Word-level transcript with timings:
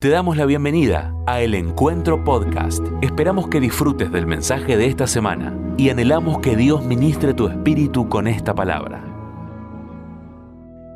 Te 0.00 0.10
damos 0.10 0.36
la 0.36 0.46
bienvenida 0.46 1.12
a 1.26 1.42
El 1.42 1.56
Encuentro 1.56 2.22
Podcast. 2.22 2.86
Esperamos 3.02 3.48
que 3.48 3.58
disfrutes 3.58 4.12
del 4.12 4.28
mensaje 4.28 4.76
de 4.76 4.86
esta 4.86 5.08
semana 5.08 5.58
y 5.76 5.88
anhelamos 5.88 6.38
que 6.38 6.54
Dios 6.54 6.84
ministre 6.84 7.34
tu 7.34 7.48
espíritu 7.48 8.08
con 8.08 8.28
esta 8.28 8.54
palabra. 8.54 9.02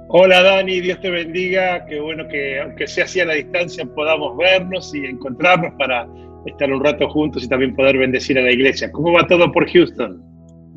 Hola 0.08 0.40
Dani, 0.44 0.80
Dios 0.80 1.00
te 1.00 1.10
bendiga. 1.10 1.84
Qué 1.86 1.98
bueno 1.98 2.28
que 2.28 2.60
aunque 2.60 2.86
sea 2.86 3.06
así 3.06 3.18
a 3.18 3.24
la 3.24 3.34
distancia 3.34 3.84
podamos 3.86 4.36
vernos 4.36 4.94
y 4.94 5.04
encontrarnos 5.04 5.74
para 5.76 6.06
estar 6.46 6.72
un 6.72 6.84
rato 6.84 7.08
juntos 7.08 7.42
y 7.42 7.48
también 7.48 7.74
poder 7.74 7.98
bendecir 7.98 8.38
a 8.38 8.42
la 8.42 8.52
iglesia. 8.52 8.92
¿Cómo 8.92 9.10
va 9.10 9.26
todo 9.26 9.50
por 9.50 9.68
Houston? 9.68 10.22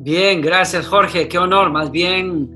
Bien, 0.00 0.40
gracias 0.40 0.88
Jorge, 0.88 1.28
qué 1.28 1.38
honor. 1.38 1.70
Más 1.70 1.92
bien, 1.92 2.48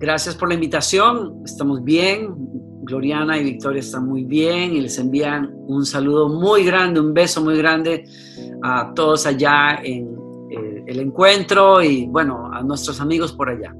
gracias 0.00 0.34
por 0.34 0.48
la 0.48 0.54
invitación. 0.54 1.42
Estamos 1.44 1.84
bien, 1.84 2.34
Gloriana 2.86 3.36
y 3.36 3.44
Victoria 3.44 3.80
están 3.80 4.06
muy 4.06 4.24
bien 4.24 4.74
y 4.74 4.80
les 4.80 4.96
envían 4.98 5.50
un 5.66 5.84
saludo 5.84 6.28
muy 6.28 6.64
grande, 6.64 7.00
un 7.00 7.12
beso 7.12 7.42
muy 7.42 7.58
grande 7.58 8.04
a 8.62 8.92
todos 8.94 9.26
allá 9.26 9.80
en 9.82 10.16
eh, 10.50 10.84
el 10.86 11.00
encuentro 11.00 11.82
y 11.82 12.06
bueno, 12.06 12.48
a 12.52 12.62
nuestros 12.62 13.00
amigos 13.00 13.32
por 13.32 13.48
allá. 13.50 13.74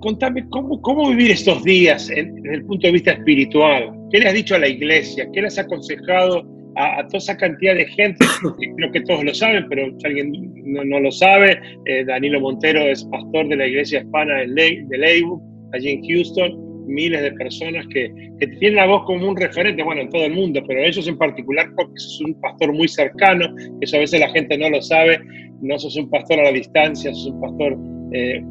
Contame, 0.00 0.46
¿cómo, 0.50 0.80
cómo 0.80 1.08
vivir 1.08 1.32
estos 1.32 1.64
días 1.64 2.06
desde 2.06 2.54
el 2.54 2.64
punto 2.64 2.86
de 2.86 2.92
vista 2.92 3.12
espiritual? 3.12 3.92
¿Qué 4.12 4.20
le 4.20 4.28
has 4.28 4.34
dicho 4.34 4.54
a 4.54 4.60
la 4.60 4.68
iglesia? 4.68 5.26
¿Qué 5.32 5.42
les 5.42 5.58
has 5.58 5.64
aconsejado 5.64 6.46
a, 6.76 7.04
toda 7.06 7.18
esa 7.18 7.36
cantidad 7.36 7.74
de 7.74 7.86
gente? 7.86 8.24
creo 8.76 8.92
que 8.92 9.00
todos 9.00 9.24
lo 9.24 9.34
saben, 9.34 9.66
pero 9.68 9.86
si 9.98 10.06
alguien 10.06 10.32
no, 10.64 11.00
lo 11.00 11.10
sabe, 11.10 11.58
eh, 11.86 12.04
Danilo 12.04 12.40
Montero 12.40 12.80
es 12.82 13.02
pastor 13.04 13.48
de 13.48 13.56
la 13.56 13.66
iglesia 13.66 14.02
hispana 14.02 14.36
de, 14.36 14.46
Le 14.46 15.22
allí 15.72 15.90
en 15.90 16.02
Houston 16.06 16.63
miles 16.86 17.22
de 17.22 17.32
personas 17.32 17.86
que, 17.88 18.12
que, 18.38 18.46
tienen 18.46 18.76
la 18.76 18.86
voz 18.86 19.04
como 19.04 19.28
un 19.28 19.36
referente, 19.36 19.82
bueno, 19.82 20.02
en 20.02 20.10
todo 20.10 20.24
el 20.24 20.32
mundo, 20.32 20.62
pero 20.66 20.82
ellos 20.82 21.06
en 21.06 21.18
particular 21.18 21.70
porque 21.76 21.94
sos 21.96 22.20
un 22.20 22.40
pastor 22.40 22.72
muy 22.72 22.88
cercano, 22.88 23.54
que 23.56 23.84
eso 23.84 23.96
a 23.96 24.00
veces 24.00 24.20
la 24.20 24.30
gente 24.30 24.56
no 24.58 24.70
lo 24.70 24.82
sabe, 24.82 25.20
no 25.60 25.78
sos 25.78 25.96
un 25.96 26.10
pastor 26.10 26.40
a 26.40 26.44
la 26.44 26.52
distancia, 26.52 27.12
sos 27.14 27.26
un 27.26 27.40
pastor 27.40 27.78
eh, 28.12 28.42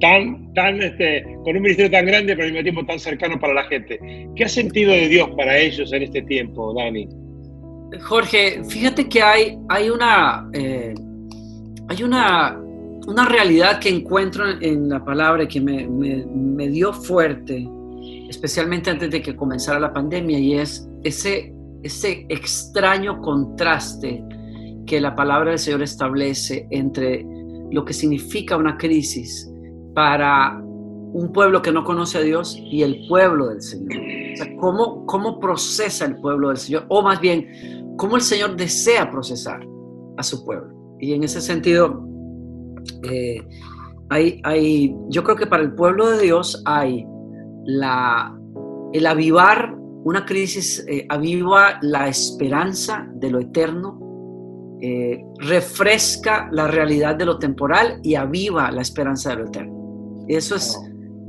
tan, 0.00 0.52
tan, 0.54 0.82
este, 0.82 1.24
con 1.44 1.56
un 1.56 1.62
ministerio 1.62 1.90
tan 1.90 2.06
grande, 2.06 2.34
pero 2.34 2.46
al 2.46 2.52
mismo 2.52 2.62
tiempo 2.62 2.86
tan 2.86 2.98
cercano 2.98 3.38
para 3.38 3.54
la 3.54 3.64
gente. 3.64 3.98
¿Qué 4.34 4.44
ha 4.44 4.48
sentido 4.48 4.92
de 4.92 5.08
Dios 5.08 5.28
para 5.36 5.58
ellos 5.58 5.92
en 5.92 6.02
este 6.02 6.22
tiempo, 6.22 6.74
Dani? 6.74 7.08
Jorge, 8.00 8.62
fíjate 8.68 9.08
que 9.08 9.22
hay, 9.22 9.58
hay 9.68 9.90
una... 9.90 10.48
Eh, 10.54 10.94
hay 11.88 12.04
una 12.04 12.56
una 13.06 13.26
realidad 13.26 13.80
que 13.80 13.88
encuentro 13.88 14.44
en 14.60 14.88
la 14.88 15.04
palabra 15.04 15.46
que 15.48 15.60
me, 15.60 15.86
me, 15.88 16.68
dio 16.68 16.92
fuerte, 16.92 17.68
especialmente 18.28 18.90
antes 18.90 19.10
de 19.10 19.22
que 19.22 19.34
comenzara 19.34 19.80
la 19.80 19.92
pandemia, 19.92 20.38
y 20.38 20.54
es 20.54 20.88
ese, 21.02 21.52
ese 21.82 22.26
extraño 22.28 23.20
contraste 23.20 24.22
que 24.86 25.00
la 25.00 25.14
palabra 25.14 25.50
del 25.50 25.58
Señor 25.58 25.82
establece 25.82 26.66
entre 26.70 27.24
lo 27.70 27.84
que 27.84 27.92
significa 27.92 28.56
una 28.56 28.76
crisis 28.76 29.50
para 29.94 30.60
un 31.12 31.32
pueblo 31.32 31.62
que 31.62 31.72
no 31.72 31.84
conoce 31.84 32.18
a 32.18 32.20
Dios 32.20 32.56
y 32.56 32.82
el 32.82 33.06
pueblo 33.08 33.48
del 33.48 33.62
Señor. 33.62 34.00
O 34.32 34.36
sea, 34.36 34.56
¿cómo, 34.56 35.06
cómo 35.06 35.40
procesa 35.40 36.04
el 36.04 36.16
pueblo 36.20 36.48
del 36.48 36.56
Señor? 36.56 36.86
O 36.88 37.02
más 37.02 37.20
bien, 37.20 37.94
cómo 37.96 38.16
el 38.16 38.22
Señor 38.22 38.56
desea 38.56 39.10
procesar 39.10 39.60
a 40.16 40.22
su 40.22 40.44
pueblo. 40.44 40.96
Y 41.00 41.14
en 41.14 41.24
ese 41.24 41.40
sentido, 41.40 42.06
eh, 43.04 43.42
hay, 44.08 44.40
hay, 44.44 44.94
yo 45.08 45.22
creo 45.24 45.36
que 45.36 45.46
para 45.46 45.62
el 45.62 45.74
pueblo 45.74 46.10
de 46.10 46.22
Dios 46.22 46.62
hay 46.66 47.06
la, 47.64 48.36
el 48.92 49.06
avivar 49.06 49.76
una 50.04 50.24
crisis, 50.24 50.84
eh, 50.88 51.06
aviva 51.08 51.78
la 51.82 52.08
esperanza 52.08 53.08
de 53.14 53.30
lo 53.30 53.40
eterno, 53.40 53.98
eh, 54.80 55.22
refresca 55.38 56.48
la 56.52 56.66
realidad 56.66 57.16
de 57.16 57.26
lo 57.26 57.38
temporal 57.38 58.00
y 58.02 58.14
aviva 58.14 58.70
la 58.70 58.80
esperanza 58.80 59.30
de 59.30 59.36
lo 59.36 59.46
eterno. 59.46 60.24
Eso 60.26 60.56
es 60.56 60.78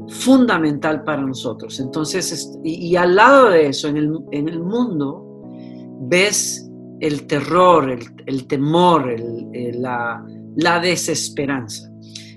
fundamental 0.07 1.03
para 1.03 1.21
nosotros. 1.21 1.79
Entonces, 1.79 2.57
y, 2.63 2.95
al 2.95 3.15
lado 3.15 3.49
de 3.49 3.67
eso, 3.67 3.89
en 3.89 3.97
el, 3.97 4.17
en 4.31 4.47
el 4.47 4.61
mundo, 4.61 5.25
ves 6.03 6.69
el 7.01 7.27
terror, 7.27 7.89
el, 7.89 8.03
el 8.25 8.47
temor, 8.47 9.09
el, 9.09 9.81
la, 9.81 10.23
la 10.55 10.79
desesperanza. 10.79 11.89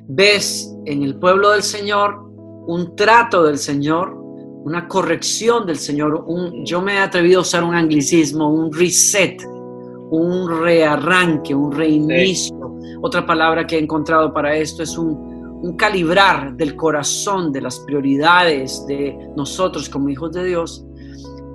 Ves 0.09 0.75
en 0.87 1.03
el 1.03 1.17
pueblo 1.17 1.51
del 1.51 1.63
Señor 1.63 2.25
un 2.67 2.95
trato 2.97 3.43
del 3.45 3.59
Señor, 3.59 4.15
una 4.65 4.89
corrección 4.89 5.67
del 5.67 5.79
Señor, 5.79 6.25
un, 6.27 6.65
yo 6.65 6.81
me 6.81 6.95
he 6.95 6.99
atrevido 6.99 7.41
a 7.41 7.43
usar 7.43 7.65
un 7.65 7.75
anglicismo, 7.75 8.51
un 8.51 8.73
reset, 8.73 9.43
un 10.11 10.63
rearranque, 10.63 11.55
un 11.55 11.73
reinicio. 11.73 12.79
Otra 13.03 13.27
palabra 13.27 13.67
que 13.67 13.77
he 13.77 13.81
encontrado 13.81 14.33
para 14.33 14.57
esto 14.57 14.83
es 14.83 14.97
un, 14.97 15.35
calibrar 15.79 16.55
del 16.57 16.77
corazón, 16.77 17.51
de 17.51 17.63
las 17.63 17.81
prioridades 17.81 18.85
de 18.87 19.17
nosotros 19.35 19.89
como 19.89 20.11
hijos 20.11 20.33
de 20.33 20.45
Dios, 20.45 20.85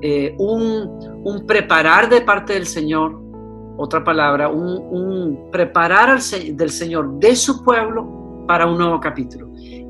eh, 0.02 0.34
un, 0.40 1.22
un 1.24 1.46
preparar 1.46 2.09
de 2.09 2.22
parte 2.22 2.53
del 2.53 2.66
Señor 2.66 3.28
otra 3.79 4.03
palabra, 4.03 4.50
un, 4.50 5.50
preparar 5.51 6.09
al, 6.09 6.19
del 6.53 6.69
Señor 6.69 7.17
de 7.19 7.35
su 7.35 7.63
pueblo 7.63 8.45
para 8.47 8.67
un 8.67 8.78
nuevo 8.78 9.00
capítulo. 9.00 9.50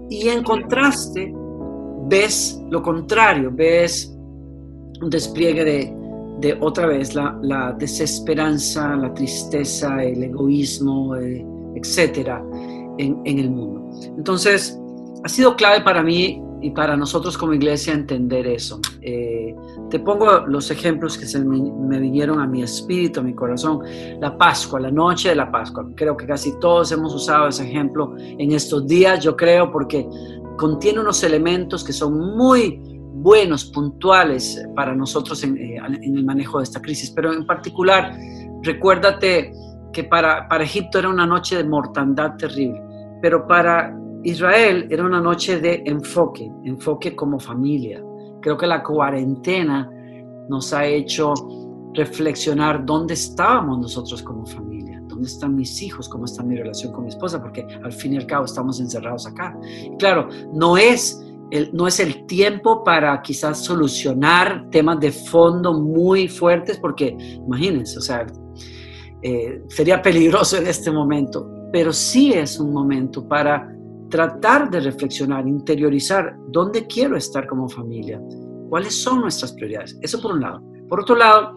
Y 0.09 0.29
en 0.29 0.43
contraste, 0.43 1.33
ves 2.07 2.61
lo 2.69 2.81
contrario, 2.81 3.51
ves 3.51 4.15
un 5.01 5.09
despliegue 5.09 5.65
de, 6.39 6.57
otra 6.61 6.87
vez 6.87 7.15
la, 7.15 7.75
desesperanza, 7.77 8.95
la 8.95 9.13
tristeza, 9.13 10.03
el 10.03 10.23
egoísmo, 10.23 11.15
eh, 11.15 11.45
etcétera, 11.75 12.43
en, 12.97 13.19
en 13.25 13.39
el 13.39 13.49
mundo. 13.49 13.89
Entonces, 14.17 14.79
ha 15.23 15.29
sido 15.29 15.55
clave 15.55 15.81
para 15.81 16.01
mí 16.03 16.41
y 16.61 16.71
para 16.71 16.95
nosotros 16.95 17.37
como 17.37 17.53
iglesia 17.53 17.93
entender 17.93 18.47
eso. 18.47 18.79
Eh, 19.01 19.55
te 19.89 19.99
pongo 19.99 20.45
los 20.47 20.69
ejemplos 20.71 21.17
que 21.17 21.25
se 21.25 21.43
me, 21.43 21.99
vinieron 21.99 22.39
a 22.39 22.47
mi 22.47 22.61
espíritu, 22.61 23.19
a 23.19 23.23
mi 23.23 23.33
corazón. 23.33 23.81
La 24.19 24.37
Pascua, 24.37 24.79
la 24.79 24.91
noche 24.91 25.29
de 25.29 25.35
la 25.35 25.51
Pascua. 25.51 25.87
Creo 25.95 26.15
que 26.15 26.25
casi 26.25 26.57
todos 26.59 26.91
hemos 26.91 27.13
usado 27.13 27.47
ese 27.47 27.67
ejemplo 27.67 28.15
en 28.17 28.51
estos 28.51 28.87
días, 28.87 29.23
yo 29.23 29.35
creo, 29.35 29.71
porque 29.71 30.07
contiene 30.57 30.99
unos 30.99 31.23
elementos 31.23 31.83
que 31.83 31.93
son 31.93 32.35
muy 32.35 32.81
buenos, 33.13 33.65
puntuales 33.65 34.65
para 34.75 34.95
nosotros 34.95 35.43
en, 35.43 35.57
eh, 35.57 35.77
el 36.01 36.23
manejo 36.23 36.59
de 36.59 36.65
esta 36.65 36.81
crisis. 36.81 37.11
Pero 37.11 37.33
en 37.33 37.45
particular, 37.45 38.17
recuérdate 38.63 39.51
que 39.91 40.03
para 40.03 40.47
Egipto 40.61 40.99
era 40.99 41.09
una 41.09 41.25
noche 41.25 41.57
de 41.57 41.63
mortandad 41.63 42.35
terrible, 42.37 42.81
pero 43.21 43.47
para 43.47 43.95
Israel 44.23 44.87
era 44.89 45.03
una 45.03 45.21
noche 45.21 45.59
de 45.59 45.81
enfoque, 45.85 46.51
enfoque 46.63 47.15
como 47.15 47.39
familia. 47.39 48.03
Creo 48.41 48.57
que 48.57 48.67
la 48.67 48.83
cuarentena 48.83 49.89
nos 50.49 50.73
ha 50.73 50.85
hecho 50.85 51.33
reflexionar 51.93 52.85
dónde 52.85 53.13
estábamos 53.13 53.79
nosotros 53.79 54.21
como 54.21 54.45
familia, 54.45 55.01
dónde 55.07 55.27
están 55.27 55.55
mis 55.55 55.81
hijos, 55.81 56.07
cómo 56.07 56.25
está 56.25 56.43
mi 56.43 56.55
relación 56.55 56.93
con 56.93 57.03
mi 57.03 57.09
esposa, 57.09 57.41
porque 57.41 57.65
al 57.83 57.91
fin 57.91 58.13
y 58.13 58.17
al 58.17 58.25
cabo 58.25 58.45
estamos 58.45 58.79
encerrados 58.79 59.27
acá. 59.27 59.57
claro, 59.97 60.29
no 60.53 60.77
es 60.77 61.23
el, 61.51 61.71
no 61.73 61.87
es 61.87 61.99
el 61.99 62.25
tiempo 62.27 62.83
para 62.83 63.19
quizás 63.21 63.63
solucionar 63.63 64.69
temas 64.69 64.99
de 64.99 65.11
fondo 65.11 65.73
muy 65.73 66.27
fuertes, 66.27 66.77
porque 66.77 67.17
imagínense, 67.45 67.97
o 67.97 68.01
sea, 68.01 68.27
eh, 69.21 69.63
sería 69.67 70.01
peligroso 70.01 70.57
en 70.57 70.67
este 70.67 70.91
momento, 70.91 71.49
pero 71.73 71.91
sí 71.91 72.33
es 72.33 72.59
un 72.59 72.71
momento 72.71 73.27
para 73.27 73.75
tratar 74.09 74.69
de 74.69 74.79
reflexionar, 74.79 75.47
interiorizar 75.47 76.35
dónde 76.47 76.87
quiero 76.87 77.15
estar 77.15 77.47
como 77.47 77.69
familia, 77.69 78.21
cuáles 78.69 79.01
son 79.01 79.21
nuestras 79.21 79.53
prioridades. 79.53 79.97
Eso 80.01 80.21
por 80.21 80.33
un 80.33 80.41
lado. 80.41 80.61
Por 80.87 81.01
otro 81.01 81.15
lado, 81.15 81.55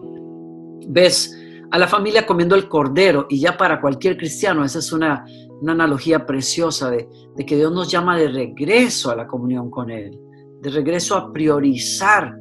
ves 0.87 1.37
a 1.71 1.79
la 1.79 1.87
familia 1.87 2.25
comiendo 2.25 2.55
el 2.55 2.69
cordero 2.69 3.25
y 3.29 3.39
ya 3.39 3.57
para 3.57 3.81
cualquier 3.81 4.17
cristiano, 4.17 4.63
esa 4.63 4.79
es 4.79 4.91
una, 4.91 5.25
analogía 5.65 6.25
preciosa 6.25 6.91
de, 6.91 7.07
que 7.47 7.55
Dios 7.55 7.71
nos 7.71 7.89
llama 7.89 8.17
de 8.17 8.27
regreso 8.27 9.11
a 9.11 9.15
la 9.15 9.25
comunión 9.25 9.71
con 9.71 9.89
Él, 9.89 10.19
de 10.61 10.69
regreso 10.69 11.15
a 11.15 11.31
priorizar 11.31 12.35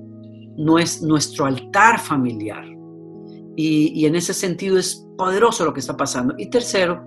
nuestro 0.57 1.47
altar 1.47 2.01
familiar. 2.01 2.65
Y, 3.57 3.93
y 3.95 4.07
en 4.07 4.17
ese 4.17 4.35
sentido 4.35 4.77
es 4.77 5.07
poderoso 5.17 5.65
lo 5.65 5.73
que 5.73 5.81
está 5.81 5.97
pasando. 5.97 6.35
Y 6.37 6.51
tercero, 6.51 7.05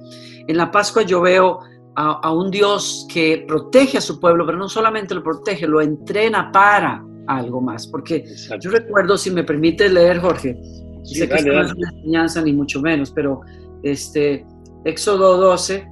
en 0.48 0.58
la 0.58 0.72
Pascua 0.72 1.02
yo 1.02 1.20
veo 1.22 1.60
a, 1.96 2.32
un 2.32 2.52
Dios 2.52 3.08
que 3.12 3.46
protege 3.48 3.98
a 3.98 4.02
su 4.02 4.20
pueblo, 4.20 4.46
pero 4.46 4.58
no 4.58 4.68
solamente 4.68 5.16
lo 5.16 5.24
protege, 5.24 5.68
lo 5.68 5.82
entrena 5.82 6.52
para 6.52 7.04
algo 7.28 7.62
más. 7.62 7.88
Porque 7.88 8.26
yo 8.60 8.70
recuerdo, 8.70 9.18
si 9.18 9.32
me 9.32 9.44
permite 9.44 9.90
leer, 9.90 10.20
Jorge, 10.20 10.60
sé 11.04 11.30
que 11.30 11.42
no 11.44 11.62
es 11.62 11.74
una 11.74 11.90
enseñanza 11.92 12.42
ni 12.42 12.54
mucho 12.54 12.82
menos, 12.82 13.12
pero 13.12 13.42
este, 13.84 14.46
Éxodo 14.84 15.38
12, 15.38 15.88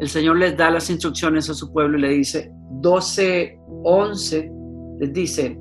el 0.00 0.08
Señor 0.08 0.38
les 0.38 0.56
da 0.56 0.70
las 0.70 0.88
instrucciones 0.90 1.50
a 1.50 1.54
su 1.54 1.72
pueblo 1.72 1.98
y 1.98 2.02
le 2.02 2.08
dice, 2.10 2.52
12, 2.70 3.58
11, 3.84 4.52
les 5.00 5.12
dice, 5.12 5.58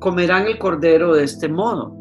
comerán 0.00 0.46
el 0.46 0.58
cordero 0.58 1.14
de 1.14 1.24
este 1.24 1.48
modo. 1.48 1.94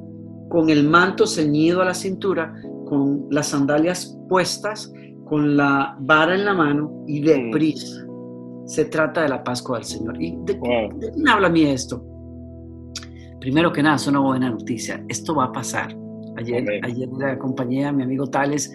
con 0.47 0.69
el 0.69 0.87
manto 0.87 1.25
ceñido 1.25 1.81
a 1.81 1.85
la 1.85 1.95
cintura, 1.95 2.53
con 2.85 3.27
las 3.31 3.47
sandalias 3.47 4.15
puestas, 4.29 4.93
con 5.25 5.57
la 5.57 5.95
vara 5.99 6.35
en 6.35 6.45
la 6.45 6.53
mano 6.53 7.03
y 7.07 7.21
de 7.21 7.37
Mm. 7.37 7.51
prisa. 7.51 8.05
Se 8.65 8.85
trata 8.85 9.21
de 9.23 9.29
la 9.29 9.43
Pascua 9.43 9.77
del 9.77 9.85
Señor. 9.85 10.21
¿Y 10.21 10.37
de, 10.45 10.53
Wow. 10.57 10.99
de 10.99 11.11
quién 11.11 11.27
habla 11.27 11.47
a 11.47 11.51
mí 11.51 11.63
esto? 11.65 12.03
Primero 13.39 13.71
que 13.71 13.83
nada, 13.83 13.95
es 13.97 14.07
una 14.07 14.19
buena 14.19 14.49
noticia. 14.49 15.03
Esto 15.07 15.35
va 15.35 15.45
a 15.45 15.51
pasar. 15.51 15.95
Ayer, 16.37 16.61
Amén. 16.61 16.83
ayer 16.83 17.07
le 17.17 17.25
acompañé 17.31 17.85
a 17.85 17.91
mi 17.91 18.03
amigo 18.03 18.27
Tales 18.27 18.71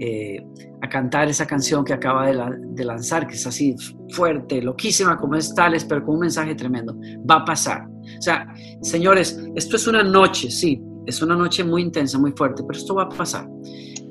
eh, 0.00 0.40
a 0.80 0.88
cantar 0.88 1.28
esa 1.28 1.44
canción 1.44 1.84
que 1.84 1.92
acaba 1.92 2.26
de, 2.28 2.34
la- 2.34 2.56
de 2.56 2.84
lanzar, 2.84 3.26
que 3.26 3.34
es 3.34 3.44
así 3.48 3.74
fuerte, 4.10 4.62
loquísima 4.62 5.16
como 5.16 5.34
es 5.34 5.52
Tales, 5.54 5.84
pero 5.84 6.04
con 6.04 6.14
un 6.14 6.20
mensaje 6.20 6.54
tremendo. 6.54 6.96
Va 7.28 7.36
a 7.38 7.44
pasar. 7.44 7.84
O 7.88 8.22
sea, 8.22 8.46
señores, 8.82 9.42
esto 9.56 9.74
es 9.74 9.88
una 9.88 10.04
noche, 10.04 10.50
sí, 10.50 10.80
es 11.04 11.20
una 11.20 11.34
noche 11.34 11.64
muy 11.64 11.82
intensa, 11.82 12.16
muy 12.16 12.30
fuerte, 12.32 12.62
pero 12.64 12.78
esto 12.78 12.94
va 12.94 13.04
a 13.04 13.08
pasar. 13.08 13.48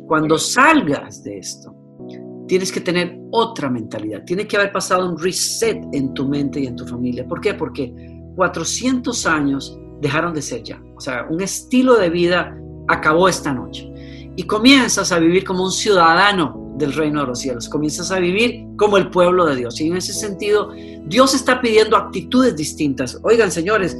Cuando 0.08 0.38
salgas 0.38 1.24
de 1.24 1.40
esto, 1.40 1.76
tienes 2.48 2.72
que 2.72 2.80
tener 2.80 3.20
otra 3.32 3.70
mentalidad. 3.70 4.24
Tiene 4.26 4.48
que 4.48 4.56
haber 4.56 4.72
pasado 4.72 5.10
un 5.10 5.20
reset 5.20 5.84
en 5.92 6.14
tu 6.14 6.28
mente 6.28 6.62
y 6.62 6.68
en 6.68 6.76
tu 6.76 6.88
familia. 6.88 7.28
¿Por 7.28 7.42
qué? 7.42 7.54
Porque 7.54 7.94
400 8.36 9.26
años 9.26 9.78
dejaron 10.02 10.34
de 10.34 10.42
ser 10.42 10.64
ya. 10.64 10.82
O 10.96 11.02
sea, 11.02 11.28
un 11.30 11.42
estilo 11.42 11.98
de 11.98 12.10
vida 12.10 12.58
acabó 12.88 13.28
esta 13.28 13.54
noche. 13.54 13.92
Y 14.36 14.44
comienzas 14.44 15.12
a 15.12 15.20
vivir 15.20 15.44
como 15.44 15.66
un 15.66 15.72
ciudadano 15.72 16.74
del 16.78 16.94
reino 16.94 17.22
de 17.22 17.28
los 17.28 17.40
cielos. 17.40 17.68
Comienzas 17.68 18.12
a 18.12 18.20
vivir 18.20 18.66
como 18.78 18.98
el 18.98 19.10
pueblo 19.10 19.46
de 19.46 19.56
Dios. 19.56 19.82
Y 19.82 19.88
en 19.88 19.98
ese 19.98 20.14
sentido, 20.14 20.72
Dios 21.06 21.34
está 21.34 21.60
pidiendo 21.60 21.98
actitudes 21.98 22.56
distintas. 22.56 23.20
Oigan, 23.24 23.52
señores, 23.52 23.98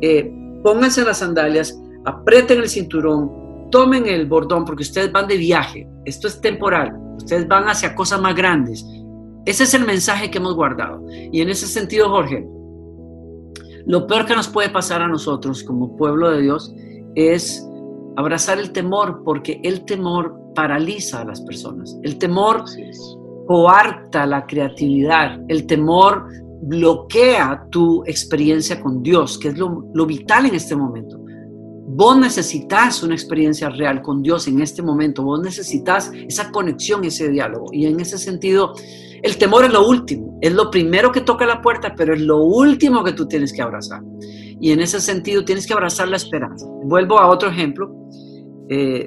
eh, 0.00 0.32
pónganse 0.62 1.04
las 1.04 1.18
sandalias, 1.18 1.78
aprieten 2.04 2.60
el 2.60 2.68
cinturón, 2.68 3.49
tomen 3.70 4.06
el 4.06 4.26
bordón 4.26 4.64
porque 4.64 4.82
ustedes 4.82 5.12
van 5.12 5.28
de 5.28 5.36
viaje. 5.36 5.88
Esto 6.04 6.28
es 6.28 6.40
temporal. 6.40 6.96
Ustedes 7.16 7.46
van 7.48 7.64
hacia 7.64 7.94
cosas 7.94 8.20
más 8.20 8.34
grandes. 8.34 8.84
Ese 9.46 9.64
es 9.64 9.74
el 9.74 9.86
mensaje 9.86 10.30
que 10.30 10.38
hemos 10.38 10.54
guardado. 10.54 11.04
Y 11.10 11.40
en 11.40 11.48
ese 11.48 11.66
sentido, 11.66 12.08
Jorge, 12.08 12.46
lo 13.86 14.06
peor 14.06 14.26
que 14.26 14.36
nos 14.36 14.48
puede 14.48 14.68
pasar 14.68 15.02
a 15.02 15.08
nosotros 15.08 15.64
como 15.64 15.96
pueblo 15.96 16.30
de 16.30 16.42
Dios 16.42 16.72
es 17.14 17.66
abrazar 18.16 18.58
el 18.58 18.72
temor, 18.72 19.22
porque 19.24 19.60
el 19.64 19.84
temor 19.84 20.36
paraliza 20.54 21.22
a 21.22 21.24
las 21.24 21.40
personas. 21.40 21.98
El 22.02 22.18
temor 22.18 22.64
coarta 23.46 24.26
la 24.26 24.46
creatividad, 24.46 25.40
el 25.48 25.66
temor 25.66 26.26
bloquea 26.62 27.66
tu 27.70 28.02
experiencia 28.04 28.80
con 28.80 29.02
Dios, 29.02 29.38
que 29.38 29.48
es 29.48 29.58
lo, 29.58 29.86
lo 29.94 30.06
vital 30.06 30.46
en 30.46 30.54
este 30.54 30.76
momento. 30.76 31.19
Vos 32.00 32.16
necesitas 32.16 33.02
una 33.02 33.12
experiencia 33.12 33.68
real 33.68 34.00
con 34.00 34.22
Dios 34.22 34.48
en 34.48 34.62
este 34.62 34.80
momento, 34.80 35.22
vos 35.22 35.38
necesitas 35.42 36.10
esa 36.14 36.50
conexión, 36.50 37.04
ese 37.04 37.28
diálogo. 37.28 37.66
Y 37.72 37.84
en 37.84 38.00
ese 38.00 38.16
sentido, 38.16 38.72
el 39.22 39.36
temor 39.36 39.66
es 39.66 39.70
lo 39.74 39.86
último, 39.86 40.38
es 40.40 40.54
lo 40.54 40.70
primero 40.70 41.12
que 41.12 41.20
toca 41.20 41.44
la 41.44 41.60
puerta, 41.60 41.92
pero 41.94 42.14
es 42.14 42.22
lo 42.22 42.42
último 42.42 43.04
que 43.04 43.12
tú 43.12 43.28
tienes 43.28 43.52
que 43.52 43.60
abrazar. 43.60 44.00
Y 44.58 44.70
en 44.70 44.80
ese 44.80 44.98
sentido 44.98 45.44
tienes 45.44 45.66
que 45.66 45.74
abrazar 45.74 46.08
la 46.08 46.16
esperanza. 46.16 46.66
Vuelvo 46.84 47.18
a 47.18 47.28
otro 47.28 47.50
ejemplo. 47.50 47.94
Eh, 48.70 49.06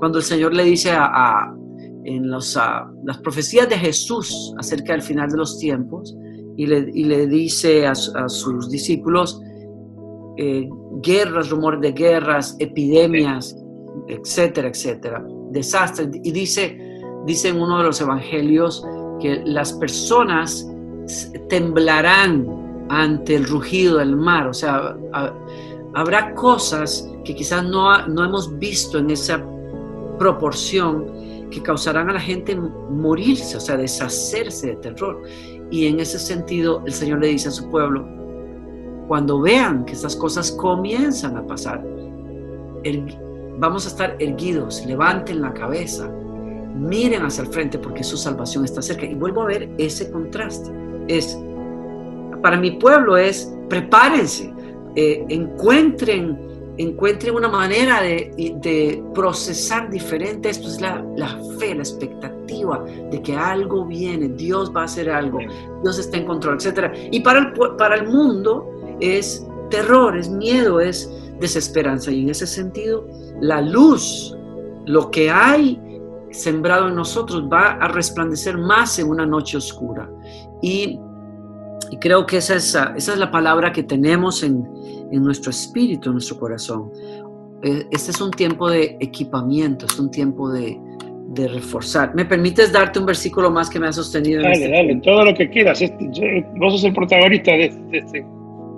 cuando 0.00 0.18
el 0.18 0.24
Señor 0.24 0.52
le 0.52 0.64
dice 0.64 0.90
a, 0.90 1.04
a 1.04 1.56
en 2.02 2.28
los, 2.28 2.56
a, 2.56 2.90
las 3.04 3.18
profecías 3.18 3.68
de 3.68 3.78
Jesús 3.78 4.52
acerca 4.58 4.94
del 4.94 5.02
final 5.02 5.30
de 5.30 5.36
los 5.36 5.60
tiempos 5.60 6.12
y 6.56 6.66
le, 6.66 6.90
y 6.92 7.04
le 7.04 7.28
dice 7.28 7.86
a, 7.86 7.92
a 7.92 8.28
sus 8.28 8.68
discípulos 8.68 9.40
eh, 10.38 10.68
guerras, 11.00 11.50
rumores 11.50 11.80
de 11.80 11.92
guerras, 11.92 12.56
epidemias, 12.58 13.56
etcétera, 14.08 14.68
etcétera, 14.68 15.24
desastres. 15.50 16.08
Y 16.22 16.30
dice, 16.30 16.78
dice 17.26 17.48
en 17.48 17.60
uno 17.60 17.78
de 17.78 17.84
los 17.84 18.00
evangelios 18.00 18.84
que 19.20 19.42
las 19.44 19.72
personas 19.74 20.68
temblarán 21.48 22.46
ante 22.88 23.36
el 23.36 23.46
rugido 23.46 23.98
del 23.98 24.16
mar, 24.16 24.48
o 24.48 24.54
sea, 24.54 24.96
habrá 25.94 26.34
cosas 26.34 27.08
que 27.24 27.34
quizás 27.34 27.64
no, 27.64 28.06
no 28.08 28.24
hemos 28.24 28.58
visto 28.58 28.98
en 28.98 29.10
esa 29.10 29.44
proporción 30.18 31.06
que 31.50 31.62
causarán 31.62 32.10
a 32.10 32.14
la 32.14 32.20
gente 32.20 32.56
morirse, 32.56 33.56
o 33.56 33.60
sea, 33.60 33.76
deshacerse 33.76 34.68
de 34.68 34.76
terror. 34.76 35.22
Y 35.70 35.86
en 35.86 36.00
ese 36.00 36.18
sentido, 36.18 36.82
el 36.86 36.92
Señor 36.92 37.20
le 37.20 37.28
dice 37.28 37.48
a 37.48 37.50
su 37.50 37.70
pueblo, 37.70 38.06
cuando 39.12 39.42
vean 39.42 39.84
que 39.84 39.92
estas 39.92 40.16
cosas 40.16 40.50
comienzan 40.52 41.36
a 41.36 41.46
pasar, 41.46 41.84
vamos 43.58 43.84
a 43.84 43.88
estar 43.90 44.16
erguidos, 44.18 44.86
levanten 44.86 45.42
la 45.42 45.52
cabeza, 45.52 46.10
miren 46.74 47.22
hacia 47.22 47.42
el 47.42 47.48
frente 47.48 47.78
porque 47.78 48.02
su 48.04 48.16
salvación 48.16 48.64
está 48.64 48.80
cerca. 48.80 49.04
Y 49.04 49.14
vuelvo 49.14 49.42
a 49.42 49.48
ver 49.48 49.68
ese 49.76 50.10
contraste. 50.10 50.72
Es, 51.08 51.38
para 52.40 52.56
mi 52.56 52.70
pueblo 52.70 53.18
es, 53.18 53.54
prepárense, 53.68 54.50
eh, 54.96 55.22
encuentren 55.28 56.50
encuentren 56.78 57.34
una 57.34 57.48
manera 57.48 58.00
de, 58.00 58.32
de, 58.62 59.04
procesar 59.14 59.90
diferente 59.90 60.48
esto, 60.48 60.68
es 60.68 60.80
la, 60.80 61.04
la, 61.18 61.38
fe, 61.58 61.74
la 61.74 61.82
expectativa 61.82 62.82
de 63.10 63.20
que 63.20 63.36
algo 63.36 63.84
viene, 63.84 64.28
Dios 64.28 64.72
va 64.74 64.80
a 64.80 64.84
hacer 64.84 65.10
algo, 65.10 65.40
Dios 65.82 65.98
está 65.98 66.16
en 66.16 66.24
control, 66.24 66.56
etc. 66.58 66.94
Y 67.10 67.20
para 67.20 67.40
el, 67.40 67.52
para 67.76 67.96
el 67.96 68.08
mundo 68.08 68.71
es 69.02 69.46
terror, 69.70 70.16
es 70.16 70.28
miedo, 70.28 70.80
es 70.80 71.10
desesperanza. 71.40 72.10
Y 72.10 72.22
en 72.22 72.30
ese 72.30 72.46
sentido, 72.46 73.06
la 73.40 73.60
luz, 73.60 74.36
lo 74.86 75.10
que 75.10 75.30
hay 75.30 75.80
sembrado 76.30 76.88
en 76.88 76.94
nosotros, 76.94 77.44
va 77.52 77.72
a 77.72 77.88
resplandecer 77.88 78.56
más 78.56 78.98
en 78.98 79.08
una 79.08 79.26
noche 79.26 79.56
oscura. 79.56 80.08
Y, 80.62 80.98
y 81.90 81.96
creo 81.98 82.24
que 82.24 82.38
esa 82.38 82.56
es, 82.56 82.68
esa 82.68 83.12
es 83.12 83.18
la 83.18 83.30
palabra 83.30 83.72
que 83.72 83.82
tenemos 83.82 84.42
en, 84.42 84.66
en 85.10 85.22
nuestro 85.22 85.50
espíritu, 85.50 86.08
en 86.08 86.14
nuestro 86.14 86.38
corazón. 86.38 86.90
Este 87.62 88.10
es 88.10 88.20
un 88.20 88.30
tiempo 88.30 88.70
de 88.70 88.96
equipamiento, 89.00 89.86
es 89.86 89.98
un 89.98 90.10
tiempo 90.10 90.50
de, 90.50 90.80
de 91.28 91.48
reforzar. 91.48 92.14
¿Me 92.14 92.24
permites 92.24 92.72
darte 92.72 92.98
un 92.98 93.06
versículo 93.06 93.50
más 93.50 93.70
que 93.70 93.78
me 93.78 93.88
ha 93.88 93.92
sostenido? 93.92 94.42
Dale, 94.42 94.54
en 94.54 94.62
este 94.62 94.74
dale, 94.74 94.86
tiempo? 94.86 95.04
todo 95.04 95.24
lo 95.24 95.34
que 95.34 95.48
quieras. 95.50 95.80
Este, 95.80 96.08
yo, 96.12 96.22
vos 96.56 96.72
sos 96.72 96.84
el 96.84 96.92
protagonista 96.92 97.52
de, 97.52 97.68
de 97.90 97.98
este, 97.98 98.26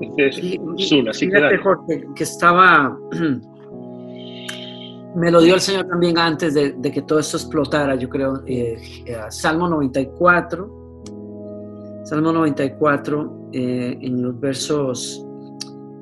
este 0.00 0.32
Sí, 0.32 0.58
que 1.04 1.12
fíjate. 1.12 1.58
Jorge, 1.58 2.06
que 2.14 2.24
estaba, 2.24 2.98
me 5.16 5.30
lo 5.30 5.40
dio 5.40 5.54
el 5.54 5.60
Señor 5.60 5.86
también 5.86 6.18
antes 6.18 6.54
de, 6.54 6.72
de 6.72 6.90
que 6.90 7.02
todo 7.02 7.18
esto 7.18 7.36
explotara, 7.36 7.94
yo 7.94 8.08
creo, 8.08 8.42
eh, 8.46 8.76
eh, 9.06 9.16
Salmo 9.28 9.68
94, 9.68 12.02
Salmo 12.04 12.32
94, 12.32 13.50
eh, 13.52 13.98
en 14.00 14.22
los 14.22 14.40
versos, 14.40 15.24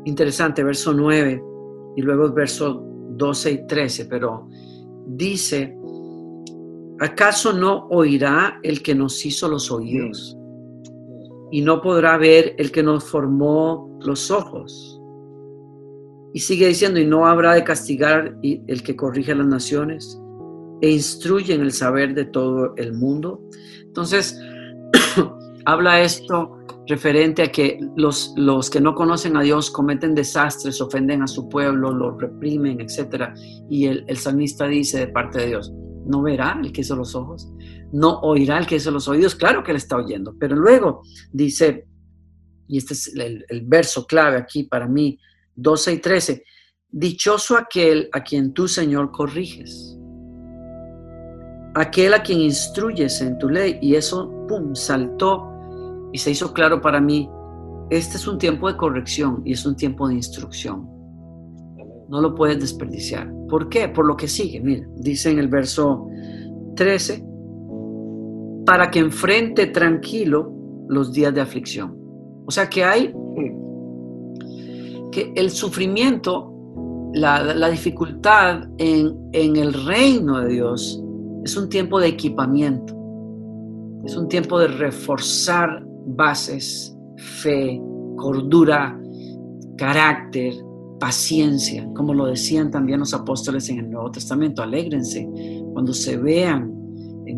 interesante, 0.05 0.65
verso 0.65 0.93
9 0.93 1.43
y 1.97 2.03
luego 2.03 2.33
verso 2.33 2.83
12 3.11 3.53
y 3.53 3.67
13, 3.67 4.07
pero 4.07 4.49
dice, 5.07 5.77
¿acaso 6.99 7.53
no 7.53 7.87
oirá 7.91 8.59
el 8.63 8.83
que 8.83 8.95
nos 8.95 9.25
hizo 9.27 9.49
los 9.49 9.71
oídos? 9.71 10.39
Y 11.53 11.61
no 11.61 11.81
podrá 11.81 12.17
ver 12.17 12.57
el 12.59 12.73
que 12.73 12.83
nos 12.83 13.05
formó 13.05 13.97
los 14.01 14.31
ojos. 14.33 15.01
Y 16.35 16.41
sigue 16.41 16.67
diciendo, 16.67 16.99
y 16.99 17.07
no 17.07 17.27
habrá 17.27 17.55
de 17.55 17.63
castigar 17.63 18.37
el 18.43 18.83
que 18.83 18.97
corrige 18.97 19.33
a 19.33 19.37
las 19.37 19.47
naciones 19.47 20.19
e 20.81 20.91
instruye 20.91 21.55
en 21.55 21.61
el 21.61 21.73
saber 21.73 22.15
de 22.15 22.25
todo 22.25 22.75
el 22.77 22.93
mundo. 22.93 23.41
Entonces, 23.85 24.41
habla 25.65 26.01
esto 26.01 26.59
referente 26.89 27.43
a 27.43 27.53
que 27.53 27.79
los, 27.97 28.35
los 28.37 28.69
que 28.69 28.81
no 28.81 28.95
conocen 28.95 29.37
a 29.37 29.43
Dios 29.43 29.71
cometen 29.71 30.15
desastres, 30.15 30.81
ofenden 30.81 31.23
a 31.23 31.27
su 31.27 31.49
pueblo, 31.49 31.93
lo 31.93 32.19
reprimen, 32.19 32.81
etc. 32.81 33.31
Y 33.71 33.87
el, 33.87 34.05
el 34.09 34.17
salmista 34.17 34.67
dice 34.67 34.99
de 34.99 35.09
parte 35.09 35.39
de 35.41 35.47
Dios, 35.49 35.73
¿no 36.07 36.23
verá 36.23 36.59
el 36.63 36.73
que 36.73 36.81
hizo 36.81 36.97
los 36.97 37.15
ojos? 37.15 37.49
¿No 37.93 38.21
oirá 38.21 38.59
el 38.59 38.67
que 38.67 38.77
hizo 38.77 38.91
los 38.91 39.07
oídos? 39.09 39.35
Claro 39.35 39.63
que 39.63 39.71
él 39.71 39.77
está 39.77 39.97
oyendo, 39.97 40.35
pero 40.39 40.57
luego 40.57 41.03
dice, 41.31 41.87
y 42.67 42.79
este 42.79 42.95
es 42.95 43.15
el, 43.15 43.45
el 43.49 43.63
verso 43.67 44.07
clave 44.07 44.39
aquí 44.39 44.65
para 44.65 44.87
mí, 44.87 45.19
12 45.55 45.93
y 45.93 45.99
13, 45.99 46.45
dichoso 46.91 47.57
aquel 47.57 48.09
a 48.13 48.23
quien 48.23 48.53
tú, 48.53 48.67
Señor, 48.67 49.11
corriges, 49.11 49.99
aquel 51.75 52.15
a 52.15 52.23
quien 52.23 52.41
instruyes 52.41 53.21
en 53.21 53.39
tu 53.39 53.49
ley, 53.49 53.79
y 53.83 53.95
eso, 53.95 54.31
pum, 54.49 54.75
saltó 54.75 55.49
y 56.13 56.19
se 56.19 56.31
hizo 56.31 56.53
claro 56.53 56.81
para 56.81 57.01
mí, 57.01 57.29
este 57.91 58.17
es 58.17 58.27
un 58.27 58.39
tiempo 58.39 58.69
de 58.69 58.77
corrección 58.77 59.43
y 59.45 59.53
es 59.53 59.67
un 59.67 59.77
tiempo 59.77 60.09
de 60.09 60.15
instrucción. 60.15 60.89
No 62.09 62.21
lo 62.21 62.35
puedes 62.35 62.59
desperdiciar. 62.59 63.31
¿Por 63.49 63.69
qué? 63.69 63.89
Por 63.89 64.07
lo 64.07 64.17
que 64.17 64.29
sigue. 64.29 64.61
Mira, 64.61 64.87
dice 64.97 65.31
en 65.31 65.39
el 65.39 65.49
verso 65.49 66.07
13, 66.77 67.25
para 68.65 68.91
que 68.91 68.99
enfrente 68.99 69.67
tranquilo 69.67 70.53
los 70.89 71.13
días 71.13 71.35
de 71.35 71.41
aflicción. 71.41 71.97
O 72.47 72.51
sea 72.51 72.69
que 72.69 72.85
hay 72.85 73.15
que 75.11 75.33
el 75.37 75.51
sufrimiento 75.51 76.53
la, 77.15 77.71
dificultad 77.71 78.69
en, 78.79 79.17
en 79.33 79.57
el 79.57 79.73
reino 79.73 80.41
de 80.41 80.49
Dios 80.55 81.03
es 81.45 81.57
un 81.57 81.69
tiempo 81.69 82.01
de 82.01 82.09
equipamiento, 82.09 82.95
es 84.05 84.17
un 84.17 84.29
tiempo 84.29 84.59
de 84.59 84.69
reforzar 84.69 85.85
bases, 86.07 86.97
fe, 87.17 87.81
cordura, 88.17 88.99
carácter, 89.77 90.55
paciencia, 91.01 91.89
como 91.95 92.15
lo 92.15 92.27
decían 92.27 92.71
también 92.71 93.01
los 93.01 93.13
apóstoles 93.13 93.69
en 93.71 93.81
el 93.81 93.91
Nuevo 93.91 94.11
Testamento, 94.11 94.63
alégrense 94.63 95.29
cuando 95.73 95.93
se 95.93 96.17
vean 96.17 96.72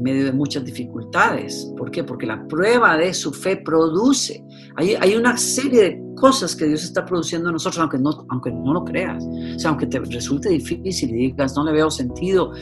medio 0.04 0.26
de 0.26 0.32
muchas 0.32 0.64
dificultades. 0.64 1.72
¿Por 1.76 1.90
qué? 1.90 2.04
Porque 2.04 2.26
la 2.26 2.46
prueba 2.46 2.96
de 2.96 3.12
su 3.14 3.32
fe 3.32 3.56
produce. 3.56 4.44
Hay, 4.76 4.94
hay 5.00 5.16
una 5.16 5.36
serie 5.38 5.82
de 5.82 6.02
cosas 6.14 6.54
que 6.54 6.66
Dios 6.66 6.84
está 6.84 7.04
produciendo 7.06 7.48
en 7.48 7.54
nosotros, 7.54 7.80
aunque 7.80 7.98
no, 7.98 8.26
aunque 8.28 8.52
no 8.52 8.74
lo 8.74 8.84
creas. 8.84 9.24
O 9.24 9.58
sea, 9.58 9.70
aunque 9.70 9.86
te 9.86 9.98
resulte 10.00 10.50
difícil 10.50 11.10
y 11.10 11.28
digas, 11.28 11.56
no 11.56 11.64
le 11.64 11.72
veo 11.72 11.90
sentido, 11.90 12.52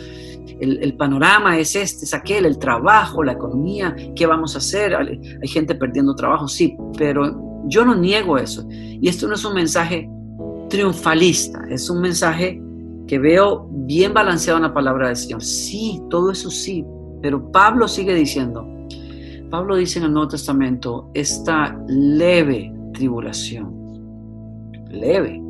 el, 0.61 0.78
el, 0.82 0.96
panorama 0.96 1.58
es 1.58 1.75
este, 1.75 2.04
es 2.04 2.14
aquel, 2.14 2.46
el 2.46 2.58
trabajo, 2.58 3.25
la 3.25 3.32
economía, 3.32 3.94
¿qué 4.14 4.26
vamos 4.26 4.54
a 4.54 4.58
hacer? 4.58 4.94
Hay, 4.94 5.20
hay 5.42 5.49
gente 5.49 5.75
perdiendo 5.75 6.14
trabajo, 6.14 6.46
sí, 6.46 6.76
pero 6.96 7.62
yo 7.66 7.84
no 7.84 7.96
niego 7.96 8.38
eso. 8.38 8.64
Y 8.70 9.08
esto 9.08 9.26
no 9.26 9.34
es 9.34 9.44
un 9.44 9.54
mensaje 9.54 10.08
triunfalista, 10.68 11.61
es 11.68 11.90
un 11.90 12.00
mensaje 12.00 12.62
que 13.06 13.18
veo 13.18 13.68
bien 13.70 14.14
balanceado 14.14 14.58
en 14.58 14.62
la 14.62 14.75
palabra 14.75 15.08
del 15.08 15.16
Señor. 15.16 15.42
Sí, 15.42 16.00
todo 16.08 16.30
eso 16.30 16.50
sí, 16.50 16.84
pero 17.22 17.50
Pablo 17.50 17.86
sigue 17.86 18.14
diciendo, 18.14 18.66
Pablo 19.48 19.76
dice 19.76 20.00
en 20.00 20.06
el 20.06 20.12
Nuevo 20.12 20.28
Testamento, 20.28 21.10
esta 21.14 21.78
leve 21.86 22.74
tribulación, 22.92 23.72
leve, 24.90 25.40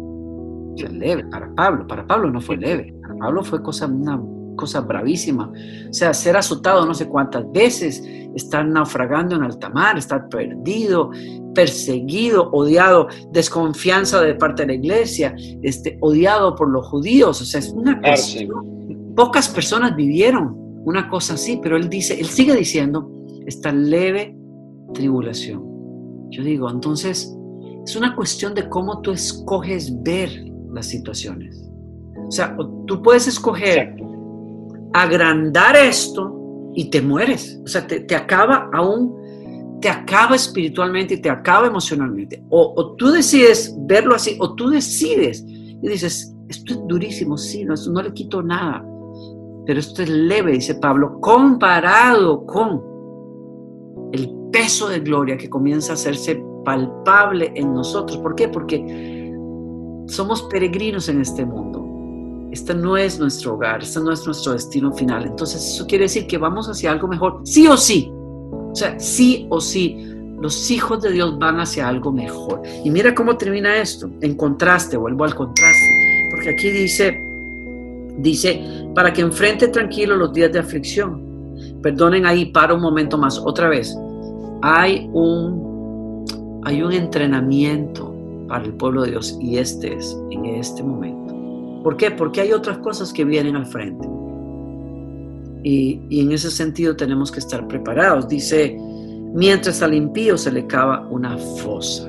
leve, 0.90 1.24
para 1.24 1.52
Pablo, 1.54 1.86
para 1.86 2.06
Pablo 2.06 2.30
no 2.30 2.40
fue 2.40 2.56
leve, 2.56 2.94
para 3.00 3.16
Pablo 3.16 3.42
fue 3.42 3.62
cosa, 3.62 3.86
una 3.86 4.20
cosa 4.56 4.80
bravísima, 4.80 5.50
o 5.88 5.92
sea, 5.92 6.12
ser 6.12 6.36
azotado 6.36 6.84
no 6.84 6.94
sé 6.94 7.08
cuántas 7.08 7.50
veces, 7.52 8.04
estar 8.34 8.66
naufragando 8.66 9.36
en 9.36 9.44
alta 9.44 9.70
mar, 9.70 9.96
estar 9.96 10.28
perdido, 10.28 11.10
perseguido, 11.54 12.50
odiado, 12.50 13.08
desconfianza 13.30 14.20
de 14.20 14.34
parte 14.34 14.62
de 14.62 14.68
la 14.68 14.74
iglesia, 14.74 15.34
este, 15.62 15.96
odiado 16.00 16.54
por 16.54 16.68
los 16.68 16.86
judíos, 16.86 17.40
o 17.40 17.44
sea, 17.44 17.60
es 17.60 17.70
una 17.70 18.00
cosa, 18.00 18.40
pocas 19.14 19.48
personas 19.48 19.96
vivieron 19.96 20.61
una 20.84 21.08
cosa 21.08 21.34
así, 21.34 21.60
pero 21.62 21.76
él 21.76 21.88
dice, 21.88 22.18
él 22.18 22.26
sigue 22.26 22.54
diciendo, 22.54 23.10
esta 23.46 23.72
leve 23.72 24.36
tribulación. 24.94 25.62
Yo 26.30 26.42
digo, 26.42 26.70
entonces, 26.70 27.34
es 27.84 27.96
una 27.96 28.14
cuestión 28.14 28.54
de 28.54 28.68
cómo 28.68 29.00
tú 29.00 29.12
escoges 29.12 30.02
ver 30.02 30.30
las 30.72 30.86
situaciones. 30.86 31.68
O 32.26 32.30
sea, 32.30 32.56
tú 32.86 33.02
puedes 33.02 33.28
escoger 33.28 33.94
agrandar 34.94 35.76
esto 35.76 36.70
y 36.74 36.90
te 36.90 37.02
mueres. 37.02 37.60
O 37.64 37.66
sea, 37.66 37.86
te, 37.86 38.14
acaba 38.14 38.70
aún, 38.72 39.78
te 39.80 39.88
acaba 39.88 40.36
espiritualmente 40.36 41.14
y 41.14 41.20
te 41.20 41.30
acaba 41.30 41.66
emocionalmente. 41.66 42.42
O, 42.50 42.94
tú 42.96 43.10
decides 43.10 43.74
verlo 43.86 44.14
así, 44.14 44.36
o 44.40 44.54
tú 44.54 44.70
decides 44.70 45.44
y 45.46 45.88
dices, 45.88 46.34
esto 46.48 46.74
es 46.74 46.80
durísimo, 46.86 47.36
sí, 47.36 47.64
no, 47.64 47.74
no 47.90 48.02
le 48.02 48.12
quito 48.12 48.42
nada 48.42 48.84
pero 49.66 49.80
esto 49.80 50.02
es 50.02 50.08
leve, 50.08 50.52
dice 50.52 50.74
Pablo, 50.74 51.20
comparado 51.20 52.44
con 52.46 52.82
el 54.12 54.30
peso 54.52 54.88
de 54.88 55.00
gloria 55.00 55.36
que 55.36 55.48
comienza 55.48 55.92
a 55.92 55.94
hacerse 55.94 56.42
palpable 56.64 57.52
en 57.54 57.72
nosotros. 57.72 58.18
¿Por 58.18 58.34
qué? 58.34 58.48
Porque 58.48 59.32
somos 60.06 60.42
peregrinos 60.44 61.08
en 61.08 61.20
este 61.20 61.44
mundo. 61.44 61.80
Este 62.50 62.74
no 62.74 62.96
es 62.96 63.18
nuestro 63.18 63.54
hogar, 63.54 63.82
este 63.82 64.00
no 64.00 64.12
es 64.12 64.26
nuestro 64.26 64.52
destino 64.52 64.92
final. 64.92 65.24
Entonces 65.26 65.66
eso 65.66 65.86
quiere 65.86 66.04
decir 66.04 66.26
que 66.26 66.36
vamos 66.36 66.68
hacia 66.68 66.92
algo 66.92 67.08
mejor, 67.08 67.40
sí 67.44 67.66
o 67.66 67.76
sí. 67.76 68.12
O 68.12 68.74
sea, 68.74 68.98
sí 68.98 69.46
o 69.50 69.60
sí, 69.60 70.12
los 70.40 70.70
hijos 70.70 71.02
de 71.02 71.12
Dios 71.12 71.38
van 71.38 71.60
hacia 71.60 71.88
algo 71.88 72.10
mejor. 72.12 72.62
Y 72.84 72.90
mira 72.90 73.14
cómo 73.14 73.36
termina 73.36 73.76
esto, 73.76 74.10
en 74.20 74.34
contraste, 74.34 74.96
vuelvo 74.96 75.24
al 75.24 75.34
contraste, 75.34 76.30
porque 76.30 76.50
aquí 76.50 76.70
dice, 76.70 77.31
dice, 78.18 78.62
para 78.94 79.12
que 79.12 79.22
enfrente 79.22 79.68
tranquilo 79.68 80.16
los 80.16 80.32
días 80.32 80.52
de 80.52 80.58
aflicción. 80.58 81.32
Perdonen 81.82 82.26
ahí, 82.26 82.46
para 82.46 82.74
un 82.74 82.80
momento 82.80 83.18
más, 83.18 83.38
otra 83.38 83.68
vez. 83.68 83.96
Hay 84.62 85.08
un, 85.12 86.24
hay 86.64 86.82
un 86.82 86.92
entrenamiento 86.92 88.14
para 88.48 88.64
el 88.64 88.74
pueblo 88.74 89.02
de 89.02 89.10
Dios 89.12 89.36
y 89.40 89.56
este 89.56 89.94
es 89.94 90.16
en 90.30 90.44
este 90.46 90.82
momento. 90.82 91.34
¿Por 91.82 91.96
qué? 91.96 92.10
Porque 92.10 92.40
hay 92.40 92.52
otras 92.52 92.78
cosas 92.78 93.12
que 93.12 93.24
vienen 93.24 93.56
al 93.56 93.66
frente. 93.66 94.08
Y, 95.64 96.00
y 96.08 96.20
en 96.20 96.32
ese 96.32 96.50
sentido 96.50 96.94
tenemos 96.94 97.32
que 97.32 97.40
estar 97.40 97.66
preparados. 97.66 98.28
Dice, 98.28 98.76
mientras 99.34 99.82
al 99.82 99.94
impío 99.94 100.36
se 100.36 100.52
le 100.52 100.66
cava 100.66 101.06
una 101.10 101.36
fosa. 101.38 102.08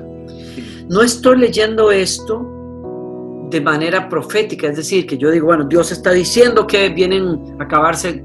No 0.88 1.02
estoy 1.02 1.38
leyendo 1.38 1.90
esto 1.90 2.53
de 3.54 3.60
manera 3.60 4.08
profética, 4.08 4.66
es 4.66 4.76
decir, 4.76 5.06
que 5.06 5.16
yo 5.16 5.30
digo, 5.30 5.46
bueno, 5.46 5.64
Dios 5.64 5.92
está 5.92 6.10
diciendo 6.10 6.66
que 6.66 6.88
vienen 6.88 7.54
a 7.60 7.64
acabarse 7.64 8.24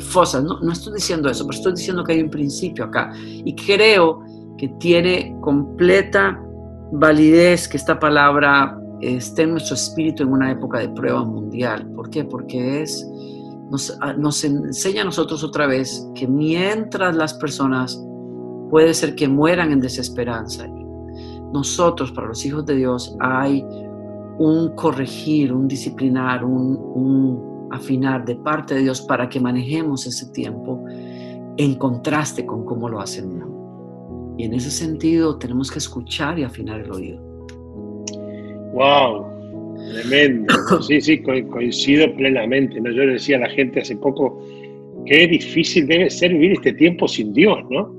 fosas. 0.00 0.44
No, 0.44 0.60
no 0.60 0.70
estoy 0.70 0.92
diciendo 0.92 1.30
eso, 1.30 1.46
pero 1.46 1.56
estoy 1.56 1.72
diciendo 1.72 2.04
que 2.04 2.12
hay 2.12 2.20
un 2.20 2.28
principio 2.28 2.84
acá. 2.84 3.10
Y 3.16 3.54
creo 3.56 4.22
que 4.58 4.68
tiene 4.78 5.34
completa 5.40 6.38
validez 6.92 7.66
que 7.66 7.78
esta 7.78 7.98
palabra 7.98 8.78
esté 9.00 9.42
en 9.42 9.52
nuestro 9.52 9.76
espíritu 9.76 10.24
en 10.24 10.32
una 10.32 10.52
época 10.52 10.80
de 10.80 10.90
prueba 10.90 11.24
mundial. 11.24 11.90
¿Por 11.94 12.10
qué? 12.10 12.24
Porque 12.24 12.82
es, 12.82 13.02
nos, 13.70 13.98
nos 14.18 14.44
enseña 14.44 15.00
a 15.00 15.04
nosotros 15.06 15.42
otra 15.42 15.66
vez 15.66 16.06
que 16.14 16.28
mientras 16.28 17.16
las 17.16 17.32
personas 17.32 17.98
puede 18.68 18.92
ser 18.92 19.14
que 19.14 19.26
mueran 19.26 19.72
en 19.72 19.80
desesperanza, 19.80 20.66
nosotros, 21.54 22.12
para 22.12 22.26
los 22.26 22.44
hijos 22.44 22.66
de 22.66 22.76
Dios, 22.76 23.16
hay 23.20 23.64
un 24.38 24.74
corregir, 24.74 25.52
un 25.52 25.66
disciplinar, 25.66 26.44
un, 26.44 27.68
afinar 27.70 28.24
de 28.24 28.36
parte 28.36 28.74
de 28.74 28.82
Dios 28.82 29.00
para 29.02 29.28
que 29.28 29.40
manejemos 29.40 30.06
ese 30.06 30.30
tiempo 30.32 30.84
en 31.56 31.74
contraste 31.74 32.44
con 32.46 32.64
cómo 32.64 32.88
lo 32.88 33.00
hacen 33.00 33.42
Y 34.38 34.44
en 34.44 34.54
ese 34.54 34.70
sentido 34.70 35.38
tenemos 35.38 35.70
que 35.70 35.78
escuchar 35.78 36.38
y 36.38 36.44
afinar 36.44 36.80
el 36.80 36.92
oído. 36.92 37.20
¡Wow! 38.74 39.26
Tremendo. 39.92 40.54
Sí, 40.82 41.00
sí, 41.00 41.22
coincido 41.22 42.14
plenamente. 42.14 42.80
¿no? 42.80 42.90
Yo 42.90 43.04
le 43.04 43.14
decía 43.14 43.36
a 43.36 43.40
la 43.40 43.50
gente 43.50 43.80
hace 43.80 43.96
poco 43.96 44.38
qué 45.06 45.26
difícil 45.26 45.86
debe 45.86 46.10
ser 46.10 46.32
vivir 46.32 46.52
este 46.52 46.72
tiempo 46.72 47.08
sin 47.08 47.32
Dios, 47.32 47.58
¿no? 47.70 47.94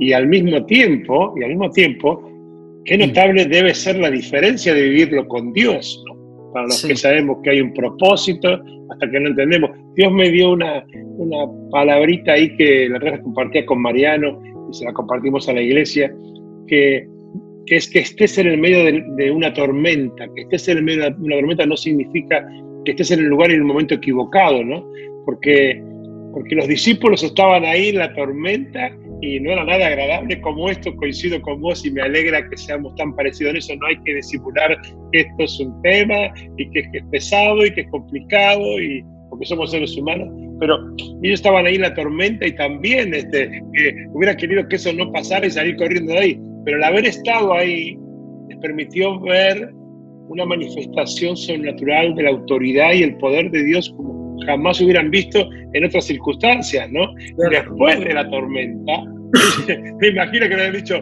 Y 0.00 0.12
al 0.12 0.28
mismo 0.28 0.64
tiempo, 0.64 1.34
y 1.36 1.42
al 1.42 1.50
mismo 1.50 1.70
tiempo, 1.70 2.27
Qué 2.88 2.96
notable 2.96 3.44
debe 3.44 3.74
ser 3.74 3.98
la 3.98 4.10
diferencia 4.10 4.72
de 4.72 4.80
vivirlo 4.80 5.28
con 5.28 5.52
Dios, 5.52 6.02
para 6.54 6.64
los 6.68 6.82
que 6.82 6.96
sabemos 6.96 7.36
que 7.44 7.50
hay 7.50 7.60
un 7.60 7.74
propósito, 7.74 8.48
hasta 8.90 9.10
que 9.10 9.20
no 9.20 9.28
entendemos. 9.28 9.70
Dios 9.94 10.10
me 10.10 10.30
dio 10.30 10.52
una, 10.52 10.82
una 11.18 11.44
palabrita 11.70 12.32
ahí 12.32 12.56
que 12.56 12.88
la 12.88 12.96
otra 12.96 13.20
compartía 13.20 13.66
con 13.66 13.82
Mariano 13.82 14.40
y 14.70 14.74
se 14.74 14.86
la 14.86 14.94
compartimos 14.94 15.46
a 15.50 15.52
la 15.52 15.60
iglesia, 15.60 16.10
que, 16.66 17.06
que 17.66 17.76
es 17.76 17.90
que 17.90 17.98
estés 17.98 18.38
en 18.38 18.46
el 18.46 18.56
medio 18.56 18.82
de, 18.82 19.30
una 19.32 19.52
tormenta, 19.52 20.26
que 20.34 20.40
estés 20.40 20.68
en 20.68 20.78
el 20.78 20.84
medio 20.84 21.10
de 21.10 21.16
una 21.20 21.36
tormenta 21.36 21.66
no 21.66 21.76
significa 21.76 22.48
que 22.86 22.92
estés 22.92 23.10
en 23.10 23.20
el 23.20 23.26
lugar 23.26 23.50
y 23.50 23.54
en 23.54 23.60
el 23.60 23.66
momento 23.66 23.96
equivocado, 23.96 24.64
¿no? 24.64 24.90
Porque, 25.26 25.82
porque 26.38 26.54
los 26.54 26.68
discípulos 26.68 27.24
estaban 27.24 27.64
ahí 27.64 27.88
en 27.88 27.98
la 27.98 28.14
tormenta 28.14 28.92
y 29.22 29.40
no 29.40 29.50
era 29.50 29.64
nada 29.64 29.88
agradable. 29.88 30.40
Como 30.40 30.70
esto, 30.70 30.94
coincido 30.94 31.42
con 31.42 31.60
vos 31.60 31.84
y 31.84 31.90
me 31.90 32.00
alegra 32.00 32.48
que 32.48 32.56
seamos 32.56 32.94
tan 32.94 33.12
parecidos 33.16 33.50
en 33.50 33.56
eso, 33.56 33.74
no 33.74 33.86
hay 33.88 34.00
que 34.04 34.14
disimular 34.14 34.80
que 35.10 35.18
esto 35.18 35.42
es 35.42 35.58
un 35.58 35.82
tema 35.82 36.32
y 36.56 36.70
que, 36.70 36.88
es 36.92 37.04
pesado 37.10 37.66
y 37.66 37.72
que 37.72 37.80
es 37.80 37.88
complicado 37.88 38.80
y 38.80 39.04
porque 39.30 39.46
somos 39.46 39.72
seres 39.72 39.96
humanos, 39.96 40.28
pero 40.60 40.78
ellos 41.24 41.40
estaban 41.40 41.66
ahí 41.66 41.74
en 41.74 41.82
la 41.82 41.94
tormenta 41.94 42.46
y 42.46 42.54
también 42.54 43.12
este, 43.12 43.60
hubiera 44.12 44.36
querido 44.36 44.66
que 44.68 44.76
eso 44.76 44.92
no 44.92 45.10
pasara 45.10 45.44
y 45.44 45.50
salir 45.50 45.76
corriendo 45.76 46.12
de 46.12 46.18
ahí, 46.20 46.40
pero 46.64 46.76
el 46.76 46.84
haber 46.84 47.04
estado 47.04 47.52
ahí 47.52 47.98
les 48.48 48.58
permitió 48.58 49.18
ver 49.20 49.72
una 50.28 50.46
manifestación 50.46 51.36
sobrenatural 51.36 52.14
de 52.14 52.22
la 52.22 52.30
autoridad 52.30 52.92
y 52.92 53.02
el 53.02 53.16
poder 53.16 53.50
de 53.50 53.64
Dios 53.64 53.92
como 53.96 54.17
jamás 54.48 54.80
hubieran 54.80 55.10
visto 55.10 55.46
en 55.74 55.84
otras 55.84 56.06
circunstancias, 56.06 56.90
¿no? 56.90 57.12
Después 57.50 58.00
de 58.00 58.14
la 58.14 58.28
tormenta, 58.30 58.92
me 60.00 60.08
imagino 60.08 60.48
que 60.48 60.56
me 60.56 60.62
habían 60.62 60.72
dicho, 60.72 61.00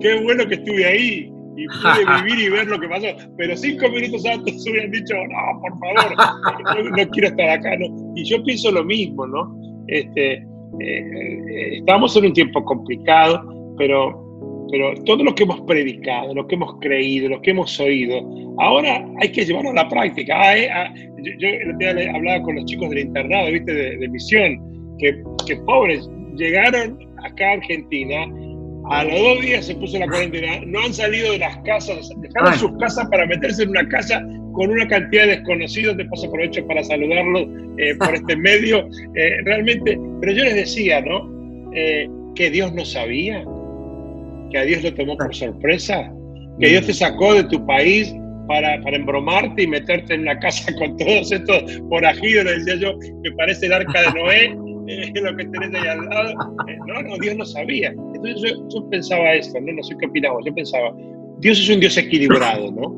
qué 0.00 0.20
bueno 0.20 0.44
que 0.46 0.54
estuve 0.54 0.84
ahí 0.84 1.32
y 1.56 1.66
pude 1.66 2.22
vivir 2.24 2.46
y 2.46 2.50
ver 2.50 2.66
lo 2.66 2.80
que 2.80 2.88
pasó, 2.88 3.06
pero 3.36 3.56
cinco 3.56 3.88
minutos 3.88 4.26
antes 4.26 4.66
hubieran 4.68 4.90
dicho, 4.90 5.14
no, 5.14 5.60
por 5.60 5.78
favor, 5.78 6.90
no, 6.90 7.08
quiero 7.10 7.28
estar 7.28 7.48
acá, 7.50 7.76
¿no? 7.78 7.86
Y 8.16 8.24
yo 8.24 8.42
pienso 8.42 8.72
lo 8.72 8.84
mismo, 8.84 9.26
¿no? 9.28 9.56
Este, 9.86 10.44
eh, 10.80 11.78
estamos 11.78 12.16
en 12.16 12.26
un 12.26 12.32
tiempo 12.32 12.64
complicado, 12.64 13.74
pero 13.78 14.27
pero 14.70 14.94
todo 15.04 15.24
lo 15.24 15.34
que 15.34 15.44
hemos 15.44 15.60
predicado, 15.62 16.34
lo 16.34 16.46
que 16.46 16.54
hemos 16.54 16.78
creído, 16.80 17.28
lo 17.28 17.40
que 17.42 17.50
hemos 17.52 17.78
oído, 17.80 18.20
ahora 18.58 19.06
hay 19.20 19.30
que 19.30 19.44
llevarlo 19.44 19.70
a 19.70 19.74
la 19.74 19.88
práctica. 19.88 20.34
Ah, 20.36 20.58
eh, 20.58 20.70
ah, 20.70 20.94
yo, 21.38 21.48
yo 21.80 22.14
hablaba 22.14 22.42
con 22.42 22.56
los 22.56 22.64
chicos 22.66 22.90
del 22.90 23.00
internado, 23.00 23.50
¿viste? 23.50 23.72
De, 23.72 24.08
misión, 24.08 24.60
que, 24.98 25.22
que 25.46 25.56
pobres, 25.56 26.08
llegaron 26.36 26.98
acá 27.24 27.50
a 27.50 27.52
Argentina, 27.54 28.26
a 28.90 29.04
los 29.04 29.18
dos 29.18 29.40
días 29.40 29.66
se 29.66 29.74
puso 29.74 29.98
la 29.98 30.06
cuarentena, 30.06 30.60
no 30.66 30.80
han 30.80 30.94
salido 30.94 31.32
de 31.32 31.38
las 31.38 31.56
casas, 31.58 32.10
dejaron 32.20 32.54
sus 32.54 32.72
casas 32.78 33.08
para 33.10 33.26
meterse 33.26 33.62
en 33.62 33.70
una 33.70 33.86
casa 33.88 34.24
con 34.52 34.70
una 34.70 34.86
cantidad 34.88 35.24
de 35.24 35.36
desconocidos, 35.36 35.96
de 35.96 36.04
paso 36.06 36.26
aprovecho 36.26 36.66
para 36.66 36.82
saludarlos 36.82 37.48
eh, 37.78 37.94
por 37.96 38.14
este 38.14 38.36
medio, 38.36 38.88
eh, 39.14 39.36
realmente, 39.44 39.98
pero 40.20 40.32
yo 40.32 40.44
les 40.44 40.54
decía, 40.54 41.00
¿no? 41.00 41.38
que 42.34 42.50
Dios 42.50 42.72
no 42.72 42.84
sabía, 42.84 43.44
que 44.50 44.58
a 44.58 44.62
Dios 44.62 44.82
lo 44.82 44.94
tomó 44.94 45.16
por 45.16 45.34
sorpresa, 45.34 46.12
que 46.58 46.68
Dios 46.68 46.86
te 46.86 46.94
sacó 46.94 47.34
de 47.34 47.44
tu 47.44 47.64
país 47.66 48.14
para, 48.48 48.80
para 48.80 48.96
embromarte 48.96 49.62
y 49.62 49.66
meterte 49.66 50.14
en 50.14 50.22
una 50.22 50.38
casa 50.40 50.72
con 50.78 50.96
todos 50.96 51.30
estos 51.30 51.80
forajidos, 51.88 52.44
decía 52.44 52.76
yo, 52.76 52.98
que 53.22 53.30
parece 53.32 53.66
el 53.66 53.74
arca 53.74 54.02
de 54.02 54.18
Noé, 54.18 54.44
eh, 54.88 55.12
lo 55.14 55.36
que 55.36 55.44
tenés 55.44 55.74
ahí 55.74 55.88
al 55.88 56.06
lado. 56.06 56.30
Eh, 56.68 56.78
no, 56.86 57.02
no, 57.02 57.18
Dios 57.18 57.36
no 57.36 57.44
sabía. 57.44 57.90
Entonces 58.14 58.54
yo, 58.72 58.90
pensaba 58.90 59.34
esto, 59.34 59.60
¿no? 59.60 59.72
no 59.72 59.82
sé 59.82 59.94
qué 60.00 60.06
opinamos, 60.06 60.42
yo 60.44 60.54
pensaba, 60.54 60.92
Dios 61.40 61.60
es 61.60 61.68
un 61.68 61.80
Dios 61.80 61.96
equilibrado, 61.96 62.72
¿no? 62.72 62.96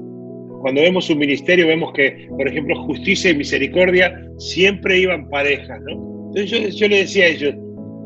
Cuando 0.62 0.82
vemos 0.82 1.06
su 1.06 1.16
ministerio 1.16 1.66
vemos 1.66 1.92
que, 1.94 2.28
por 2.28 2.46
ejemplo, 2.46 2.76
justicia 2.84 3.30
y 3.30 3.36
misericordia 3.36 4.14
siempre 4.38 4.98
iban 4.98 5.28
parejas, 5.28 5.80
¿no? 5.82 5.92
Entonces 6.28 6.50
yo, 6.50 6.68
yo 6.68 6.88
le 6.88 6.98
decía 6.98 7.24
a 7.24 7.28
ellos, 7.28 7.54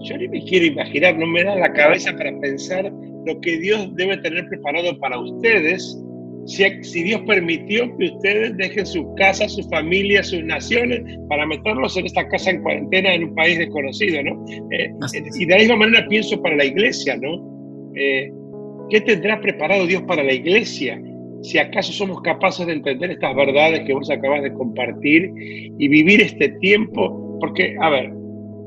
yo 0.04 0.16
ni 0.16 0.28
me 0.28 0.44
quiero 0.44 0.66
imaginar, 0.66 1.18
no 1.18 1.26
me 1.26 1.42
da 1.42 1.56
la 1.56 1.72
cabeza 1.72 2.16
para 2.16 2.38
pensar 2.40 2.92
lo 3.26 3.40
que 3.40 3.58
Dios 3.58 3.94
debe 3.94 4.18
tener 4.18 4.46
preparado 4.48 4.98
para 4.98 5.18
ustedes 5.18 5.98
si, 6.46 7.02
Dios 7.02 7.22
permitió 7.26 7.96
que 7.96 8.06
ustedes 8.06 8.56
dejen 8.56 8.86
sus 8.86 9.06
casas, 9.16 9.54
sus 9.54 9.68
familias, 9.68 10.28
sus 10.28 10.44
naciones, 10.44 11.02
para 11.28 11.46
meterlos 11.46 11.96
en 11.96 12.06
esta 12.06 12.26
casa 12.28 12.50
en 12.50 12.62
cuarentena 12.62 13.14
en 13.14 13.24
un 13.24 13.34
país 13.34 13.58
desconocido, 13.58 14.22
¿no? 14.22 14.44
Eh, 14.70 14.90
y 15.38 15.46
de 15.46 15.52
la 15.52 15.58
misma 15.58 15.76
manera 15.76 16.06
pienso 16.08 16.40
para 16.42 16.56
la 16.56 16.64
iglesia, 16.64 17.16
¿no? 17.16 17.92
Eh, 17.96 18.30
¿Qué 18.90 19.00
tendrá 19.00 19.40
preparado 19.40 19.86
Dios 19.86 20.02
para 20.02 20.22
la 20.22 20.32
iglesia? 20.32 21.00
Si 21.42 21.58
acaso 21.58 21.92
somos 21.92 22.20
capaces 22.22 22.66
de 22.66 22.74
entender 22.74 23.10
estas 23.10 23.34
verdades 23.34 23.80
que 23.86 23.94
vos 23.94 24.10
acabas 24.10 24.42
de 24.42 24.52
compartir 24.52 25.32
y 25.78 25.88
vivir 25.88 26.20
este 26.20 26.50
tiempo, 26.60 27.38
porque, 27.40 27.76
a 27.80 27.90
ver, 27.90 28.12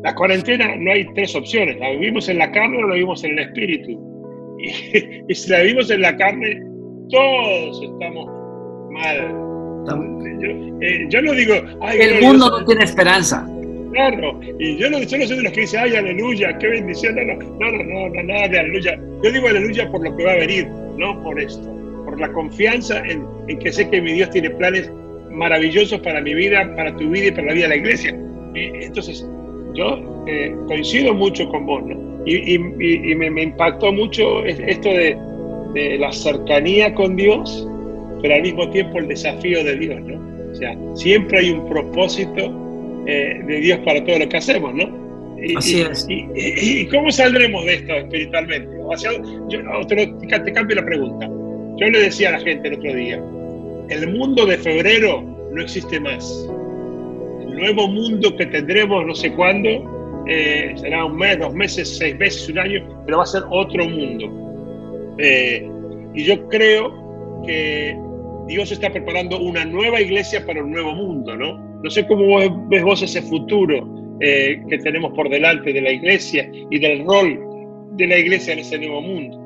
la 0.04 0.16
cuarentena 0.16 0.76
no 0.76 0.92
hay 0.92 1.06
tres 1.14 1.36
opciones, 1.36 1.78
la 1.78 1.92
vivimos 1.92 2.30
en 2.30 2.40
la 2.40 2.52
carne 2.52 2.78
o 2.78 2.88
la 2.88 2.94
vivimos 2.96 3.24
en 3.24 3.32
el 3.32 3.40
espíritu. 3.40 4.17
Y, 4.60 5.34
si 5.36 5.50
la 5.50 5.62
vivimos 5.62 5.90
en 5.90 6.02
la 6.02 6.16
carne, 6.16 6.62
todos 7.10 7.82
estamos 7.84 8.26
mal. 8.92 9.48
Eh, 10.82 11.08
yo, 11.10 11.22
no 11.22 11.34
digo... 11.34 11.56
el 11.90 12.22
mundo 12.22 12.50
no 12.50 12.66
tiene 12.66 12.84
esperanza. 12.84 13.48
Claro, 13.94 14.40
y 14.60 14.78
yo 14.78 14.90
no, 14.90 15.00
yo 15.02 15.18
no 15.18 15.26
soy 15.26 15.38
de 15.38 15.44
los 15.44 15.54
que 15.54 15.62
dicen, 15.62 15.80
ay, 15.84 15.96
aleluya, 15.96 16.58
qué 16.60 16.68
bendición. 16.68 17.16
No, 17.16 17.24
no, 17.24 17.72
no, 17.72 17.84
no, 17.84 18.10
no, 18.10 18.24
nada 18.24 18.48
de 18.48 18.60
aleluya. 18.60 19.00
Yo 19.24 19.32
digo 19.32 19.48
aleluya 19.48 19.90
por 19.90 20.04
lo 20.04 20.16
que 20.16 20.24
va 20.24 20.34
a 20.34 20.38
venir, 20.38 20.68
no 20.98 21.22
por 21.24 21.40
esto. 21.40 21.64
Por 22.06 22.20
la 22.20 22.32
confianza 22.34 23.00
en, 23.00 23.26
en 23.48 23.60
que 23.60 23.72
sé 23.72 23.90
que 23.90 24.02
mi 24.02 24.14
Dios 24.14 24.30
tiene 24.30 24.50
planes 24.52 24.92
maravillosos 25.32 26.00
para 26.02 26.22
mi 26.22 26.34
vida, 26.34 26.76
para 26.76 26.96
tu 26.96 27.10
vida 27.10 27.28
y 27.28 27.32
para 27.32 27.48
la 27.48 27.54
vida 27.54 27.64
de 27.64 27.70
la 27.70 27.76
iglesia. 27.78 28.18
entonces, 28.54 29.28
yo 29.78 30.26
eh, 30.28 30.54
coincido 30.68 31.14
mucho 31.14 31.48
con 31.50 31.66
vos, 31.66 31.84
¿no? 31.86 31.96
Y, 32.26 32.58
me, 32.58 33.42
impactó 33.42 33.94
mucho 33.94 34.44
esto 34.44 34.90
de, 34.90 35.18
la 36.00 36.12
cercanía 36.12 36.94
con 36.94 37.16
Dios, 37.16 37.68
pero 38.22 38.36
al 38.36 38.42
mismo 38.42 38.70
tiempo 38.72 38.98
el 38.98 39.08
desafío 39.08 39.64
de 39.64 39.78
Dios, 39.78 40.02
¿no? 40.02 40.52
O 40.52 40.56
sea, 40.56 40.76
siempre 40.96 41.40
hay 41.40 41.52
un 41.52 41.70
propósito 41.70 42.52
eh, 43.06 43.42
de 43.46 43.60
Dios 43.60 43.80
para 43.86 44.04
todo 44.04 44.20
lo 44.20 44.28
que 44.28 44.38
hacemos, 44.38 44.74
¿no? 44.74 44.90
Y, 45.42 45.56
Así 45.56 45.82
es. 45.82 46.06
Y, 46.10 46.88
cómo 46.88 47.12
saldremos 47.12 47.64
de 47.66 47.76
esto 47.76 47.94
espiritualmente? 47.94 48.70
yo, 49.50 49.88
te, 49.88 50.08
te 50.08 50.52
cambio 50.52 50.76
la 50.76 50.86
pregunta. 50.86 51.30
Yo 51.78 51.90
le 51.90 52.00
decía 52.00 52.30
a 52.30 52.32
la 52.34 52.40
gente 52.40 52.68
el 52.68 52.74
otro 52.74 52.94
día, 52.94 53.22
el 53.90 54.18
mundo 54.18 54.46
de 54.46 54.58
febrero 54.58 55.22
no 55.54 55.62
existe 55.62 56.00
más. 56.00 56.50
Nuevo 57.58 57.88
mundo 57.88 58.36
que 58.36 58.46
tendremos 58.46 59.06
no 59.06 59.16
sé 59.16 59.34
cuándo 59.34 60.24
eh, 60.28 60.74
será 60.76 61.06
un 61.06 61.16
mes, 61.18 61.40
dos 61.40 61.54
meses, 61.54 61.98
seis 61.98 62.18
meses, 62.18 62.48
un 62.50 62.60
año, 62.60 62.88
pero 63.06 63.18
va 63.18 63.24
a 63.24 63.28
ser 63.28 63.44
otro 63.50 63.88
mundo. 63.88 65.16
Eh, 65.18 65.68
y 66.14 66.24
yo 66.24 66.48
creo 66.50 67.42
que 67.46 67.98
Dios 68.48 68.72
está 68.72 68.92
preparando 68.92 69.40
una 69.40 69.66
nueva 69.66 70.02
iglesia 70.02 70.46
para 70.46 70.64
un 70.64 70.72
nuevo 70.72 70.94
mundo, 70.94 71.36
¿no? 71.36 71.58
No 71.84 71.90
sé 71.90 72.06
cómo 72.08 72.38
ves 72.70 72.84
vos 72.84 73.02
ese 73.02 73.22
futuro 73.22 73.88
eh, 74.20 74.62
que 74.70 74.78
tenemos 74.80 75.14
por 75.14 75.30
delante 75.30 75.72
de 75.72 75.82
la 75.82 75.92
iglesia 75.92 76.50
y 76.70 76.80
del 76.80 77.06
rol 77.06 77.40
de 77.94 78.08
la 78.08 78.18
iglesia 78.18 78.54
en 78.54 78.60
ese 78.60 78.78
nuevo 78.78 79.02
mundo. 79.02 79.38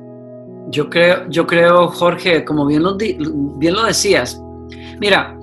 Yo 0.70 0.88
creo, 0.88 1.28
yo 1.28 1.46
creo 1.46 1.88
Jorge, 1.88 2.44
como 2.44 2.66
bien 2.66 2.82
lo, 2.82 2.96
bien 2.96 3.74
lo 3.74 3.84
decías, 3.84 4.42
mira, 5.00 5.38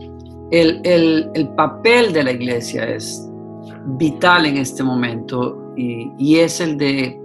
el, 0.51 0.81
el, 0.83 1.29
el 1.33 1.49
papel 1.49 2.11
de 2.13 2.23
la 2.23 2.31
iglesia 2.31 2.83
es 2.85 3.29
vital 3.97 4.45
en 4.45 4.57
este 4.57 4.83
momento 4.83 5.73
y, 5.75 6.37
es 6.37 6.59
el 6.59 6.77
de 6.77 7.17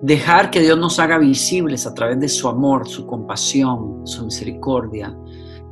dejar 0.00 0.50
que 0.50 0.60
Dios 0.60 0.78
nos 0.78 0.98
haga 0.98 1.18
visibles 1.18 1.86
a 1.86 1.94
través 1.94 2.18
de 2.20 2.28
su 2.28 2.48
amor, 2.48 2.88
su 2.88 3.06
compasión, 3.06 4.06
su 4.06 4.24
misericordia, 4.24 5.14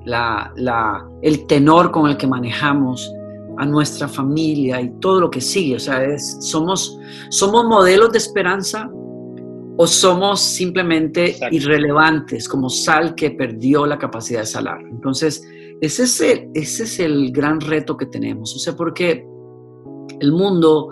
la, 0.04 0.52
la, 0.56 1.08
el 1.22 1.46
tenor 1.46 1.90
con 1.90 2.08
el 2.08 2.16
que 2.16 2.26
manejamos 2.26 3.12
a 3.56 3.64
nuestra 3.64 4.06
familia 4.06 4.80
y 4.80 4.90
todo 5.00 5.20
lo 5.20 5.30
que 5.30 5.40
sigue. 5.40 5.76
O 5.76 5.80
sea, 5.80 6.04
es, 6.04 6.36
somos, 6.40 6.98
somos 7.30 7.64
modelos 7.64 8.12
de 8.12 8.18
esperanza 8.18 8.90
o 9.76 9.86
somos 9.86 10.40
simplemente 10.40 11.36
irrelevantes 11.50 12.46
como 12.46 12.68
sal 12.68 13.14
que 13.14 13.30
perdió 13.30 13.86
la 13.86 13.98
capacidad 13.98 14.40
de 14.40 14.46
salar. 14.46 14.80
Entonces, 14.90 15.42
ese 15.80 16.02
es 16.04 16.20
el, 16.20 16.50
ese 16.54 16.84
es 16.84 17.00
el 17.00 17.32
gran 17.32 17.60
reto 17.60 17.96
que 17.96 18.06
tenemos. 18.06 18.54
O 18.54 18.58
sea, 18.58 18.76
porque 18.76 19.24
el 20.20 20.32
mundo, 20.32 20.88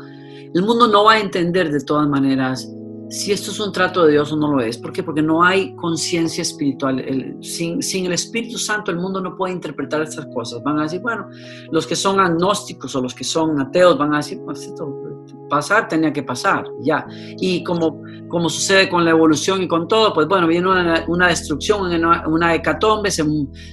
el 0.54 0.62
mundo 0.62 0.88
no 0.88 1.04
va 1.04 1.14
a 1.14 1.20
entender 1.20 1.70
de 1.70 1.80
todas 1.80 2.08
maneras 2.08 2.72
si 3.10 3.32
esto 3.32 3.50
es 3.50 3.60
un 3.60 3.72
trato 3.72 4.04
de 4.04 4.12
Dios 4.12 4.32
o 4.32 4.36
no 4.36 4.52
lo 4.52 4.60
es. 4.60 4.76
¿Por 4.78 4.92
qué? 4.92 5.02
Porque 5.02 5.22
no 5.22 5.42
hay 5.42 5.74
conciencia 5.76 6.42
espiritual. 6.42 7.36
sin, 7.42 7.82
sin, 7.82 8.06
el 8.06 8.12
Espíritu 8.12 8.58
Santo 8.58 8.90
el 8.90 8.98
mundo 8.98 9.20
no 9.20 9.36
puede 9.36 9.54
interpretar 9.54 10.02
estas 10.02 10.26
cosas. 10.26 10.62
Van 10.62 10.78
a 10.78 10.82
decir, 10.82 11.00
bueno, 11.00 11.28
los 11.70 11.86
que 11.86 11.96
son 11.96 12.20
agnósticos 12.20 12.94
o 12.94 13.00
los 13.00 13.14
que 13.14 13.24
son 13.24 13.60
ateos 13.60 13.96
van 13.98 14.14
a 14.14 14.18
decir, 14.18 14.40
pues 14.44 14.62
esto 14.62 15.08
pasar 15.48 15.88
tenía 15.88 16.12
que 16.12 16.22
pasar, 16.22 16.64
ya. 16.80 17.06
Y 17.40 17.64
como, 17.64 18.02
como 18.28 18.48
sucede 18.48 18.88
con 18.88 19.04
la 19.04 19.10
evolución 19.10 19.62
y 19.62 19.68
con 19.68 19.88
todo, 19.88 20.12
pues 20.12 20.28
bueno, 20.28 20.46
viene 20.46 20.68
una, 20.68 21.04
una 21.08 21.28
destrucción, 21.28 21.82
una, 21.82 22.28
una 22.28 22.54
hecatombe, 22.54 23.10
se, 23.10 23.24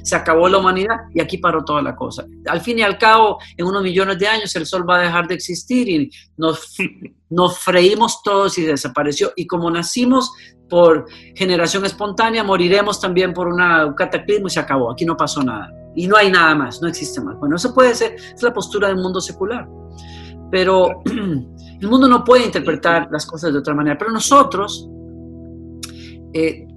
se, 0.04 0.16
acabó 0.16 0.48
la 0.48 0.58
humanidad 0.58 0.96
y 1.14 1.22
aquí 1.22 1.38
paró 1.38 1.64
toda 1.64 1.82
la 1.82 1.96
cosa. 1.96 2.26
Al 2.48 2.62
fin 2.62 2.80
y 2.80 2.82
al 2.82 2.98
cabo, 2.98 3.38
en 3.58 3.66
unos 3.66 3.84
millones 3.84 4.18
de 4.18 4.28
años 4.28 4.56
el 4.56 4.66
sol 4.66 4.90
va 4.90 4.98
a 4.98 5.02
dejar 5.02 5.28
de 5.28 5.36
existir 5.36 5.88
y 5.90 6.10
nos, 6.38 6.76
nos 7.30 7.60
freímos 7.60 8.24
todos 8.24 8.58
y 8.58 8.64
desapareció. 8.64 9.25
Y 9.36 9.48
como 9.48 9.70
nacimos 9.70 10.32
por 10.70 11.06
generación 11.36 11.86
espontánea, 11.86 12.44
moriremos 12.44 13.00
también 13.00 13.34
por 13.34 13.48
una, 13.48 13.86
un 13.86 13.94
cataclismo 13.94 14.48
y 14.48 14.52
se 14.52 14.60
acabó. 14.60 14.92
Aquí 14.92 15.06
no 15.06 15.16
pasó 15.16 15.44
nada. 15.44 15.72
Y 15.96 16.08
no 16.08 16.18
hay 16.18 16.32
nada 16.32 16.56
más, 16.56 16.82
no 16.82 16.88
existe 16.88 17.22
más. 17.22 17.38
Bueno, 17.40 17.56
eso 17.56 17.74
puede 17.74 17.96
ser, 17.96 18.16
es 18.16 18.42
la 18.44 18.54
postura 18.54 18.88
del 18.90 18.98
mundo 18.98 19.22
secular. 19.22 19.68
Pero 20.52 21.02
el 21.06 21.88
mundo 21.88 22.08
no 22.08 22.24
puede 22.24 22.46
interpretar 22.46 23.08
las 23.12 23.26
cosas 23.26 23.54
de 23.54 23.60
otra 23.60 23.74
manera. 23.74 23.98
Pero 23.98 24.12
nosotros 24.12 24.90
eh, 26.34 26.68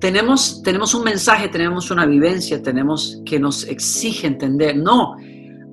tenemos, 0.00 0.62
tenemos 0.62 0.94
un 0.94 1.04
mensaje, 1.04 1.48
tenemos 1.48 1.90
una 1.90 2.04
vivencia, 2.04 2.62
tenemos 2.62 3.22
que 3.24 3.38
nos 3.38 3.64
exige 3.64 4.26
entender. 4.26 4.76
No, 4.76 5.16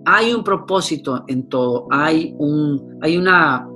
hay 0.05 0.33
un 0.33 0.43
propósito 0.43 1.23
en 1.27 1.47
todo. 1.49 1.87
Hay, 1.91 2.33
un, 2.37 2.99
hay 3.01 3.17
una, 3.17 3.67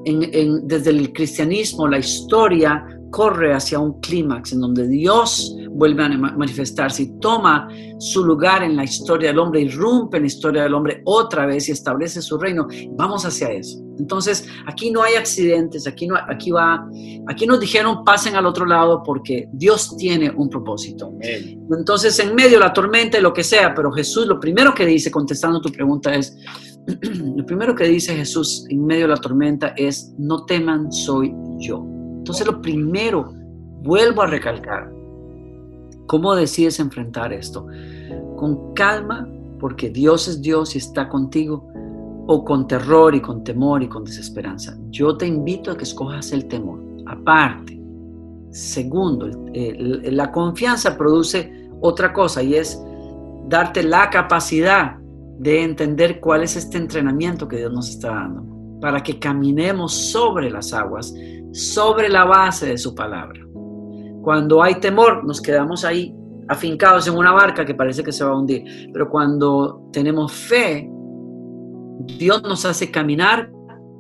desde 0.64 0.90
el 0.92 1.14
cristianismo, 1.14 1.88
la 1.88 2.00
historia 2.00 2.86
corre 3.12 3.54
hacia 3.54 3.80
un 3.80 4.00
clímax 4.02 4.54
en 4.54 4.62
donde 4.62 4.88
Dios 4.88 5.56
vuelve 5.72 6.04
a 6.04 6.10
manifestarse 6.10 7.04
y 7.04 7.20
toma 7.20 7.70
su 8.00 8.26
lugar 8.26 8.64
en 8.64 8.76
la 8.76 8.84
historia 8.84 9.30
del 9.30 9.40
hombre, 9.40 9.62
irrumpe 9.62 10.18
en 10.18 10.24
la 10.24 10.28
historia 10.28 10.64
del 10.64 10.74
hombre 10.74 11.02
otra 11.06 11.46
vez 11.46 11.70
y 11.70 11.72
establece 11.72 12.22
su 12.22 12.38
reino. 12.38 12.68
Vamos 12.98 13.26
hacia 13.26 13.52
eso. 13.52 13.87
Entonces, 14.00 14.48
aquí 14.66 14.92
no 14.92 15.02
hay 15.02 15.16
accidentes, 15.16 15.88
aquí, 15.88 16.08
no, 16.08 16.16
aquí, 16.16 16.52
va, 16.52 16.88
aquí 17.28 17.46
nos 17.46 17.60
dijeron 17.60 18.04
pasen 18.04 18.36
al 18.36 18.46
otro 18.46 18.66
lado 18.66 19.02
porque 19.04 19.50
Dios 19.52 19.96
tiene 19.98 20.30
un 20.30 20.50
propósito. 20.50 21.14
Entonces, 21.22 22.18
en 22.20 22.36
medio 22.36 22.60
de 22.60 22.66
la 22.66 22.74
tormenta 22.74 23.18
y 23.18 23.22
lo 23.22 23.34
que 23.34 23.44
sea, 23.44 23.74
pero 23.74 23.92
Jesús 23.92 24.28
lo 24.28 24.40
primero 24.40 24.74
que 24.74 24.86
dice, 24.86 25.12
contestando 25.12 25.60
tu 25.62 25.72
pregunta, 25.72 26.14
es, 26.14 26.38
lo 27.36 27.46
primero 27.46 27.76
que 27.76 27.86
dice 27.86 28.16
Jesús 28.16 28.66
en 28.70 28.86
medio 28.86 29.04
de 29.04 29.10
la 29.10 29.18
tormenta 29.18 29.74
es, 29.76 30.14
no 30.18 30.46
teman, 30.46 30.92
soy 30.92 31.34
yo. 31.60 31.86
Entonces, 32.18 32.46
lo 32.46 32.62
primero 32.62 33.34
vuelvo 33.82 34.22
a 34.22 34.28
recalcar, 34.28 34.92
¿cómo 36.08 36.36
decides 36.36 36.80
enfrentar 36.80 37.34
esto? 37.34 37.68
¿Con 38.38 38.74
calma 38.74 39.28
porque 39.60 39.90
Dios 39.90 40.28
es 40.28 40.42
Dios 40.42 40.76
y 40.76 40.78
está 40.78 41.10
contigo? 41.10 41.68
¿O 42.28 42.44
con 42.44 42.68
terror 42.68 43.16
y 43.16 43.22
con 43.22 43.44
temor 43.44 43.82
y 43.84 43.88
con 43.88 44.04
desesperanza? 44.04 44.78
Yo 44.90 45.16
te 45.16 45.26
invito 45.26 45.72
a 45.72 45.78
que 45.78 45.84
escojas 45.84 46.32
el 46.34 46.48
temor. 46.48 46.80
Aparte, 47.06 47.80
segundo, 48.52 49.30
la 49.54 50.32
confianza 50.32 50.98
produce 50.98 51.70
otra 51.82 52.12
cosa 52.12 52.44
y 52.44 52.56
es 52.56 52.82
darte 53.48 53.82
la 53.84 54.10
capacidad 54.10 54.98
de 55.40 55.64
entender 55.64 56.20
cuál 56.20 56.44
es 56.44 56.56
este 56.56 56.78
entrenamiento 56.78 57.48
que 57.48 57.58
Dios 57.58 57.72
nos 57.72 57.90
está 57.90 58.10
dando 58.10 58.44
para 58.82 59.02
que 59.02 59.18
caminemos 59.20 59.94
sobre 59.94 60.50
las 60.50 60.74
aguas, 60.74 61.14
sobre 61.54 62.10
la 62.10 62.26
base 62.26 62.68
de 62.68 62.78
su 62.78 62.94
palabra. 62.94 63.40
Cuando 64.22 64.62
hay 64.62 64.76
temor, 64.76 65.24
nos 65.24 65.42
quedamos 65.42 65.86
ahí 65.86 66.14
afincados 66.50 67.08
en 67.08 67.16
una 67.16 67.32
barca 67.32 67.66
que 67.66 67.74
parece 67.74 68.04
que 68.04 68.12
se 68.12 68.24
va 68.24 68.32
a 68.32 68.38
hundir. 68.38 68.90
Pero 68.92 69.10
cuando 69.10 69.90
tenemos 69.92 70.34
fe, 70.34 70.90
Dios 72.06 72.44
nos 72.44 72.66
hace 72.66 72.92
caminar 72.92 73.52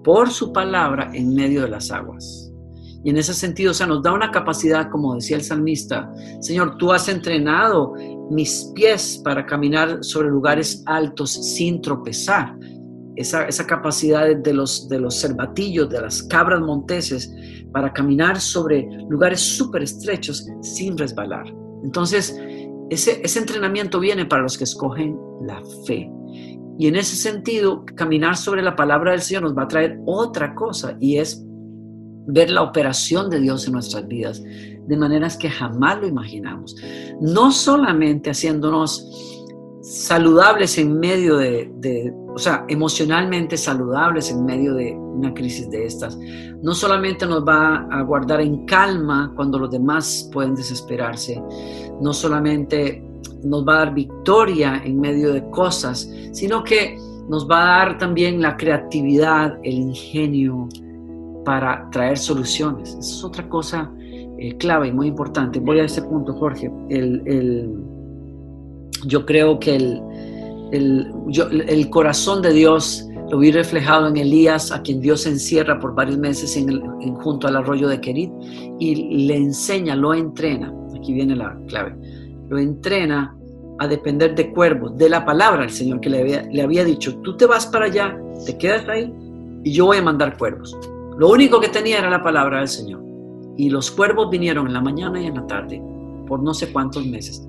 por 0.03 0.29
su 0.29 0.53
palabra 0.53 1.09
en 1.13 1.33
medio 1.33 1.63
de 1.63 1.69
las 1.69 1.91
aguas. 1.91 2.51
Y 3.03 3.09
en 3.09 3.17
ese 3.17 3.33
sentido, 3.33 3.71
o 3.71 3.73
sea, 3.73 3.87
nos 3.87 4.03
da 4.03 4.13
una 4.13 4.31
capacidad, 4.31 4.89
como 4.89 5.15
decía 5.15 5.37
el 5.37 5.43
salmista, 5.43 6.11
Señor, 6.41 6.77
tú 6.77 6.91
has 6.91 7.07
entrenado 7.07 7.93
mis 8.29 8.71
pies 8.75 9.21
para 9.23 9.45
caminar 9.45 10.03
sobre 10.03 10.29
lugares 10.29 10.83
altos 10.85 11.31
sin 11.31 11.81
tropezar. 11.81 12.55
Esa, 13.15 13.45
esa 13.45 13.65
capacidad 13.65 14.35
de 14.35 14.53
los, 14.53 14.87
de 14.89 14.99
los 14.99 15.19
cervatillos, 15.19 15.89
de 15.89 16.01
las 16.01 16.21
cabras 16.23 16.61
monteses, 16.61 17.33
para 17.71 17.91
caminar 17.91 18.39
sobre 18.39 18.87
lugares 19.09 19.39
súper 19.39 19.83
estrechos 19.83 20.47
sin 20.61 20.97
resbalar. 20.97 21.45
Entonces, 21.83 22.37
ese, 22.89 23.19
ese 23.23 23.39
entrenamiento 23.39 23.99
viene 23.99 24.25
para 24.25 24.43
los 24.43 24.57
que 24.57 24.65
escogen 24.65 25.17
la 25.41 25.61
fe. 25.85 26.11
Y 26.79 26.87
en 26.87 26.95
ese 26.95 27.15
sentido, 27.15 27.85
caminar 27.95 28.37
sobre 28.37 28.61
la 28.61 28.75
palabra 28.75 29.11
del 29.11 29.21
Señor 29.21 29.43
nos 29.43 29.57
va 29.57 29.63
a 29.63 29.67
traer 29.67 29.99
otra 30.05 30.53
cosa 30.53 30.95
y 30.99 31.17
es 31.17 31.43
ver 32.27 32.49
la 32.51 32.61
operación 32.61 33.29
de 33.29 33.39
Dios 33.39 33.65
en 33.67 33.73
nuestras 33.73 34.07
vidas 34.07 34.43
de 34.43 34.97
maneras 34.97 35.37
que 35.37 35.49
jamás 35.49 35.99
lo 35.99 36.07
imaginamos. 36.07 36.75
No 37.19 37.51
solamente 37.51 38.29
haciéndonos 38.29 39.05
saludables 39.81 40.77
en 40.77 40.99
medio 40.99 41.37
de, 41.37 42.13
o 42.33 42.37
sea, 42.37 42.65
emocionalmente 42.67 43.57
saludables 43.57 44.29
en 44.31 44.45
medio 44.45 44.73
de 44.73 44.91
una 44.93 45.33
crisis 45.33 45.69
de 45.69 45.85
estas. 45.85 46.17
No 46.61 46.73
solamente 46.73 47.25
nos 47.25 47.45
va 47.45 47.87
a 47.89 48.01
guardar 48.01 48.41
en 48.41 48.65
calma 48.65 49.31
cuando 49.35 49.59
los 49.59 49.71
demás 49.71 50.29
pueden 50.33 50.55
desesperarse, 50.55 51.41
no 52.01 52.13
solamente 52.13 53.03
nos 53.43 53.67
va 53.67 53.73
a 53.73 53.85
dar 53.85 53.93
victoria 53.93 54.81
en 54.83 54.99
medio 54.99 55.33
de 55.33 55.47
cosas, 55.49 56.09
sino 56.31 56.63
que 56.63 56.97
nos 57.29 57.49
va 57.49 57.61
a 57.61 57.85
dar 57.85 57.97
también 57.97 58.41
la 58.41 58.55
creatividad, 58.55 59.57
el 59.63 59.75
ingenio 59.75 60.69
para 61.45 61.89
traer 61.91 62.17
soluciones. 62.17 62.89
Esa 62.89 62.99
es 62.99 63.23
otra 63.23 63.47
cosa 63.49 63.91
eh, 64.37 64.55
clave 64.57 64.87
y 64.87 64.91
muy 64.91 65.07
importante. 65.07 65.59
Voy 65.59 65.79
a 65.79 65.85
ese 65.85 66.01
punto, 66.01 66.33
Jorge. 66.33 66.71
el, 66.89 67.73
yo 69.05 69.25
creo 69.25 69.59
que 69.59 69.75
el, 69.75 70.01
el, 70.71 71.13
el, 71.67 71.89
corazón 71.89 72.41
de 72.41 72.51
Dios 72.53 73.07
lo 73.29 73.39
vi 73.39 73.51
reflejado 73.51 74.07
en 74.07 74.17
Elías, 74.17 74.71
a 74.71 74.81
quien 74.81 75.01
Dios 75.01 75.25
encierra 75.25 75.79
por 75.79 75.95
varios 75.95 76.17
meses 76.17 76.55
en, 76.57 76.81
junto 77.15 77.47
al 77.47 77.57
arroyo 77.57 77.87
de 77.87 77.99
Kerit 77.99 78.31
y 78.79 79.25
le 79.27 79.35
enseña, 79.35 79.95
lo 79.95 80.13
entrena, 80.13 80.73
aquí 80.95 81.13
viene 81.13 81.35
la 81.35 81.57
clave, 81.67 81.95
lo 82.49 82.57
entrena 82.57 83.35
a 83.79 83.87
depender 83.87 84.35
de 84.35 84.51
cuervos, 84.51 84.97
de 84.97 85.09
la 85.09 85.25
palabra 85.25 85.61
del 85.61 85.69
Señor 85.69 85.99
que 86.01 86.09
le 86.09 86.61
había, 86.61 86.83
dicho, 86.83 87.17
tú 87.19 87.37
te 87.37 87.45
vas 87.45 87.67
para 87.67 87.85
allá, 87.85 88.17
te 88.45 88.57
quedas 88.57 88.87
ahí 88.87 89.13
y 89.63 89.71
yo 89.71 89.85
voy 89.85 89.97
a 89.97 90.01
mandar 90.01 90.37
cuervos. 90.37 90.77
Lo 91.17 91.29
único 91.29 91.59
que 91.59 91.69
tenía 91.69 91.99
era 91.99 92.09
la 92.09 92.23
palabra 92.23 92.59
del 92.59 92.67
Señor. 92.67 93.03
Y 93.55 93.69
los 93.69 93.89
cuervos 93.89 94.29
vinieron 94.29 94.67
en 94.67 94.73
la 94.73 94.81
mañana 94.81 95.21
y 95.21 95.25
en 95.25 95.35
la 95.35 95.47
tarde 95.47 95.81
por 96.27 96.41
no 96.41 96.53
sé 96.53 96.71
cuántos 96.71 97.05
meses. 97.05 97.47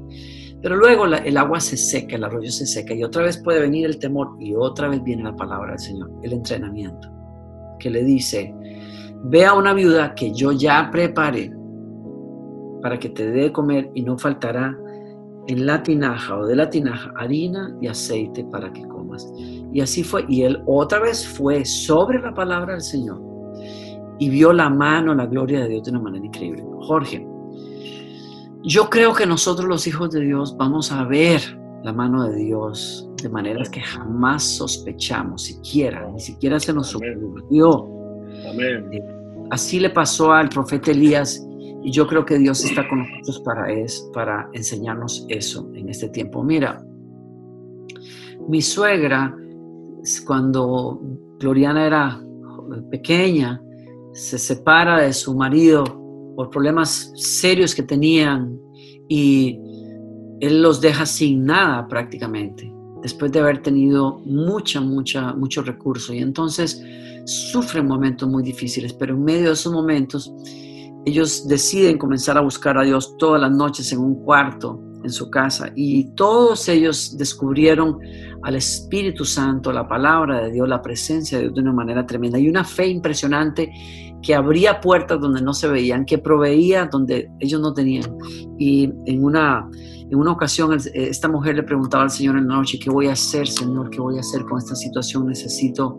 Pero 0.63 0.77
luego 0.77 1.05
el 1.07 1.37
agua 1.37 1.61
se 1.61 1.77
seca, 1.77 2.17
el 2.17 2.25
arroyo 2.25 2.51
se 2.51 2.67
seca 2.67 2.95
y 2.95 3.05
otra 3.05 3.23
vez 3.23 3.37
puede 3.39 3.61
venir 3.61 3.87
el 3.87 3.99
temor 3.99 4.37
y 4.41 4.55
otra 4.55 4.89
vez 4.89 5.03
viene 5.05 5.23
la 5.23 5.37
palabra 5.37 5.73
del 5.73 5.79
Señor, 5.79 6.11
el 6.23 6.33
entrenamiento, 6.33 7.09
que 7.79 7.91
le 7.91 8.03
dice, 8.03 8.53
ve 9.25 9.45
a 9.45 9.55
una 9.55 9.73
viuda 9.73 10.15
que 10.15 10.33
yo 10.33 10.51
ya 10.53 10.89
preparé 10.91 11.53
para 12.83 12.99
que 12.99 13.11
te 13.11 13.31
dé 13.31 13.43
de 13.43 13.53
comer 13.53 13.91
y 13.95 14.03
no 14.03 14.19
faltará 14.19 14.77
en 15.49 15.67
la 15.67 15.83
tinaja 15.83 16.37
o 16.37 16.47
de 16.47 16.55
la 16.55 16.71
tinaja 16.71 17.13
harina 17.17 17.75
y 17.81 17.89
aceite 17.89 18.45
para 18.45 18.73
que 18.73 18.83
comas. 18.87 19.31
Y 19.73 19.81
así 19.81 20.05
fue. 20.05 20.25
Y 20.29 20.43
él 20.43 20.63
otra 20.67 21.01
vez 21.01 21.27
fue 21.27 21.65
sobre 21.65 22.21
la 22.21 22.33
palabra 22.33 22.75
del 22.75 22.83
Señor 22.83 23.21
y 24.19 24.29
vio 24.29 24.53
la 24.53 24.69
mano, 24.69 25.15
la 25.15 25.27
gloria 25.27 25.61
de 25.61 25.69
Dios 25.69 25.85
de 25.85 25.91
una 25.91 26.01
manera 26.01 26.27
increíble. 26.27 26.65
Jorge, 26.81 27.27
yo 28.63 28.91
creo 28.91 29.15
que 29.15 29.27
nosotros 29.27 29.69
los 29.69 29.87
hijos 29.87 30.11
de 30.11 30.21
Dios 30.21 30.57
vamos 30.57 30.93
a 30.93 31.05
ver 31.05 31.41
la 31.83 31.93
mano 31.93 32.25
de 32.25 32.37
Dios 32.37 33.09
de 33.23 33.29
maneras 33.29 33.71
que 33.71 33.81
jamás 33.81 34.43
sospechamos, 34.43 35.43
siquiera, 35.43 36.11
ni 36.13 36.21
siquiera 36.21 36.61
se 36.61 36.73
nos 36.73 36.95
ocurrió. 36.95 37.89
Eh, 38.61 39.03
así 39.51 39.81
le 39.81 39.91
pasó 39.91 40.33
al 40.33 40.49
profeta 40.49 40.91
Elías 40.91 41.48
y 41.83 41.93
yo 41.93 42.07
creo 42.07 42.25
que 42.25 42.39
Dios 42.39 42.65
está 42.65 42.89
con 42.89 43.01
nosotros 43.01 43.41
para, 43.45 43.73
es, 43.73 44.09
para 44.13 44.49
enseñarnos 44.53 45.25
eso 45.29 45.71
en 45.75 45.89
este 45.89 46.09
tiempo. 46.09 46.43
Mira, 46.43 46.85
mi 48.49 48.63
suegra, 48.63 49.35
cuando 50.27 51.01
Gloriana 51.39 51.87
era 51.87 52.21
pequeña, 52.91 53.63
se 54.13 54.39
separa 54.39 55.01
de 55.01 55.13
su 55.13 55.35
marido 55.35 55.85
por 56.35 56.51
problemas 56.51 57.13
serios 57.15 57.75
que 57.75 57.83
tenían 57.83 58.59
y 59.09 59.61
él 60.41 60.63
los 60.63 60.81
deja 60.81 61.07
sin 61.07 61.45
nada 61.45 61.87
prácticamente, 61.89 62.73
después 63.03 63.33
de 63.33 63.41
haber 63.41 63.63
tenido 63.63 64.21
mucha, 64.25 64.81
mucha, 64.81 65.35
mucho 65.35 65.63
recurso. 65.63 66.13
Y 66.15 66.19
entonces 66.19 66.83
sufren 67.25 67.87
momentos 67.87 68.29
muy 68.29 68.43
difíciles, 68.43 68.93
pero 68.93 69.15
en 69.15 69.25
medio 69.25 69.47
de 69.49 69.53
esos 69.53 69.73
momentos 69.73 70.33
ellos 71.09 71.49
deciden 71.49 71.99
comenzar 71.99 72.37
a 72.39 72.41
buscar 72.41 72.79
a 72.79 72.83
Dios 72.83 73.17
todas 73.19 73.41
las 73.41 73.51
noches 73.51 73.93
en 73.93 74.01
un 74.01 74.23
cuarto 74.23 74.81
en 75.03 75.11
su 75.11 75.31
casa 75.31 75.73
y 75.75 76.05
todos 76.15 76.69
ellos 76.69 77.17
descubrieron 77.17 77.99
al 78.43 78.57
Espíritu 78.57 79.25
Santo, 79.25 79.73
la 79.73 79.87
palabra 79.89 80.43
de 80.43 80.53
Dios, 80.53 80.69
la 80.69 80.83
presencia 80.83 81.39
de 81.39 81.45
Dios 81.45 81.55
de 81.55 81.61
una 81.63 81.73
manera 81.73 82.07
tremenda 82.07 82.39
y 82.39 82.49
una 82.49 82.65
fe 82.65 82.89
impresionante 82.89 83.71
que 84.23 84.35
abría 84.35 84.81
puertas 84.81 85.21
donde 85.21 85.41
no 85.41 85.55
se 85.55 85.69
veían, 85.69 86.05
que 86.05 86.19
proveía 86.19 86.87
donde 86.87 87.31
ellos 87.41 87.61
no 87.61 87.73
tenían. 87.73 88.05
Y 88.59 88.91
en 89.07 89.25
una, 89.25 89.69
en 90.11 90.15
una 90.15 90.33
ocasión 90.33 90.77
esta 90.95 91.29
mujer 91.29 91.57
le 91.57 91.63
preguntaba 91.63 92.05
al 92.05 92.11
Señor 92.11 92.37
en 92.37 92.49
la 92.49 92.57
noche, 92.57 92.79
¿qué 92.79 92.91
voy 92.91 93.07
a 93.07 93.13
hacer, 93.13 93.49
Señor? 93.49 93.91
¿Qué 93.91 94.01
voy 94.01 94.17
a 94.17 94.21
hacer 94.21 94.43
con 94.43 94.59
esta 94.59 94.75
situación? 94.75 95.27
Necesito... 95.27 95.99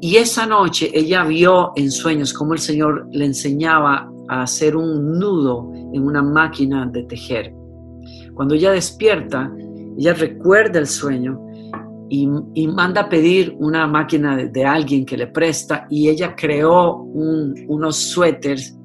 Y 0.00 0.16
esa 0.16 0.46
noche 0.46 0.90
ella 0.92 1.24
vio 1.24 1.72
en 1.76 1.90
sueños 1.90 2.32
cómo 2.32 2.52
el 2.52 2.58
Señor 2.58 3.08
le 3.12 3.24
enseñaba 3.24 4.10
a 4.28 4.42
hacer 4.42 4.76
un 4.76 5.18
nudo 5.18 5.72
en 5.92 6.02
una 6.02 6.22
máquina 6.22 6.86
de 6.86 7.04
tejer. 7.04 7.54
Cuando 8.34 8.54
ella 8.54 8.72
despierta, 8.72 9.50
ella 9.96 10.12
recuerda 10.12 10.78
el 10.78 10.86
sueño 10.86 11.40
y, 12.08 12.26
manda 12.68 13.02
a 13.02 13.08
pedir 13.08 13.56
una 13.58 13.86
máquina 13.86 14.36
de, 14.36 14.64
alguien 14.64 15.04
que 15.04 15.16
le 15.16 15.26
presta 15.26 15.86
y 15.90 16.08
ella 16.08 16.34
creó 16.36 16.96
unos 16.96 17.96
suéteres 17.96 18.78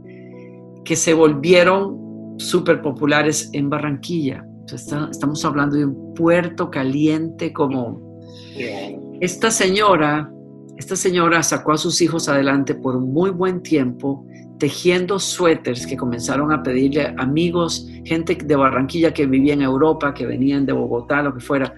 que 0.84 0.96
se 0.96 1.14
volvieron 1.14 2.36
súper 2.38 2.82
populares 2.82 3.50
en 3.54 3.70
Barranquilla. 3.70 4.46
estamos 4.72 5.46
hablando 5.46 5.76
de 5.76 5.86
un 5.86 6.14
puerto 6.14 6.72
caliente 6.72 7.54
como... 7.54 8.22
Esta 9.20 9.52
señora, 9.52 10.32
esta 10.82 10.96
señora 10.96 11.44
sacó 11.44 11.74
a 11.74 11.78
sus 11.78 12.02
hijos 12.02 12.28
adelante 12.28 12.74
por 12.74 13.00
muy 13.00 13.30
buen 13.30 13.62
tiempo 13.62 14.26
tejiendo 14.58 15.20
suéteres 15.20 15.86
que 15.86 15.96
comenzaron 15.96 16.52
a 16.52 16.64
pedirle 16.64 17.14
amigos, 17.20 17.88
gente 18.04 18.34
de 18.34 18.56
Barranquilla 18.56 19.14
que 19.14 19.28
vivía 19.28 19.54
en 19.54 19.62
Europa, 19.62 20.12
que 20.12 20.26
venían 20.26 20.66
de 20.66 20.74
Bogotá, 20.74 21.22
lo 21.22 21.36
que 21.36 21.40
fuera. 21.40 21.76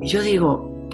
Y 0.00 0.06
yo 0.06 0.22
digo, 0.22 0.88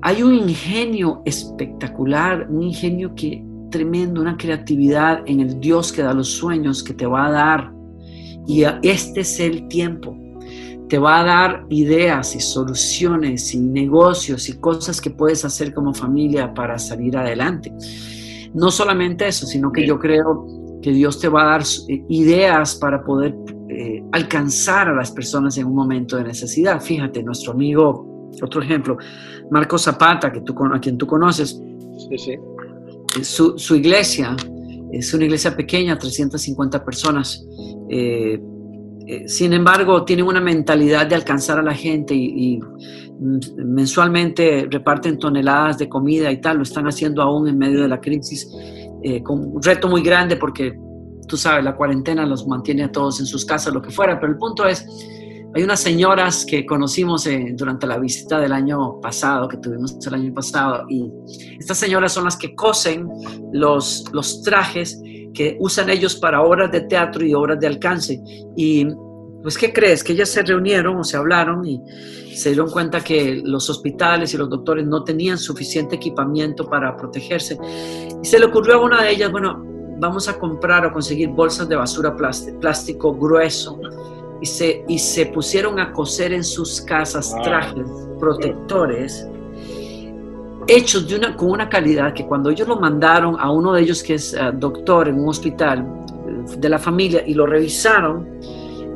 hay 0.00 0.22
un 0.22 0.32
ingenio 0.32 1.20
espectacular, 1.26 2.46
un 2.48 2.62
ingenio 2.62 3.14
que 3.14 3.44
tremendo, 3.70 4.22
una 4.22 4.38
creatividad 4.38 5.22
en 5.26 5.40
el 5.40 5.60
Dios 5.60 5.92
que 5.92 6.02
da 6.02 6.14
los 6.14 6.28
sueños, 6.28 6.82
que 6.82 6.94
te 6.94 7.04
va 7.04 7.26
a 7.26 7.30
dar. 7.30 7.72
Y 8.46 8.62
este 8.82 9.20
es 9.20 9.38
el 9.38 9.68
tiempo. 9.68 10.16
Te 10.88 10.98
va 10.98 11.20
a 11.20 11.24
dar 11.24 11.66
ideas 11.68 12.36
y 12.36 12.40
soluciones 12.40 13.54
y 13.54 13.58
negocios 13.58 14.48
y 14.48 14.58
cosas 14.58 15.00
que 15.00 15.10
puedes 15.10 15.44
hacer 15.44 15.74
como 15.74 15.92
familia 15.92 16.54
para 16.54 16.78
salir 16.78 17.16
adelante. 17.16 17.72
No 18.54 18.70
solamente 18.70 19.26
eso, 19.26 19.46
sino 19.46 19.72
que 19.72 19.86
yo 19.86 19.98
creo 19.98 20.46
que 20.80 20.92
Dios 20.92 21.18
te 21.20 21.28
va 21.28 21.42
a 21.42 21.46
dar 21.46 21.62
eh, 21.88 22.04
ideas 22.08 22.76
para 22.76 23.02
poder 23.04 23.34
eh, 23.68 24.04
alcanzar 24.12 24.88
a 24.88 24.94
las 24.94 25.10
personas 25.10 25.58
en 25.58 25.66
un 25.66 25.74
momento 25.74 26.16
de 26.16 26.24
necesidad. 26.24 26.80
Fíjate, 26.80 27.22
nuestro 27.22 27.52
amigo, 27.52 28.30
otro 28.40 28.62
ejemplo, 28.62 28.96
Marco 29.50 29.78
Zapata, 29.78 30.32
que 30.32 30.40
tú, 30.42 30.54
a 30.72 30.80
quien 30.80 30.96
tú 30.96 31.06
conoces, 31.06 31.60
eh, 32.10 32.38
Su, 33.22 33.74
iglesia 33.74 34.36
es 34.92 35.12
una 35.12 35.24
iglesia 35.24 35.56
pequeña, 35.56 35.98
350 35.98 36.84
personas. 36.84 37.44
Sin 39.26 39.52
embargo, 39.52 40.04
tiene 40.04 40.22
una 40.22 40.40
mentalidad 40.40 41.06
de 41.06 41.14
alcanzar 41.14 41.58
a 41.58 41.62
la 41.62 41.74
gente 41.74 42.14
y, 42.14 42.58
mm, 42.58 43.38
mensualmente 43.64 44.66
reparten 44.70 45.18
toneladas 45.18 45.78
de 45.78 45.88
comida 45.88 46.30
y 46.30 46.40
tal, 46.40 46.58
lo 46.58 46.62
están 46.64 46.86
haciendo 46.86 47.22
aún 47.22 47.48
en 47.48 47.56
medio 47.56 47.82
de 47.82 47.88
la 47.88 48.00
crisis 48.00 48.48
eh, 49.02 49.22
con 49.22 49.54
un 49.54 49.62
reto 49.62 49.88
muy 49.88 50.02
grande 50.02 50.36
porque 50.36 50.76
tú 51.28 51.36
sabes, 51.36 51.64
la 51.64 51.76
cuarentena 51.76 52.26
los 52.26 52.46
mantiene 52.46 52.84
a 52.84 52.92
todos 52.92 53.20
en 53.20 53.26
sus 53.26 53.44
casas, 53.44 53.72
lo 53.72 53.82
que 53.82 53.90
fuera, 53.90 54.18
pero 54.18 54.32
el 54.32 54.38
punto 54.38 54.66
es, 54.66 54.86
hay 55.54 55.62
unas 55.62 55.80
señoras 55.80 56.44
que 56.44 56.66
conocimos 56.66 57.26
eh, 57.26 57.52
durante 57.56 57.86
la 57.86 57.98
visita 57.98 58.40
del 58.40 58.52
año 58.52 59.00
pasado, 59.00 59.48
que 59.48 59.56
tuvimos 59.58 59.96
el 60.06 60.14
año 60.14 60.34
pasado, 60.34 60.84
y 60.88 61.10
estas 61.58 61.78
señoras 61.78 62.12
son 62.12 62.24
las 62.24 62.36
que 62.36 62.54
cosen 62.54 63.08
los, 63.52 64.04
los 64.12 64.42
trajes 64.42 65.00
que 65.36 65.56
usan 65.60 65.90
ellos 65.90 66.16
para 66.16 66.42
obras 66.42 66.72
de 66.72 66.80
teatro 66.82 67.24
y 67.24 67.34
obras 67.34 67.60
de 67.60 67.66
alcance. 67.66 68.20
Y 68.56 68.86
pues, 69.42 69.58
¿qué 69.58 69.72
crees? 69.72 70.02
Que 70.02 70.14
ellas 70.14 70.30
se 70.30 70.42
reunieron 70.42 70.96
o 70.96 71.04
se 71.04 71.16
hablaron 71.16 71.64
y 71.64 71.80
se 72.34 72.50
dieron 72.50 72.70
cuenta 72.70 73.00
que 73.00 73.42
los 73.44 73.68
hospitales 73.70 74.32
y 74.34 74.38
los 74.38 74.48
doctores 74.48 74.86
no 74.86 75.04
tenían 75.04 75.38
suficiente 75.38 75.96
equipamiento 75.96 76.68
para 76.68 76.96
protegerse. 76.96 77.58
Y 78.22 78.26
se 78.26 78.38
le 78.38 78.46
ocurrió 78.46 78.76
a 78.76 78.84
una 78.84 79.02
de 79.02 79.10
ellas, 79.10 79.30
bueno, 79.30 79.62
vamos 79.98 80.28
a 80.28 80.38
comprar 80.38 80.86
o 80.86 80.92
conseguir 80.92 81.28
bolsas 81.28 81.68
de 81.68 81.76
basura 81.76 82.16
plástico 82.16 83.14
grueso. 83.14 83.78
Y 84.40 84.46
se, 84.46 84.84
y 84.86 84.98
se 84.98 85.26
pusieron 85.26 85.78
a 85.80 85.92
coser 85.92 86.32
en 86.32 86.44
sus 86.44 86.82
casas 86.82 87.34
trajes 87.42 87.86
protectores 88.18 89.26
hechos 90.66 91.08
de 91.08 91.16
una, 91.16 91.36
con 91.36 91.50
una 91.50 91.68
calidad 91.68 92.12
que 92.12 92.26
cuando 92.26 92.50
ellos 92.50 92.66
lo 92.66 92.76
mandaron 92.76 93.36
a 93.38 93.50
uno 93.50 93.72
de 93.72 93.82
ellos 93.82 94.02
que 94.02 94.14
es 94.14 94.34
eh, 94.34 94.50
doctor 94.54 95.08
en 95.08 95.20
un 95.20 95.28
hospital 95.28 95.80
eh, 95.80 96.56
de 96.58 96.68
la 96.68 96.78
familia 96.78 97.22
y 97.26 97.34
lo 97.34 97.46
revisaron, 97.46 98.40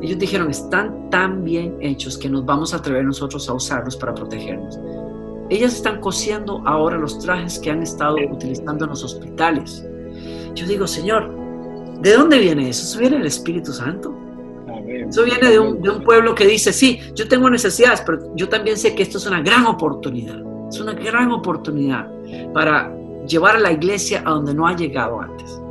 ellos 0.01 0.17
dijeron, 0.17 0.49
están 0.49 1.09
tan 1.09 1.43
bien 1.43 1.77
hechos 1.79 2.17
que 2.17 2.27
nos 2.27 2.43
vamos 2.45 2.73
a 2.73 2.77
atrever 2.77 3.05
nosotros 3.05 3.47
a 3.49 3.53
usarlos 3.53 3.95
para 3.95 4.13
protegernos. 4.13 4.79
Ellas 5.49 5.73
están 5.73 5.99
cosiendo 5.99 6.61
ahora 6.65 6.97
los 6.97 7.19
trajes 7.19 7.59
que 7.59 7.69
han 7.69 7.83
estado 7.83 8.15
utilizando 8.31 8.85
en 8.85 8.89
los 8.89 9.03
hospitales. 9.03 9.85
Yo 10.55 10.65
digo, 10.65 10.87
Señor, 10.87 11.29
¿de 12.01 12.13
dónde 12.13 12.39
viene 12.39 12.69
eso? 12.69 12.83
¿Eso 12.83 12.99
viene 12.99 13.17
del 13.17 13.27
Espíritu 13.27 13.71
Santo? 13.71 14.17
Eso 14.87 15.23
viene 15.23 15.49
de 15.49 15.59
un, 15.59 15.81
de 15.81 15.89
un, 15.89 16.03
pueblo 16.03 16.33
que 16.33 16.45
dice, 16.45 16.73
sí, 16.73 16.99
yo 17.13 17.27
tengo 17.27 17.49
necesidades, 17.49 18.01
pero 18.05 18.33
yo 18.35 18.49
también 18.49 18.77
sé 18.77 18.95
que 18.95 19.03
esto 19.03 19.17
es 19.17 19.25
una 19.27 19.41
gran 19.41 19.65
oportunidad. 19.65 20.50
Es 20.71 20.79
una 20.79 20.93
gran 20.93 21.31
oportunidad 21.33 22.09
para 22.53 22.95
llevar 23.27 23.57
a 23.57 23.59
la 23.59 23.73
iglesia 23.73 24.23
a 24.25 24.31
donde 24.31 24.53
no 24.53 24.65
ha 24.65 24.75
llegado 24.75 25.19
antes. 25.19 25.61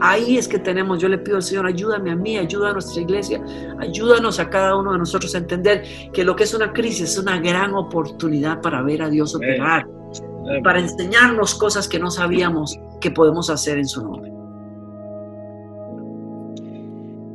Ahí 0.00 0.36
es 0.36 0.46
que 0.46 0.58
tenemos, 0.58 1.00
yo 1.00 1.08
le 1.08 1.16
pido 1.16 1.38
al 1.38 1.42
Señor, 1.42 1.66
ayúdame 1.66 2.10
a 2.10 2.16
mí, 2.16 2.36
ayuda 2.36 2.70
a 2.70 2.72
nuestra 2.74 3.00
iglesia, 3.00 3.42
ayúdanos 3.80 4.38
a 4.38 4.50
cada 4.50 4.76
uno 4.76 4.92
de 4.92 4.98
nosotros 4.98 5.34
a 5.34 5.38
entender 5.38 5.82
que 6.12 6.24
lo 6.24 6.36
que 6.36 6.44
es 6.44 6.52
una 6.52 6.74
crisis 6.74 7.10
es 7.12 7.18
una 7.18 7.40
gran 7.40 7.74
oportunidad 7.74 8.60
para 8.60 8.82
ver 8.82 9.00
a 9.02 9.08
Dios 9.08 9.34
operar, 9.34 9.86
para 10.62 10.78
enseñarnos 10.78 11.54
cosas 11.54 11.88
que 11.88 11.98
no 11.98 12.10
sabíamos 12.10 12.78
que 13.00 13.10
podemos 13.10 13.48
hacer 13.48 13.78
en 13.78 13.86
su 13.86 14.04
nombre. 14.04 14.30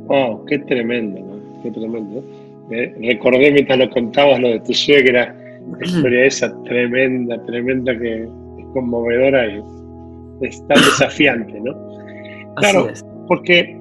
Oh, 0.06 0.44
qué 0.46 0.60
tremendo, 0.60 1.20
¿no? 1.20 1.62
Qué 1.62 1.70
tremendo. 1.72 2.22
recordé 2.70 3.50
mientras 3.50 3.78
lo 3.78 3.90
contabas 3.90 4.40
lo 4.40 4.48
de 4.48 4.60
tu 4.60 4.72
suegra, 4.72 5.34
la 5.78 5.86
historia 5.86 6.24
esa 6.24 6.62
tremenda, 6.64 7.42
tremenda 7.46 7.98
que 7.98 8.22
es 8.22 8.66
conmovedora 8.72 9.46
y 9.46 9.62
es 10.42 10.66
tan 10.66 10.76
desafiante, 10.84 11.60
¿no? 11.60 11.74
Claro, 12.56 12.88
porque, 13.26 13.76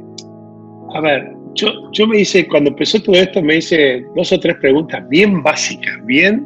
a 0.93 1.02
ver, 1.02 1.34
yo, 1.56 1.69
yo 1.91 2.08
me 2.08 2.22
hice, 2.22 2.48
cuando 2.48 2.72
empezó 2.72 3.02
todo 3.02 3.15
esto, 3.15 3.41
me 3.41 3.58
hice 3.58 4.04
dos 4.15 4.32
o 4.32 4.39
tres 4.39 4.56
preguntas 4.58 5.08
bien 5.10 5.43
básicas, 5.43 6.04
bien 6.06 6.46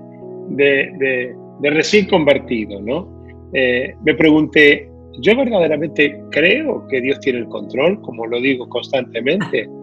de, 0.50 1.36
de, 1.62 1.70
recién 1.70 2.08
convertido, 2.08 2.82
¿no? 2.82 3.08
Eh, 3.54 3.94
me 4.04 4.14
pregunté, 4.14 4.90
¿yo 5.22 5.36
verdaderamente 5.36 6.22
creo 6.32 6.86
que 6.88 7.02
Dios 7.02 7.20
tiene 7.22 7.40
el 7.40 7.48
control, 7.48 8.02
como 8.02 8.26
lo 8.26 8.40
digo 8.42 8.68
constantemente? 8.70 9.70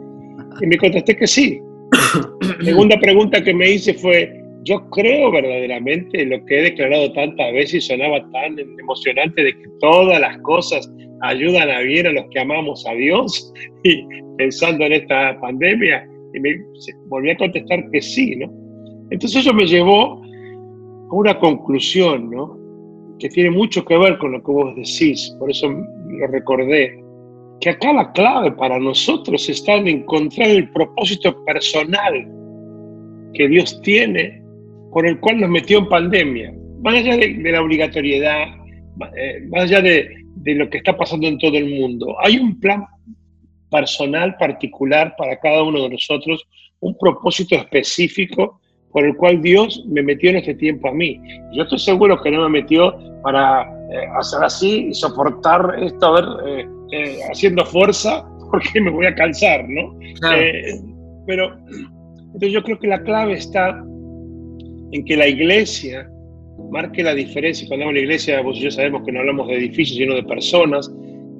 Y 0.61 0.67
me 0.69 0.77
contesté 0.77 1.17
que 1.17 1.27
sí. 1.27 1.61
Segunda 2.65 2.97
pregunta 3.01 3.43
que 3.43 3.53
me 3.53 3.71
hice 3.71 3.93
fue, 3.95 4.44
yo 4.65 4.89
creo 4.91 5.31
verdaderamente 5.31 6.25
lo 6.25 6.45
que 6.47 6.59
he 6.59 6.63
declarado 6.63 7.13
tantas 7.13 7.53
veces 7.53 7.75
y 7.75 7.81
sonaba 7.83 8.21
tan 8.33 8.59
emocionante 8.59 9.45
de 9.45 9.53
que 9.53 9.69
todas 9.81 10.19
las 10.21 10.39
cosas 10.39 10.91
ayudan 11.21 11.71
a 11.71 11.81
bien 11.81 12.07
a 12.07 12.13
los 12.13 12.25
que 12.31 12.41
amamos 12.41 12.87
a 12.87 12.95
Dios 12.95 13.53
y 13.85 14.07
pensando 14.39 14.85
en 14.85 14.95
esta 14.95 15.39
pandemia 15.41 16.09
y 16.35 16.41
me 16.41 16.57
volví 17.07 17.31
a 17.31 17.37
contestar 17.37 17.89
que 17.91 18.01
sí, 18.01 18.37
¿no? 18.37 18.51
Entonces 19.11 19.43
eso 19.43 19.53
me 19.53 19.67
llevó 19.67 20.23
a 20.23 21.15
una 21.15 21.39
conclusión, 21.39 22.31
¿no? 22.31 22.59
Que 23.19 23.29
tiene 23.29 23.51
mucho 23.51 23.85
que 23.85 23.97
ver 23.97 24.19
con 24.19 24.33
lo 24.33 24.43
que 24.43 24.51
vos 24.51 24.75
decís, 24.75 25.35
por 25.39 25.51
eso 25.51 25.69
lo 25.69 26.27
recordé, 26.29 27.01
que 27.61 27.71
acá 27.71 27.93
la 27.93 28.11
clave 28.13 28.51
para 28.53 28.79
nosotros 28.79 29.49
está 29.49 29.75
en 29.75 29.89
encontrar 29.89 30.49
el 30.49 30.71
propósito 30.71 31.45
personal 31.45 32.29
que 33.35 33.49
Dios 33.49 33.81
tiene 33.83 34.44
por 34.95 35.07
el 35.07 35.21
cual 35.21 35.41
nos 35.41 35.51
metió 35.51 35.79
en 35.79 35.89
pandemia, 35.89 36.55
más 36.83 36.95
allá 36.95 37.17
de, 37.17 37.53
la 37.53 37.61
obligatoriedad, 37.61 38.47
eh, 39.17 39.41
más 39.51 39.65
allá 39.65 39.83
de, 39.83 40.09
de 40.37 40.55
lo 40.55 40.71
que 40.71 40.79
está 40.79 40.97
pasando 40.97 41.27
en 41.27 41.37
todo 41.39 41.59
el 41.59 41.79
mundo. 41.79 42.17
Hay 42.23 42.39
un 42.39 42.59
plan 42.61 42.87
personal 43.71 44.37
particular 44.37 45.15
para 45.19 45.39
cada 45.41 45.63
uno 45.65 45.83
de 45.83 45.91
nosotros, 45.91 46.47
un 46.81 46.97
propósito 46.97 47.57
específico 47.57 48.61
por 48.95 49.05
el 49.05 49.17
cual 49.17 49.43
Dios 49.43 49.85
me 49.89 50.05
metió 50.05 50.31
en 50.31 50.37
este 50.37 50.55
tiempo 50.55 50.89
a 50.89 50.95
mí. 50.95 51.21
Yo 51.53 51.65
estoy 51.65 51.81
seguro 51.81 52.23
que 52.23 52.31
no 52.31 52.43
me 52.43 52.61
metió 52.61 52.97
para 53.25 53.65
eh, 53.91 54.07
hacer 54.17 54.45
así 54.45 54.87
y 54.91 54.95
soportar 54.95 55.75
esto, 55.83 56.07
a 56.07 56.21
ver, 56.21 56.25
eh, 56.47 56.69
eh, 56.93 57.19
haciendo 57.29 57.65
fuerza, 57.65 58.25
porque 58.53 58.81
me 58.81 58.91
voy 58.91 59.07
a 59.07 59.15
cansar, 59.17 59.69
¿no? 59.69 59.99
pero 61.27 61.57
entonces 61.67 62.53
yo 62.53 62.63
creo 62.63 62.79
que 62.79 62.87
la 62.87 63.03
clave 63.03 63.33
está 63.33 63.83
en 64.95 65.05
que 65.05 65.17
la 65.17 65.27
iglesia 65.27 66.09
marque 66.71 67.03
la 67.03 67.15
diferencia. 67.15 67.67
Cuando 67.67 67.85
hablamos 67.85 68.01
de 68.01 68.05
iglesia, 68.05 68.41
vos 68.43 68.57
y 68.59 68.63
yo 68.63 68.71
sabemos 68.71 69.03
que 69.05 69.11
no 69.11 69.21
hablamos 69.21 69.49
de 69.49 69.57
edificios, 69.57 69.99
sino 69.99 70.15
de 70.15 70.23
personas, 70.23 70.89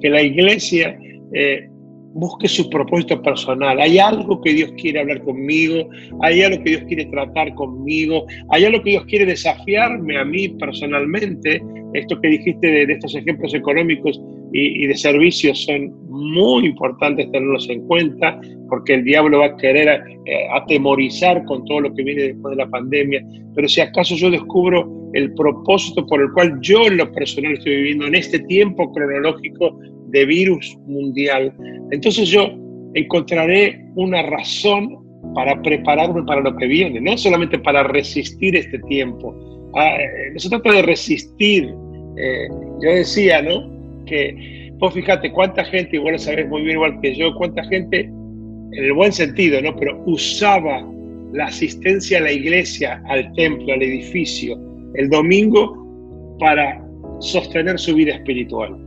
que 0.01 0.09
la 0.09 0.21
iglesia 0.21 0.99
eh, 1.33 1.69
busque 2.13 2.49
su 2.49 2.69
propósito 2.69 3.21
personal. 3.21 3.79
Hay 3.79 3.97
algo 3.97 4.41
que 4.41 4.53
Dios 4.53 4.73
quiere 4.77 4.99
hablar 4.99 5.23
conmigo, 5.23 5.89
hay 6.21 6.41
algo 6.41 6.61
que 6.65 6.71
Dios 6.71 6.83
quiere 6.83 7.05
tratar 7.05 7.53
conmigo, 7.55 8.25
hay 8.49 8.65
algo 8.65 8.83
que 8.83 8.89
Dios 8.91 9.05
quiere 9.05 9.25
desafiarme 9.25 10.17
a 10.17 10.25
mí 10.25 10.49
personalmente. 10.49 11.61
Esto 11.93 12.19
que 12.19 12.27
dijiste 12.27 12.67
de, 12.67 12.91
estos 12.91 13.15
ejemplos 13.15 13.53
económicos 13.53 14.19
y, 14.53 14.87
de 14.87 14.95
servicios 14.95 15.65
son 15.65 15.91
muy 16.09 16.67
importantes 16.67 17.29
tenerlos 17.31 17.69
en 17.69 17.85
cuenta 17.87 18.39
porque 18.69 18.95
el 18.95 19.03
diablo 19.03 19.39
va 19.39 19.47
a 19.47 19.57
querer 19.57 19.87
eh, 20.25 20.47
atemorizar 20.53 21.43
con 21.45 21.65
todo 21.65 21.81
lo 21.81 21.93
que 21.93 22.03
viene 22.03 22.23
después 22.23 22.55
de 22.55 22.63
la 22.63 22.69
pandemia. 22.69 23.25
Pero 23.53 23.67
si 23.67 23.81
acaso 23.81 24.15
yo 24.15 24.31
descubro 24.31 24.89
el 25.13 25.33
propósito 25.33 26.05
por 26.07 26.21
el 26.21 26.31
cual 26.31 26.57
yo 26.61 26.87
en 26.87 26.97
lo 26.97 27.11
personal 27.11 27.53
estoy 27.53 27.75
viviendo 27.75 28.07
en 28.07 28.15
este 28.15 28.39
tiempo 28.39 28.91
cronológico 28.93 29.77
de 30.07 30.25
virus 30.25 30.77
mundial, 30.87 31.53
entonces 31.91 32.29
yo 32.29 32.49
encontraré 32.93 33.85
una 33.95 34.21
razón 34.23 35.05
para 35.33 35.61
prepararme 35.61 36.23
para 36.23 36.41
lo 36.41 36.55
que 36.55 36.65
viene, 36.65 37.01
no 37.01 37.17
solamente 37.17 37.59
para 37.59 37.83
resistir 37.83 38.55
este 38.55 38.79
tiempo. 38.87 39.35
Ah, 39.75 39.97
eh, 39.97 40.31
no 40.33 40.39
se 40.39 40.49
trata 40.49 40.71
de 40.71 40.81
resistir. 40.83 41.73
Eh, 42.17 42.47
yo 42.81 42.89
decía, 42.89 43.41
¿no? 43.41 43.74
Que 44.05 44.71
vos 44.77 44.93
fíjate 44.93 45.31
cuánta 45.31 45.63
gente, 45.65 45.95
igual 45.95 46.13
lo 46.13 46.19
sabés 46.19 46.47
muy 46.47 46.61
bien 46.63 46.75
igual 46.75 46.99
que 47.01 47.15
yo, 47.15 47.33
cuánta 47.35 47.63
gente, 47.65 48.01
en 48.01 48.83
el 48.83 48.93
buen 48.93 49.11
sentido, 49.11 49.61
¿no? 49.61 49.75
Pero 49.75 50.01
usaba 50.05 50.85
la 51.33 51.45
asistencia 51.45 52.19
a 52.19 52.21
la 52.21 52.31
iglesia, 52.31 53.01
al 53.07 53.31
templo, 53.33 53.73
al 53.73 53.81
edificio, 53.81 54.57
el 54.95 55.09
domingo 55.09 56.37
para 56.39 56.81
sostener 57.19 57.79
su 57.79 57.95
vida 57.95 58.15
espiritual. 58.15 58.77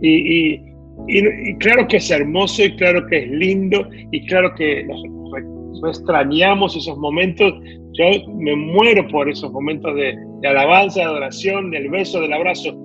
Y, 0.00 0.60
claro 1.60 1.86
que 1.86 1.98
es 1.98 2.10
hermoso 2.10 2.64
y 2.64 2.74
claro 2.76 3.06
que 3.06 3.18
es 3.18 3.30
lindo 3.30 3.88
y 4.10 4.26
claro 4.26 4.54
que 4.56 4.84
nos, 4.84 5.02
extrañamos 5.96 6.76
esos 6.76 6.98
momentos. 6.98 7.54
Yo 7.92 8.04
me 8.34 8.56
muero 8.56 9.06
por 9.08 9.28
esos 9.28 9.52
momentos 9.52 9.94
de 9.94 10.48
alabanza, 10.48 11.00
de 11.00 11.06
adoración, 11.06 11.70
del 11.70 11.88
beso, 11.88 12.20
del 12.20 12.32
abrazo. 12.32 12.76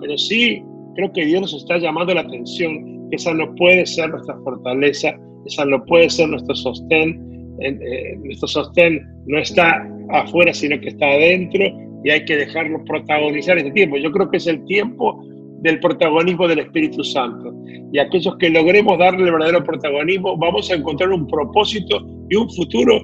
Pero 0.00 0.16
sí, 0.16 0.62
creo 0.98 1.12
que 1.12 1.26
Dios 1.26 1.40
nos 1.40 1.54
está 1.54 1.78
llamando 1.78 2.12
la 2.12 2.22
atención 2.22 3.08
que 3.08 3.16
esa 3.16 3.32
no 3.32 3.54
puede 3.54 3.86
ser 3.86 4.10
nuestra 4.10 4.36
fortaleza, 4.42 5.16
esa 5.46 5.64
no 5.64 5.84
puede 5.84 6.10
ser 6.10 6.28
nuestro 6.28 6.56
sostén. 6.56 7.54
Eh, 7.60 8.16
nuestro 8.24 8.48
sostén 8.48 9.06
no 9.26 9.38
está 9.38 9.88
afuera, 10.10 10.52
sino 10.52 10.78
que 10.80 10.88
está 10.88 11.06
adentro 11.06 11.64
y 12.02 12.10
hay 12.10 12.24
que 12.24 12.36
dejarlo 12.36 12.84
protagonizar 12.84 13.56
este 13.58 13.70
tiempo. 13.70 13.96
Yo 13.96 14.10
creo 14.10 14.28
que 14.28 14.38
es 14.38 14.48
el 14.48 14.64
tiempo 14.64 15.24
del 15.62 15.78
protagonismo 15.78 16.48
del 16.48 16.58
Espíritu 16.60 17.04
Santo. 17.04 17.54
Y 17.92 18.00
aquellos 18.00 18.36
que 18.38 18.50
logremos 18.50 18.98
darle 18.98 19.24
el 19.24 19.32
verdadero 19.32 19.62
protagonismo, 19.62 20.36
vamos 20.36 20.68
a 20.68 20.74
encontrar 20.74 21.10
un 21.10 21.28
propósito 21.28 22.04
y 22.28 22.34
un 22.34 22.50
futuro 22.50 23.00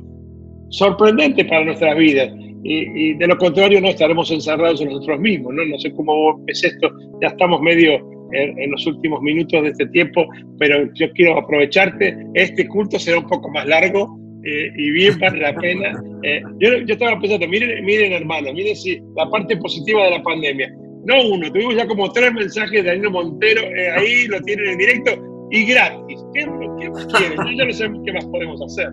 sorprendente 0.71 1.45
para 1.45 1.65
nuestras 1.65 1.97
vidas. 1.97 2.33
Y, 2.67 3.13
de 3.15 3.27
lo 3.27 3.37
contrario, 3.37 3.81
no 3.81 3.89
estaremos 3.89 4.31
encerrados 4.31 4.81
en 4.81 4.89
nosotros 4.89 5.21
mismos. 5.21 5.53
No, 5.55 5.65
no 5.65 5.79
sé 5.79 5.93
cómo 5.93 6.43
es 6.47 6.65
esto, 6.65 6.91
ya 7.21 7.29
estamos 7.29 7.61
medio 7.61 7.95
en, 8.33 8.71
los 8.71 8.87
últimos 8.87 9.21
minutos 9.21 9.63
de 9.63 9.69
este 9.69 9.87
tiempo, 9.89 10.27
pero 10.59 10.89
yo 10.95 11.13
quiero 11.13 11.39
aprovecharte. 11.39 12.17
Este 12.35 12.67
culto 12.67 12.99
será 12.99 13.19
un 13.19 13.29
poco 13.29 13.51
más 13.51 13.67
largo. 13.67 14.19
Eh, 14.47 14.71
y 14.77 14.91
bien 14.91 15.19
vale 15.19 15.41
la 15.41 15.55
pena. 15.55 16.03
Eh, 16.27 16.41
yo, 16.59 16.79
yo, 16.87 16.95
estaba 16.95 17.21
pensando, 17.21 17.47
miren, 17.47 17.85
miren 17.85 18.15
hermano, 18.15 18.51
miren 18.55 18.75
si 18.75 18.99
la 19.15 19.29
parte 19.29 19.59
positiva 19.59 20.05
de 20.05 20.13
la 20.13 20.23
pandemia 20.23 20.75
no 21.05 21.29
uno, 21.29 21.53
tuvimos 21.53 21.77
ya 21.77 21.87
como 21.87 22.11
tres 22.13 22.33
mensajes 22.33 22.83
de 22.83 22.91
Danilo 22.91 23.11
Montero, 23.11 23.61
eh, 23.61 23.91
ahí 23.91 24.27
lo 24.27 24.41
tienen 24.41 24.69
en 24.69 24.79
directo 24.79 25.11
y 25.51 25.67
gratis. 25.67 26.25
¿Qué, 26.33 26.47
más 26.47 27.07
quieren? 27.07 27.37
Yo 27.37 27.53
ya 27.59 27.65
no 27.67 27.73
sé 27.73 27.91
qué 28.05 28.13
más 28.13 28.25
podemos 28.27 28.63
hacer. 28.63 28.89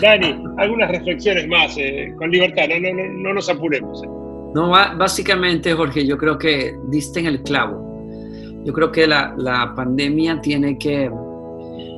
Dani, 0.00 0.42
algunas 0.58 0.90
reflexiones 0.90 1.48
más, 1.48 1.76
eh, 1.78 2.12
con 2.18 2.30
libertad, 2.30 2.64
no, 2.68 2.80
no, 2.80 3.02
no, 3.02 3.22
no 3.22 3.34
nos 3.34 3.48
apuremos. 3.48 4.02
Eh. 4.02 4.08
No, 4.54 4.70
básicamente, 4.70 5.72
Jorge, 5.72 6.06
yo 6.06 6.18
creo 6.18 6.38
que 6.38 6.74
diste 6.88 7.20
en 7.20 7.26
el 7.26 7.42
clavo. 7.42 7.80
Yo 8.64 8.72
creo 8.72 8.92
que 8.92 9.06
la, 9.06 9.34
la 9.38 9.74
pandemia 9.74 10.40
tiene 10.40 10.78
que, 10.78 11.10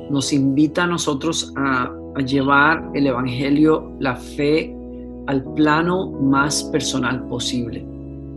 nos 0.09 0.33
invita 0.33 0.83
a 0.83 0.87
nosotros 0.87 1.53
a, 1.57 1.91
a 2.15 2.21
llevar 2.21 2.89
el 2.93 3.07
Evangelio, 3.07 3.91
la 3.99 4.15
fe, 4.15 4.73
al 5.27 5.43
plano 5.55 6.11
más 6.11 6.63
personal 6.65 7.27
posible 7.27 7.85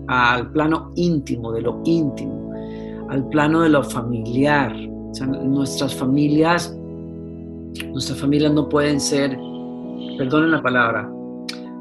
al 0.09 0.51
plano 0.51 0.91
íntimo, 0.97 1.53
de 1.53 1.63
lo 1.63 1.81
íntimo, 1.85 2.53
al 3.11 3.29
plano 3.29 3.61
de 3.61 3.69
lo 3.69 3.85
familiar. 3.85 4.75
nuestras 5.45 5.95
familias, 5.95 6.77
nuestras 7.91 8.19
familias 8.19 8.53
no 8.53 8.69
pueden 8.69 9.01
ser, 9.01 9.37
perdonen 10.17 10.51
la 10.51 10.63
palabra, 10.63 11.11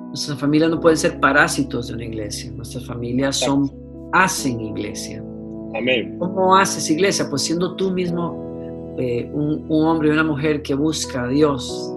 nuestras 0.08 0.40
familias 0.40 0.72
no 0.72 0.80
pueden 0.80 0.98
ser 0.98 1.20
parásitos 1.20 1.88
de 1.88 1.94
una 1.94 2.06
iglesia. 2.06 2.52
Nuestras 2.52 2.86
familias 2.86 3.38
son, 3.38 3.72
hacen 4.14 4.60
iglesia. 4.62 5.24
Amén. 5.76 6.18
¿Cómo 6.18 6.56
haces 6.56 6.90
iglesia? 6.90 7.28
Pues 7.30 7.44
siendo 7.44 7.76
tú 7.76 7.92
mismo 7.92 8.96
eh, 8.98 9.30
un, 9.34 9.66
un 9.70 9.86
hombre 9.86 10.10
y 10.10 10.12
una 10.12 10.24
mujer 10.24 10.62
que 10.62 10.74
busca 10.74 11.26
a 11.26 11.28
Dios, 11.28 11.94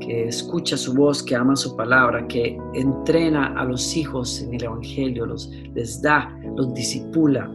que 0.00 0.24
escucha 0.24 0.76
su 0.76 0.94
voz, 0.94 1.22
que 1.22 1.36
ama 1.36 1.54
su 1.54 1.76
palabra, 1.76 2.26
que 2.26 2.58
entrena 2.74 3.54
a 3.56 3.64
los 3.64 3.96
hijos 3.96 4.42
en 4.42 4.54
el 4.54 4.64
Evangelio, 4.64 5.26
los, 5.26 5.48
les 5.74 6.02
da, 6.02 6.36
los 6.56 6.74
disipula. 6.74 7.48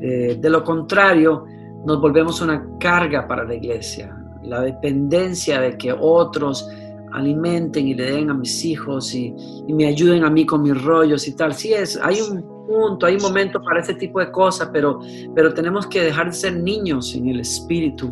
Eh, 0.00 0.38
de 0.40 0.50
lo 0.50 0.64
contrario, 0.64 1.44
nos 1.84 2.00
volvemos 2.00 2.40
una 2.40 2.78
carga 2.78 3.26
para 3.28 3.44
la 3.44 3.54
iglesia. 3.54 4.16
La 4.44 4.60
dependencia 4.60 5.60
de 5.60 5.76
que 5.76 5.92
otros 5.92 6.68
alimenten 7.12 7.88
y 7.88 7.94
le 7.94 8.10
den 8.10 8.30
a 8.30 8.34
mis 8.34 8.64
hijos 8.64 9.14
y, 9.14 9.34
y, 9.66 9.72
me 9.72 9.86
ayuden 9.86 10.24
a 10.24 10.30
mí 10.30 10.44
con 10.44 10.62
mis 10.62 10.80
rollos 10.82 11.26
y 11.28 11.36
tal. 11.36 11.54
Sí 11.54 11.72
es, 11.72 11.98
hay 12.02 12.20
un 12.20 12.42
punto, 12.66 13.06
hay 13.06 13.16
un 13.16 13.22
momento 13.22 13.62
para 13.62 13.80
ese 13.80 13.94
tipo 13.94 14.20
de 14.20 14.30
cosas, 14.30 14.70
pero, 14.72 15.00
pero 15.34 15.54
tenemos 15.54 15.86
que 15.86 16.02
dejar 16.02 16.26
de 16.26 16.32
ser 16.32 16.56
niños 16.56 17.14
en 17.14 17.28
el 17.28 17.40
espíritu 17.40 18.10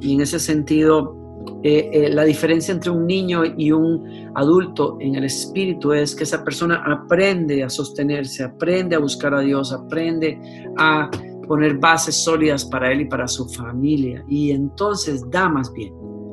y 0.00 0.14
en 0.14 0.20
ese 0.20 0.38
sentido 0.38 1.16
eh, 1.62 1.90
eh, 1.92 2.08
la 2.10 2.24
diferencia 2.24 2.72
entre 2.72 2.90
un 2.90 3.06
niño 3.06 3.42
y 3.44 3.72
un 3.72 4.30
adulto 4.34 4.96
en 5.00 5.14
el 5.14 5.24
espíritu 5.24 5.92
es 5.92 6.14
que 6.14 6.24
esa 6.24 6.42
persona 6.42 6.82
aprende 6.86 7.62
a 7.62 7.70
sostenerse, 7.70 8.44
aprende 8.44 8.96
a 8.96 8.98
buscar 8.98 9.34
a 9.34 9.40
Dios, 9.40 9.72
aprende 9.72 10.38
a 10.76 11.10
poner 11.50 11.78
bases 11.78 12.14
sólidas 12.14 12.64
para 12.64 12.92
él 12.92 13.00
y 13.00 13.04
para 13.06 13.26
su 13.26 13.44
familia 13.48 14.24
y 14.28 14.52
entonces 14.52 15.28
da 15.30 15.48
más 15.48 15.72
bien 15.72 15.92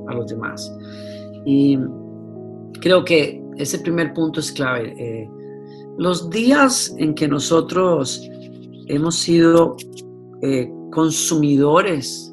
a 0.09 0.13
los 0.13 0.27
demás. 0.27 0.71
Y 1.43 1.75
creo 2.81 3.03
que 3.03 3.43
ese 3.55 3.79
primer 3.79 4.13
punto 4.13 4.39
es 4.41 4.51
clave. 4.51 4.93
Eh, 4.95 5.27
los 5.97 6.29
días 6.29 6.93
en 6.99 7.15
que 7.15 7.27
nosotros 7.27 8.29
hemos 8.89 9.15
sido 9.15 9.75
consumidores 10.91 12.31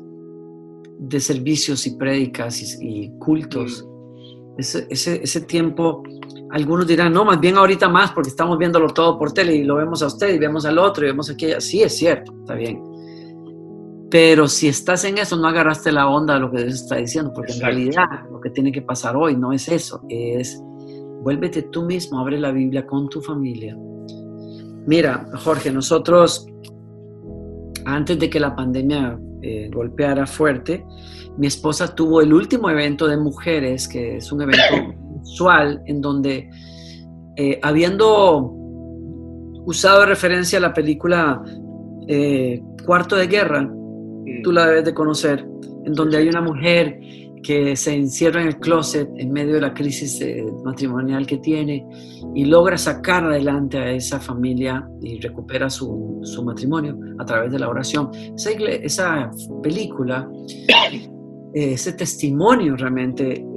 de 0.99 1.21
servicios 1.21 1.87
y 1.87 1.97
prédicas 1.97 2.79
y, 2.83 3.11
cultos. 3.19 3.83
Mm. 3.83 4.61
Ese, 4.61 4.87
ese, 4.91 5.41
tiempo, 5.41 6.03
algunos 6.55 6.87
dirán, 6.87 7.13
no, 7.13 7.25
más 7.25 7.41
bien 7.41 7.57
ahorita 7.57 7.89
más 7.89 8.13
porque 8.13 8.31
estamos 8.31 8.57
viéndolo 8.57 8.89
todo 8.91 9.19
por 9.19 9.33
tele 9.33 9.57
y 9.57 9.65
lo 9.65 9.75
vemos 9.75 10.05
a 10.05 10.07
usted 10.07 10.33
y 10.33 10.39
vemos 10.39 10.65
al 10.65 10.79
otro 10.79 11.05
y 11.05 11.09
vemos 11.09 11.29
aquella. 11.29 11.61
Sí, 11.61 11.83
es 11.83 11.99
cierto, 11.99 12.33
está 12.41 12.55
bien. 12.55 12.81
Pero 14.09 14.47
si 14.47 14.69
estás 14.69 15.05
en 15.05 15.19
eso, 15.19 15.37
no 15.37 15.49
agarraste 15.49 15.91
la 15.91 16.09
onda 16.09 16.35
de 16.35 16.41
lo 16.41 16.53
que 16.53 16.63
Dios 16.63 16.75
está 16.75 16.95
diciendo, 16.95 17.33
porque 17.35 17.55
en 17.55 17.61
realidad 17.61 18.05
lo 18.31 18.41
que 18.41 18.51
tiene 18.51 18.71
que 18.71 18.83
pasar 18.83 19.17
hoy 19.17 19.37
no 19.37 19.53
es 19.53 19.67
eso, 19.67 20.03
es 20.09 20.63
vuélvete 21.23 21.63
tú 21.63 21.83
mismo, 21.83 22.21
abre 22.21 22.39
la 22.39 22.53
Biblia 22.53 22.87
con 22.87 23.09
tu 23.09 23.21
familia. 23.21 23.77
Mira, 24.87 25.27
Jorge, 25.43 25.73
nosotros, 25.73 26.47
antes 27.85 28.17
de 28.17 28.31
que 28.31 28.39
la 28.39 28.55
pandemia 28.55 29.19
eh, 29.47 29.69
golpeara 29.71 30.27
fuerte. 30.27 30.87
Mi 31.37 31.49
esposa 31.49 31.95
tuvo 31.95 32.23
el 32.23 32.33
último 32.33 32.71
evento 32.71 33.07
de 33.07 33.19
mujeres, 33.19 33.87
que 33.87 34.17
es 34.17 34.33
un 34.33 34.41
evento 34.41 34.63
usual 35.25 35.83
en 35.87 36.01
donde, 36.01 36.49
eh, 37.37 37.59
habiendo 37.63 38.53
usado 39.67 40.01
de 40.01 40.07
referencia 40.07 40.61
la 40.61 40.73
película 40.73 41.43
eh, 42.07 42.63
Cuarto 42.87 43.17
de 43.17 43.27
Guerra, 43.27 43.69
tú 44.43 44.53
la 44.53 44.67
debes 44.67 44.85
de 44.85 44.95
conocer, 44.95 45.47
en 45.85 45.93
donde 45.93 46.19
hay 46.19 46.29
una 46.29 46.41
mujer 46.41 47.01
que 47.43 47.77
se 47.77 47.95
encierra 47.95 48.41
en 48.41 48.49
el 48.49 48.57
closet 48.59 49.09
en 49.17 49.33
medio 49.33 49.55
de 49.55 49.61
la 49.61 49.75
crisis 49.75 50.25
matrimonial 50.65 51.27
que 51.27 51.39
tiene 51.39 51.87
y 52.35 52.47
logra 52.47 52.77
sacar 52.79 53.25
adelante 53.25 53.79
a 53.79 53.93
esa 53.93 54.19
familia 54.19 54.87
y 55.03 55.21
recupera 55.21 55.69
su, 55.69 56.21
su 56.25 56.43
matrimonio 56.43 56.99
a 57.19 57.25
través 57.25 57.53
de 57.53 57.59
la 57.59 57.69
oración. 57.69 58.11
Esa, 58.35 58.51
esa 58.51 59.31
película, 59.63 60.29
eh, 60.69 61.73
ese 61.73 61.93
testimonio 61.93 62.77
realmente, 62.77 63.33
eh, 63.33 63.54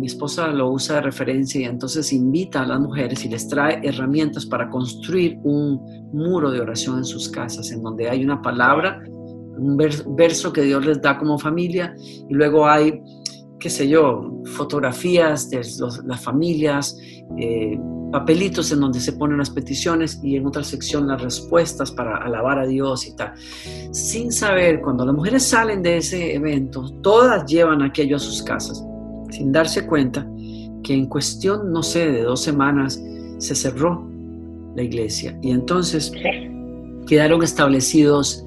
mi 0.00 0.06
esposa 0.06 0.48
lo 0.48 0.70
usa 0.70 0.96
de 0.96 1.02
referencia 1.02 1.60
y 1.60 1.64
entonces 1.64 2.12
invita 2.12 2.62
a 2.62 2.66
las 2.66 2.80
mujeres 2.80 3.24
y 3.24 3.28
les 3.28 3.46
trae 3.48 3.80
herramientas 3.82 4.46
para 4.46 4.68
construir 4.70 5.38
un 5.44 5.80
muro 6.12 6.50
de 6.50 6.60
oración 6.60 6.98
en 6.98 7.04
sus 7.04 7.28
casas, 7.28 7.70
en 7.70 7.82
donde 7.82 8.08
hay 8.08 8.24
una 8.24 8.40
palabra, 8.40 9.02
un 9.06 9.76
verso 10.16 10.52
que 10.52 10.62
Dios 10.62 10.84
les 10.84 11.00
da 11.00 11.18
como 11.18 11.38
familia 11.38 11.94
y 12.28 12.34
luego 12.34 12.66
hay 12.66 13.00
qué 13.60 13.70
sé 13.70 13.86
yo, 13.86 14.42
fotografías 14.56 15.50
de 15.50 15.60
las 16.06 16.24
familias, 16.24 16.96
eh, 17.38 17.78
papelitos 18.10 18.72
en 18.72 18.80
donde 18.80 18.98
se 18.98 19.12
ponen 19.12 19.38
las 19.38 19.50
peticiones 19.50 20.18
y 20.22 20.36
en 20.36 20.46
otra 20.46 20.64
sección 20.64 21.06
las 21.06 21.22
respuestas 21.22 21.92
para 21.92 22.16
alabar 22.16 22.58
a 22.58 22.66
Dios 22.66 23.06
y 23.06 23.14
tal. 23.14 23.34
Sin 23.92 24.32
saber, 24.32 24.80
cuando 24.80 25.04
las 25.04 25.14
mujeres 25.14 25.44
salen 25.44 25.82
de 25.82 25.98
ese 25.98 26.34
evento, 26.34 26.90
todas 27.02 27.44
llevan 27.46 27.82
aquello 27.82 28.16
a 28.16 28.18
sus 28.18 28.42
casas, 28.42 28.84
sin 29.30 29.52
darse 29.52 29.86
cuenta 29.86 30.26
que 30.82 30.94
en 30.94 31.06
cuestión, 31.06 31.72
no 31.72 31.82
sé, 31.82 32.10
de 32.10 32.22
dos 32.22 32.42
semanas 32.42 33.02
se 33.38 33.54
cerró 33.54 34.08
la 34.76 34.82
iglesia 34.82 35.38
y 35.42 35.50
entonces 35.50 36.12
quedaron 37.06 37.42
establecidos 37.42 38.44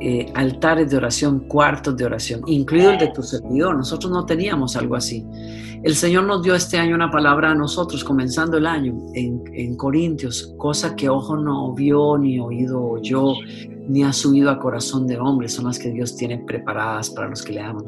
eh, 0.00 0.26
altares 0.34 0.90
de 0.90 0.96
oración, 0.96 1.46
cuartos 1.46 1.96
de 1.96 2.04
oración, 2.04 2.42
incluido 2.46 2.90
el 2.90 2.98
de 2.98 3.08
tu 3.08 3.22
servidor. 3.22 3.76
Nosotros 3.76 4.10
no 4.10 4.26
teníamos 4.26 4.74
algo 4.76 4.96
así. 4.96 5.24
El 5.84 5.94
Señor 5.94 6.24
nos 6.24 6.42
dio 6.42 6.56
este 6.56 6.76
año 6.76 6.94
una 6.94 7.10
palabra 7.10 7.52
a 7.52 7.54
nosotros, 7.54 8.02
comenzando 8.02 8.56
el 8.56 8.66
año 8.66 8.94
en, 9.14 9.42
en 9.52 9.76
Corintios, 9.76 10.54
cosa 10.58 10.96
que 10.96 11.08
ojo 11.08 11.36
no 11.36 11.72
vio, 11.72 12.18
ni 12.18 12.40
oído 12.40 12.82
oyó, 12.82 13.34
ni 13.88 14.02
ha 14.04 14.12
subido 14.12 14.50
a 14.50 14.58
corazón 14.58 15.06
de 15.06 15.18
hombre, 15.18 15.48
son 15.48 15.66
las 15.66 15.78
que 15.78 15.90
Dios 15.90 16.16
tiene 16.16 16.38
preparadas 16.38 17.10
para 17.10 17.28
los 17.28 17.42
que 17.42 17.52
le 17.52 17.60
aman. 17.60 17.84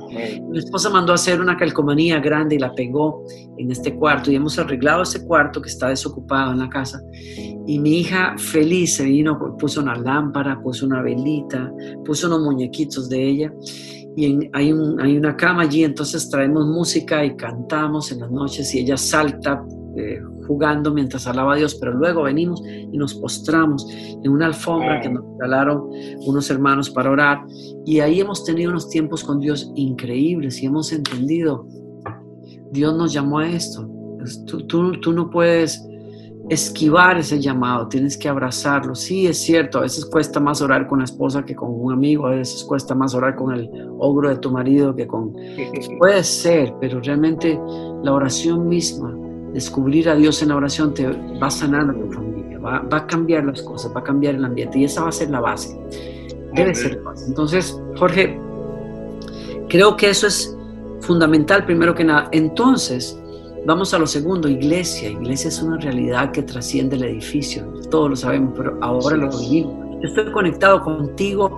Mi 0.50 0.58
esposa 0.58 0.90
mandó 0.90 1.12
a 1.12 1.14
hacer 1.14 1.40
una 1.40 1.56
calcomanía 1.56 2.18
grande 2.20 2.56
y 2.56 2.58
la 2.58 2.74
pegó 2.74 3.24
en 3.58 3.70
este 3.70 3.94
cuarto 3.94 4.30
y 4.30 4.36
hemos 4.36 4.58
arreglado 4.58 5.02
ese 5.02 5.24
cuarto 5.24 5.62
que 5.62 5.68
está 5.68 5.88
desocupado 5.88 6.52
en 6.52 6.58
la 6.58 6.68
casa. 6.68 7.00
Y 7.66 7.78
mi 7.78 8.00
hija 8.00 8.34
feliz 8.36 8.96
se 8.96 9.04
vino, 9.04 9.56
puso 9.58 9.80
una 9.80 9.96
lámpara, 9.96 10.60
puso 10.60 10.86
una 10.86 11.00
velita, 11.02 11.72
puso 12.04 12.26
unos 12.26 12.42
muñequitos 12.42 13.08
de 13.08 13.22
ella 13.22 13.52
y 14.16 14.26
hay, 14.52 14.72
hay 15.00 15.16
una 15.16 15.36
cama 15.36 15.62
allí, 15.62 15.84
entonces 15.84 16.28
traemos 16.28 16.66
música 16.66 17.24
y 17.24 17.36
cantamos 17.36 18.12
en 18.12 18.20
las 18.20 18.30
noches 18.30 18.74
y 18.74 18.80
ella 18.80 18.96
salta. 18.96 19.64
Eh, 19.96 20.20
jugando 20.46 20.92
mientras 20.92 21.26
alaba 21.26 21.54
a 21.54 21.56
Dios, 21.56 21.74
pero 21.74 21.92
luego 21.92 22.22
venimos 22.22 22.62
y 22.64 22.96
nos 22.96 23.14
postramos 23.14 23.86
en 23.90 24.30
una 24.30 24.46
alfombra 24.46 25.00
que 25.00 25.08
nos 25.08 25.24
regalaron 25.38 25.90
unos 26.26 26.50
hermanos 26.50 26.90
para 26.90 27.10
orar 27.10 27.44
y 27.84 28.00
ahí 28.00 28.20
hemos 28.20 28.44
tenido 28.44 28.70
unos 28.70 28.88
tiempos 28.88 29.24
con 29.24 29.40
Dios 29.40 29.70
increíbles 29.74 30.62
y 30.62 30.66
hemos 30.66 30.92
entendido, 30.92 31.66
Dios 32.70 32.96
nos 32.96 33.12
llamó 33.12 33.38
a 33.38 33.48
esto. 33.48 33.88
Tú, 34.46 34.66
tú, 34.66 35.00
tú 35.00 35.12
no 35.12 35.28
puedes 35.28 35.86
esquivar 36.48 37.18
ese 37.18 37.40
llamado, 37.40 37.88
tienes 37.88 38.16
que 38.16 38.28
abrazarlo. 38.28 38.94
Sí, 38.94 39.26
es 39.26 39.38
cierto, 39.38 39.78
a 39.78 39.82
veces 39.82 40.04
cuesta 40.04 40.40
más 40.40 40.60
orar 40.60 40.86
con 40.86 40.98
la 40.98 41.04
esposa 41.04 41.44
que 41.44 41.54
con 41.54 41.70
un 41.70 41.92
amigo, 41.92 42.26
a 42.26 42.30
veces 42.30 42.64
cuesta 42.64 42.94
más 42.94 43.14
orar 43.14 43.34
con 43.34 43.54
el 43.54 43.70
ogro 43.98 44.28
de 44.28 44.36
tu 44.36 44.50
marido 44.50 44.94
que 44.94 45.06
con... 45.06 45.32
Puede 45.98 46.22
ser, 46.22 46.74
pero 46.80 47.00
realmente 47.00 47.58
la 48.02 48.12
oración 48.12 48.68
misma, 48.68 49.16
descubrir 49.54 50.10
a 50.10 50.14
Dios 50.14 50.42
en 50.42 50.50
la 50.50 50.56
oración 50.56 50.92
te 50.92 51.06
va 51.06 51.46
a 51.46 51.50
sanar 51.50 51.88
a 51.88 51.94
tu 51.94 52.12
familia, 52.12 52.58
va, 52.58 52.80
va 52.80 52.98
a 52.98 53.06
cambiar 53.06 53.46
las 53.46 53.62
cosas, 53.62 53.90
va 53.94 54.00
a 54.00 54.04
cambiar 54.04 54.34
el 54.34 54.44
ambiente 54.44 54.78
y 54.78 54.84
esa 54.84 55.02
va 55.02 55.08
a 55.08 55.12
ser 55.12 55.30
la 55.30 55.40
base. 55.40 55.78
Debe 56.52 56.74
ser 56.74 56.96
la 56.96 57.02
base. 57.10 57.26
Entonces, 57.26 57.80
Jorge, 57.96 58.38
creo 59.68 59.96
que 59.96 60.10
eso 60.10 60.26
es 60.26 60.54
fundamental 61.00 61.64
primero 61.64 61.94
que 61.94 62.04
nada. 62.04 62.28
Entonces, 62.32 63.18
Vamos 63.66 63.94
a 63.94 63.98
lo 63.98 64.06
segundo, 64.06 64.46
iglesia. 64.46 65.08
Iglesia 65.08 65.48
es 65.48 65.62
una 65.62 65.78
realidad 65.78 66.32
que 66.32 66.42
trasciende 66.42 66.96
el 66.96 67.04
edificio. 67.04 67.64
Todos 67.90 68.10
lo 68.10 68.16
sabemos, 68.16 68.52
pero 68.54 68.76
ahora 68.82 69.16
lo 69.16 69.30
vivimos. 69.30 69.96
Estoy 70.02 70.30
conectado 70.32 70.82
contigo 70.82 71.56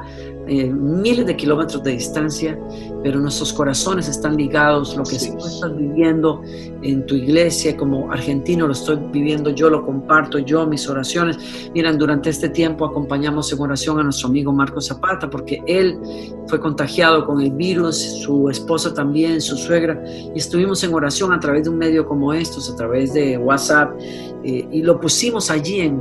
eh, 0.49 0.67
miles 0.67 1.27
de 1.27 1.37
kilómetros 1.37 1.83
de 1.83 1.93
distancia, 1.93 2.59
pero 3.03 3.19
nuestros 3.21 3.53
corazones 3.53 4.09
están 4.09 4.37
ligados. 4.37 4.97
Lo 4.97 5.03
que 5.03 5.19
tú 5.19 5.45
estás 5.45 5.77
viviendo 5.77 6.43
en 6.83 7.05
tu 7.07 7.15
iglesia 7.15 7.77
como 7.77 8.11
argentino 8.13 8.67
lo 8.67 8.73
estoy 8.73 8.97
viviendo 9.13 9.51
yo, 9.51 9.69
lo 9.71 9.85
comparto 9.85 10.39
yo, 10.39 10.67
mis 10.67 10.89
oraciones. 10.89 11.71
Miren, 11.75 11.99
durante 11.99 12.31
este 12.31 12.49
tiempo 12.49 12.85
acompañamos 12.85 13.53
en 13.53 13.61
oración 13.61 13.99
a 13.99 14.05
nuestro 14.05 14.29
amigo 14.29 14.53
Marco 14.53 14.81
Zapata 14.81 15.29
porque 15.29 15.63
él 15.67 15.99
fue 16.47 16.61
contagiado 16.61 17.27
con 17.27 17.41
el 17.41 17.51
virus, 17.51 17.97
su 17.97 18.49
esposa 18.49 18.95
también, 18.95 19.41
su 19.41 19.57
suegra, 19.57 20.03
y 20.35 20.39
estuvimos 20.39 20.83
en 20.85 20.95
oración 20.95 21.33
a 21.33 21.41
través 21.41 21.65
de 21.65 21.71
un 21.71 21.79
medio 21.79 22.07
como 22.07 22.33
estos, 22.33 22.71
a 22.71 22.77
través 22.77 23.13
de 23.15 23.37
WhatsApp, 23.37 23.99
eh, 24.45 24.67
y 24.71 24.83
lo 24.83 25.01
pusimos 25.01 25.51
allí 25.51 25.81
en, 25.81 26.01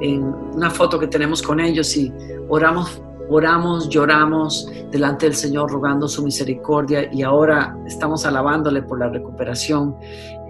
en 0.00 0.24
una 0.24 0.70
foto 0.70 0.98
que 0.98 1.06
tenemos 1.06 1.42
con 1.42 1.60
ellos 1.60 1.96
y 1.96 2.12
oramos 2.48 3.00
oramos, 3.28 3.88
lloramos 3.88 4.70
delante 4.90 5.26
del 5.26 5.34
Señor 5.34 5.70
rogando 5.70 6.08
su 6.08 6.22
misericordia 6.22 7.12
y 7.12 7.22
ahora 7.22 7.76
estamos 7.86 8.26
alabándole 8.26 8.82
por 8.82 8.98
la 8.98 9.08
recuperación 9.08 9.96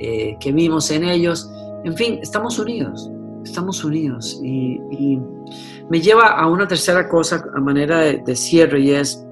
eh, 0.01 0.37
que 0.41 0.53
vimos 0.53 0.91
en 0.91 1.05
ellos. 1.05 1.51
En 1.85 1.95
fin, 1.95 2.19
estamos 2.23 2.59
unidos, 2.59 3.11
estamos 3.45 3.85
unidos. 3.85 4.41
Y, 4.43 4.81
me 5.91 6.01
lleva 6.01 6.29
a 6.29 6.49
una 6.49 6.67
tercera 6.67 7.11
cosa 7.11 7.45
a 7.55 7.61
manera 7.61 7.99
de, 7.99 8.37
cierre 8.37 8.81
y 8.81 8.93
es, 8.93 9.23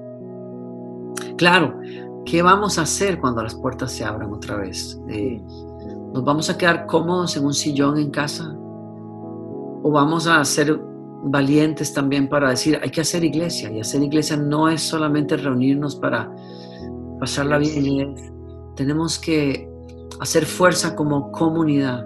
claro, 1.35 1.79
¿qué 2.25 2.43
vamos 2.43 2.77
a 2.77 2.83
hacer 2.83 3.19
cuando 3.19 3.41
las 3.41 3.55
puertas 3.55 3.91
se 3.91 4.05
abran 4.05 4.31
otra 4.31 4.57
vez? 4.57 5.01
Eh, 5.09 5.41
¿Nos 6.13 6.23
vamos 6.23 6.51
a 6.51 6.57
quedar 6.59 6.85
cómodos 6.85 7.35
en 7.37 7.45
un 7.45 7.55
sillón 7.55 7.97
en 7.97 8.11
casa? 8.11 8.55
¿O 8.55 9.89
vamos 9.91 10.27
a 10.27 10.41
hacer 10.41 10.79
valientes 11.23 11.93
también 11.93 12.27
para 12.27 12.49
decir, 12.49 12.79
hay 12.81 12.89
que 12.89 13.01
hacer 13.01 13.23
iglesia, 13.23 13.71
y 13.71 13.79
hacer 13.79 14.03
iglesia 14.03 14.37
no 14.37 14.69
es 14.69 14.81
solamente 14.81 15.37
reunirnos 15.37 15.95
para 15.95 16.31
pasarla 17.19 17.57
bien, 17.57 18.15
tenemos 18.75 19.17
que 19.17 19.69
hacer 20.19 20.45
fuerza 20.45 20.95
como 20.95 21.31
comunidad 21.31 22.05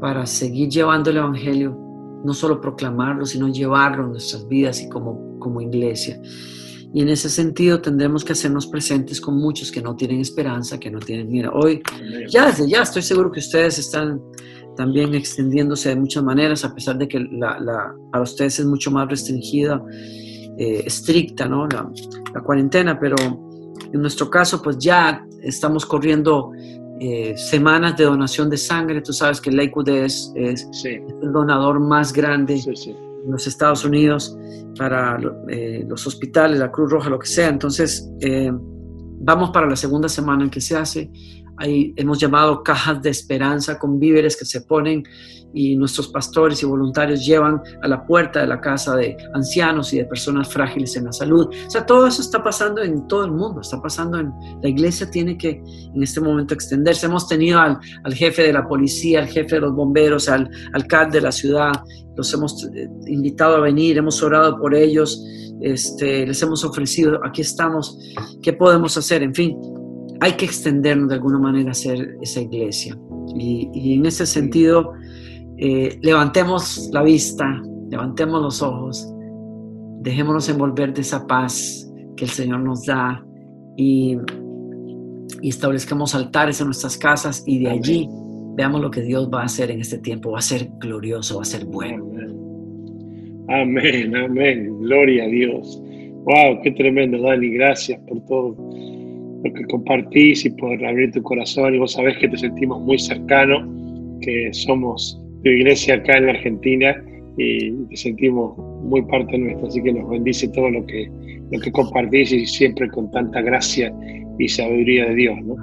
para 0.00 0.26
seguir 0.26 0.68
llevando 0.68 1.10
el 1.10 1.18
Evangelio, 1.18 1.76
no 2.24 2.32
solo 2.34 2.60
proclamarlo, 2.60 3.26
sino 3.26 3.48
llevarlo 3.48 4.04
en 4.04 4.12
nuestras 4.12 4.46
vidas 4.48 4.80
y 4.82 4.88
como, 4.88 5.38
como 5.38 5.60
iglesia. 5.60 6.20
Y 6.92 7.02
en 7.02 7.10
ese 7.10 7.28
sentido 7.28 7.80
tendremos 7.80 8.24
que 8.24 8.32
hacernos 8.32 8.66
presentes 8.66 9.20
con 9.20 9.36
muchos 9.36 9.70
que 9.70 9.82
no 9.82 9.94
tienen 9.94 10.20
esperanza, 10.20 10.78
que 10.78 10.90
no 10.90 10.98
tienen, 10.98 11.28
mira, 11.28 11.50
hoy, 11.52 11.82
ya 12.30 12.46
desde 12.46 12.68
ya 12.68 12.82
estoy 12.82 13.02
seguro 13.02 13.30
que 13.30 13.40
ustedes 13.40 13.78
están 13.78 14.20
también 14.74 15.14
extendiéndose 15.14 15.90
de 15.90 15.96
muchas 15.96 16.22
maneras, 16.22 16.64
a 16.64 16.74
pesar 16.74 16.96
de 16.96 17.08
que 17.08 17.18
la, 17.18 17.92
para 18.10 18.22
ustedes 18.22 18.60
es 18.60 18.64
mucho 18.64 18.90
más 18.90 19.08
restringida, 19.08 19.82
eh, 20.56 20.82
estricta, 20.86 21.46
¿no? 21.46 21.66
La, 21.68 22.40
cuarentena, 22.42 22.98
pero 22.98 23.16
en 23.20 24.00
nuestro 24.00 24.30
caso, 24.30 24.62
pues 24.62 24.78
ya 24.78 25.26
estamos 25.42 25.84
corriendo 25.84 26.52
eh, 27.00 27.36
semanas 27.36 27.96
de 27.96 28.04
donación 28.04 28.48
de 28.48 28.56
sangre. 28.56 29.02
Tú 29.02 29.12
sabes 29.12 29.40
que 29.40 29.50
Lakewood 29.50 29.88
es, 29.88 30.32
es 30.36 30.68
el 30.84 31.32
donador 31.32 31.80
más 31.80 32.12
grande 32.12 32.54
en 33.28 33.32
los 33.32 33.46
Estados 33.46 33.84
Unidos 33.84 34.36
para 34.76 35.18
eh, 35.48 35.84
los 35.86 36.06
hospitales, 36.06 36.58
la 36.58 36.72
Cruz 36.72 36.90
Roja, 36.90 37.10
lo 37.10 37.18
que 37.18 37.28
sea. 37.28 37.48
Entonces, 37.48 38.10
vamos 39.20 39.50
para 39.50 39.68
la 39.68 39.76
segunda 39.76 40.08
semana 40.08 40.44
en 40.44 40.50
que 40.50 40.60
se 40.60 40.76
hace 40.76 41.10
hemos 41.60 42.18
llamado 42.18 42.62
cajas 42.62 43.02
de 43.02 43.10
esperanza 43.10 43.78
con 43.78 43.98
víveres 43.98 44.36
que 44.36 44.44
se 44.44 44.62
ponen 44.62 45.04
y 45.54 45.76
nuestros 45.76 46.08
pastores 46.08 46.62
y 46.62 46.66
voluntarios 46.66 47.24
llevan 47.24 47.60
a 47.82 47.88
la 47.88 48.06
puerta 48.06 48.40
de 48.40 48.46
la 48.46 48.60
casa 48.60 48.96
de 48.96 49.16
ancianos 49.34 49.92
y 49.92 49.98
de 49.98 50.04
personas 50.04 50.52
frágiles 50.52 50.96
en 50.96 51.04
la 51.04 51.12
salud. 51.12 51.48
O 51.66 51.70
sea, 51.70 51.86
todo 51.86 52.06
eso 52.06 52.20
está 52.20 52.42
pasando 52.42 52.82
en 52.82 53.06
todo 53.08 53.24
el 53.24 53.32
mundo, 53.32 53.60
está 53.60 53.80
pasando 53.80 54.18
en... 54.18 54.30
La 54.62 54.68
iglesia 54.68 55.10
tiene 55.10 55.38
que 55.38 55.62
en 55.94 56.02
este 56.02 56.20
momento 56.20 56.54
extenderse. 56.54 57.06
Hemos 57.06 57.28
tenido 57.28 57.60
al, 57.60 57.78
jefe 58.12 58.42
de 58.42 58.52
la 58.52 58.66
policía, 58.66 59.20
al 59.20 59.28
jefe 59.28 59.56
de 59.56 59.62
los 59.62 59.74
bomberos, 59.74 60.28
al 60.28 60.50
alcalde 60.74 61.18
de 61.18 61.22
la 61.22 61.32
ciudad, 61.32 61.72
los 62.16 62.32
hemos 62.34 62.64
eh, 62.74 62.88
invitado 63.06 63.56
a 63.56 63.60
venir, 63.60 63.96
hemos 63.96 64.22
orado 64.22 64.58
por 64.58 64.74
ellos, 64.74 65.24
este, 65.60 66.26
les 66.26 66.42
hemos 66.42 66.64
ofrecido, 66.64 67.20
aquí 67.24 67.42
estamos, 67.42 67.98
¿qué 68.42 68.52
podemos 68.52 68.96
hacer? 68.96 69.22
En 69.22 69.34
fin, 69.34 69.56
hay 70.20 70.32
que 70.32 70.44
extendernos 70.44 71.08
de 71.08 71.14
alguna 71.16 71.38
manera 71.38 71.70
a 71.70 71.74
ser 71.74 72.16
esa 72.20 72.40
iglesia. 72.40 72.98
Y, 73.36 73.94
en 73.94 74.06
ese 74.06 74.26
sentido, 74.26 74.92
eh, 75.58 75.98
levantemos 76.02 76.90
la 76.92 77.02
vista, 77.02 77.62
levantemos 77.88 78.42
los 78.42 78.62
ojos, 78.62 79.08
dejémonos 80.00 80.48
envolver 80.48 80.92
de 80.92 81.02
esa 81.02 81.26
paz 81.26 81.88
que 82.16 82.24
el 82.24 82.30
Señor 82.30 82.60
nos 82.60 82.84
da 82.86 83.24
y, 83.76 84.16
establezcamos 85.42 86.14
altares 86.16 86.60
en 86.60 86.66
nuestras 86.66 86.98
casas 86.98 87.44
y 87.46 87.60
de 87.60 87.70
allí 87.70 88.08
veamos 88.56 88.80
lo 88.80 88.90
que 88.90 89.02
Dios 89.02 89.30
va 89.32 89.42
a 89.42 89.44
hacer 89.44 89.70
en 89.70 89.80
este 89.80 89.98
tiempo. 89.98 90.32
Va 90.32 90.38
a 90.38 90.42
ser 90.42 90.68
glorioso, 90.78 91.36
va 91.36 91.42
a 91.42 91.44
ser 91.44 91.64
bueno. 91.64 92.04
Amén, 93.48 94.16
amén. 94.16 94.76
Gloria 94.80 95.24
a 95.24 95.28
Dios. 95.28 95.80
Wow, 96.24 96.60
qué 96.64 96.72
tremendo, 96.72 97.22
Dani. 97.22 97.50
Gracias 97.50 98.00
por 98.08 98.20
todo 98.26 98.56
lo 99.44 99.52
que 99.52 99.64
compartís 99.64 100.44
y 100.44 100.50
por 100.50 100.84
abrir 100.84 101.12
tu 101.12 101.22
corazón. 101.22 101.74
Y 101.74 101.78
vos 101.78 101.92
sabés 101.92 102.16
que 102.18 102.28
te 102.28 102.36
sentimos 102.36 102.80
muy 102.82 102.98
cercano, 102.98 103.66
que 104.20 104.52
somos 104.52 105.20
tu 105.44 105.50
iglesia 105.50 105.94
acá 105.94 106.18
en 106.18 106.26
la 106.26 106.32
Argentina 106.32 107.02
y 107.36 107.70
te 107.70 107.96
sentimos 107.96 108.56
muy 108.84 109.02
parte 109.02 109.38
nuestra. 109.38 109.68
Así 109.68 109.82
que 109.82 109.92
nos 109.92 110.10
bendice 110.10 110.48
todo 110.48 110.70
lo 110.70 110.84
que, 110.86 111.08
lo 111.50 111.60
que 111.60 111.72
compartís 111.72 112.32
y 112.32 112.46
siempre 112.46 112.88
con 112.88 113.10
tanta 113.10 113.40
gracia 113.42 113.92
y 114.38 114.48
sabiduría 114.48 115.06
de 115.06 115.14
Dios. 115.14 115.38
¿no? 115.44 115.56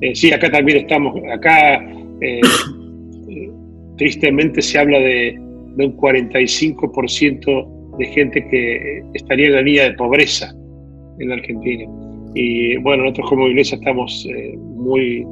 Eh, 0.00 0.14
sí, 0.14 0.32
acá 0.32 0.50
también 0.50 0.78
estamos, 0.78 1.14
acá 1.32 1.84
eh, 2.20 2.40
tristemente 3.96 4.62
se 4.62 4.78
habla 4.78 4.98
de, 4.98 5.38
de 5.76 5.86
un 5.86 5.96
45% 5.96 7.98
de 7.98 8.06
gente 8.06 8.46
que 8.48 9.02
estaría 9.14 9.46
en 9.46 9.54
la 9.54 9.62
línea 9.62 9.84
de 9.84 9.94
pobreza 9.94 10.54
en 11.18 11.28
la 11.28 11.34
Argentina. 11.34 11.84
Y 12.40 12.76
bueno, 12.76 13.02
nosotros 13.02 13.30
como 13.30 13.48
iglesia 13.48 13.74
estamos 13.74 14.24
eh, 14.30 14.56
muy 14.56 15.26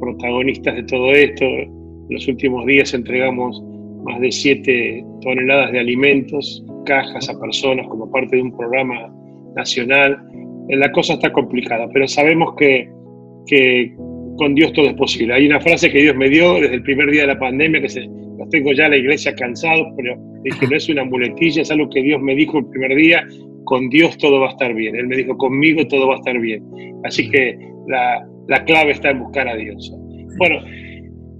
protagonistas 0.00 0.76
de 0.76 0.84
todo 0.84 1.10
esto. 1.10 1.44
En 1.44 2.06
los 2.08 2.28
últimos 2.28 2.64
días 2.66 2.94
entregamos 2.94 3.60
más 4.04 4.20
de 4.20 4.30
7 4.30 5.04
toneladas 5.22 5.72
de 5.72 5.80
alimentos, 5.80 6.64
cajas 6.86 7.28
a 7.28 7.40
personas 7.40 7.88
como 7.88 8.08
parte 8.12 8.36
de 8.36 8.42
un 8.42 8.56
programa 8.56 9.12
nacional. 9.56 10.16
Eh, 10.68 10.76
la 10.76 10.92
cosa 10.92 11.14
está 11.14 11.32
complicada, 11.32 11.88
pero 11.92 12.06
sabemos 12.06 12.54
que, 12.56 12.88
que 13.46 13.92
con 14.36 14.54
Dios 14.54 14.72
todo 14.72 14.86
es 14.86 14.94
posible. 14.94 15.34
Hay 15.34 15.48
una 15.48 15.60
frase 15.60 15.90
que 15.90 16.00
Dios 16.00 16.14
me 16.14 16.28
dio 16.28 16.60
desde 16.60 16.76
el 16.76 16.84
primer 16.84 17.10
día 17.10 17.22
de 17.22 17.26
la 17.34 17.40
pandemia, 17.40 17.80
que 17.80 17.88
se, 17.88 18.02
los 18.38 18.48
tengo 18.50 18.72
ya 18.72 18.88
la 18.88 18.98
iglesia 18.98 19.34
cansados, 19.34 19.88
pero 19.96 20.16
que 20.60 20.66
no 20.68 20.76
es 20.76 20.88
una 20.88 21.02
muletilla, 21.02 21.62
es 21.62 21.72
algo 21.72 21.90
que 21.90 22.02
Dios 22.02 22.22
me 22.22 22.36
dijo 22.36 22.58
el 22.58 22.66
primer 22.66 22.94
día, 22.94 23.26
con 23.64 23.88
Dios 23.88 24.16
todo 24.18 24.40
va 24.40 24.48
a 24.48 24.50
estar 24.50 24.74
bien. 24.74 24.96
Él 24.96 25.06
me 25.06 25.16
dijo, 25.16 25.36
conmigo 25.36 25.86
todo 25.88 26.08
va 26.08 26.14
a 26.14 26.18
estar 26.18 26.38
bien. 26.38 26.64
Así 27.04 27.30
que 27.30 27.58
la, 27.88 28.26
la 28.48 28.64
clave 28.64 28.92
está 28.92 29.10
en 29.10 29.20
buscar 29.20 29.48
a 29.48 29.56
Dios. 29.56 29.92
Bueno, 30.38 30.56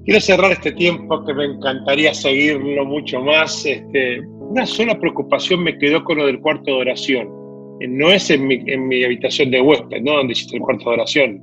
quiero 0.04 0.20
cerrar 0.20 0.52
este 0.52 0.72
tiempo 0.72 1.24
que 1.24 1.34
me 1.34 1.44
encantaría 1.44 2.14
seguirlo 2.14 2.84
mucho 2.84 3.20
más. 3.20 3.64
Este, 3.64 4.20
una 4.20 4.66
sola 4.66 4.98
preocupación 4.98 5.62
me 5.62 5.78
quedó 5.78 6.04
con 6.04 6.18
lo 6.18 6.26
del 6.26 6.40
cuarto 6.40 6.64
de 6.64 6.80
oración. 6.80 7.28
Eh, 7.80 7.88
no 7.88 8.10
es 8.10 8.30
en 8.30 8.46
mi, 8.46 8.62
en 8.66 8.88
mi 8.88 9.02
habitación 9.04 9.50
de 9.50 9.60
huésped, 9.60 10.02
¿no? 10.02 10.12
Donde 10.16 10.32
hiciste 10.32 10.56
el 10.56 10.62
cuarto 10.62 10.90
de 10.90 10.94
oración. 10.94 11.42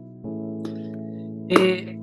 Eh, 1.49 1.97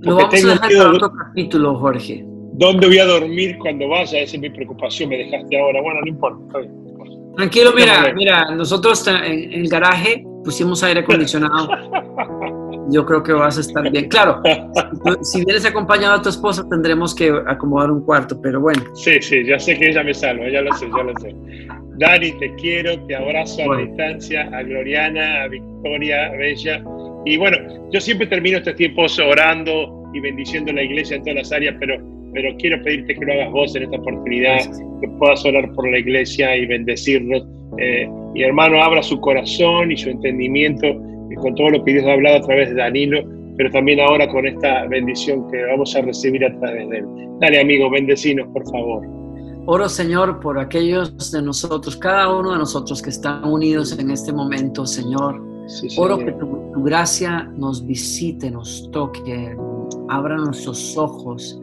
Lo 0.00 0.16
vamos 0.16 0.34
a 0.34 0.36
dejar 0.36 0.70
para 0.70 0.90
otro 0.90 1.12
capítulo, 1.12 1.74
Jorge. 1.76 2.24
¿Dónde 2.54 2.88
voy 2.88 2.98
a 2.98 3.06
dormir 3.06 3.56
cuando 3.58 3.88
vaya? 3.88 4.20
Esa 4.20 4.36
es 4.36 4.40
mi 4.40 4.50
preocupación, 4.50 5.08
me 5.08 5.16
dejaste 5.16 5.58
ahora. 5.58 5.80
Bueno, 5.80 6.00
no 6.02 6.08
importa, 6.08 6.58
Tranquilo, 7.40 7.72
mira, 7.74 8.12
mira, 8.14 8.54
nosotros 8.54 9.06
en, 9.08 9.50
el 9.54 9.66
garaje 9.66 10.22
pusimos 10.44 10.82
aire 10.82 11.00
acondicionado. 11.00 11.70
Yo 12.90 13.06
creo 13.06 13.22
que 13.22 13.32
vas 13.32 13.56
a 13.56 13.62
estar 13.62 13.90
bien. 13.90 14.10
Claro, 14.10 14.42
si 15.22 15.42
vienes 15.46 15.64
acompañado 15.64 16.16
a 16.16 16.22
tu 16.22 16.28
esposa 16.28 16.68
tendremos 16.68 17.14
que 17.14 17.32
acomodar 17.46 17.90
un 17.90 18.04
cuarto, 18.04 18.38
pero 18.42 18.60
bueno. 18.60 18.82
Sí, 18.94 19.22
sí, 19.22 19.42
ya 19.46 19.58
sé 19.58 19.78
que 19.78 19.88
ella 19.88 20.04
me 20.04 20.12
salva, 20.12 20.50
ya 20.50 20.60
lo 20.60 20.70
sé, 20.74 20.86
ya 20.94 21.02
lo 21.02 21.18
sé. 21.18 21.34
Dani, 21.96 22.32
te 22.32 22.54
quiero, 22.56 23.02
te 23.06 23.16
abrazo 23.16 23.62
a 23.62 23.74
la 23.74 23.80
distancia, 23.86 24.42
a 24.52 24.62
Gloriana, 24.62 25.44
a 25.44 25.48
Victoria, 25.48 26.26
a 26.26 26.36
Bella. 26.36 26.84
Y 27.24 27.38
bueno, 27.38 27.56
yo 27.90 28.02
siempre 28.02 28.26
termino 28.26 28.58
estos 28.58 28.76
tiempos 28.76 29.18
orando 29.18 30.10
y 30.12 30.20
bendiciendo 30.20 30.74
la 30.74 30.82
iglesia 30.82 31.16
en 31.16 31.22
todas 31.22 31.36
las 31.36 31.52
áreas, 31.52 31.74
pero, 31.80 31.96
pero 32.32 32.54
quiero 32.58 32.82
pedirte 32.82 33.14
que 33.14 33.24
lo 33.24 33.32
hagas 33.32 33.52
vos 33.52 33.76
en 33.76 33.84
esta 33.84 33.96
oportunidad, 33.96 34.58
que 35.00 35.08
puedas 35.18 35.44
orar 35.44 35.70
por 35.72 35.90
la 35.90 35.98
iglesia 35.98 36.56
y 36.56 36.66
bendecirnos. 36.66 37.42
Eh, 37.78 38.08
mi 38.34 38.42
hermano 38.42 38.82
abra 38.82 39.02
su 39.02 39.20
corazón 39.20 39.92
y 39.92 39.96
su 39.96 40.10
entendimiento 40.10 40.86
con 41.40 41.54
todo 41.54 41.70
lo 41.70 41.84
que 41.84 41.92
Dios 41.92 42.06
ha 42.06 42.12
hablado 42.12 42.38
a 42.38 42.40
través 42.42 42.68
de 42.70 42.76
Danilo, 42.76 43.22
pero 43.56 43.70
también 43.70 44.00
ahora 44.00 44.28
con 44.28 44.46
esta 44.46 44.86
bendición 44.86 45.50
que 45.50 45.64
vamos 45.64 45.94
a 45.96 46.02
recibir 46.02 46.44
a 46.44 46.58
través 46.58 46.88
de 46.88 46.98
él. 46.98 47.06
Dale, 47.40 47.60
amigo, 47.60 47.90
bendecinos, 47.90 48.48
por 48.48 48.68
favor. 48.70 49.06
Oro, 49.66 49.88
Señor, 49.88 50.40
por 50.40 50.58
aquellos 50.58 51.30
de 51.30 51.42
nosotros, 51.42 51.96
cada 51.96 52.34
uno 52.34 52.52
de 52.52 52.58
nosotros 52.58 53.02
que 53.02 53.10
están 53.10 53.44
unidos 53.44 53.96
en 53.98 54.10
este 54.10 54.32
momento, 54.32 54.86
Señor. 54.86 55.40
Oro 55.96 56.18
que 56.18 56.32
tu, 56.32 56.82
gracia 56.82 57.44
nos 57.56 57.86
visite, 57.86 58.50
nos 58.50 58.90
toque, 58.90 59.56
abra 60.08 60.36
nuestros 60.36 60.96
ojos, 60.96 61.59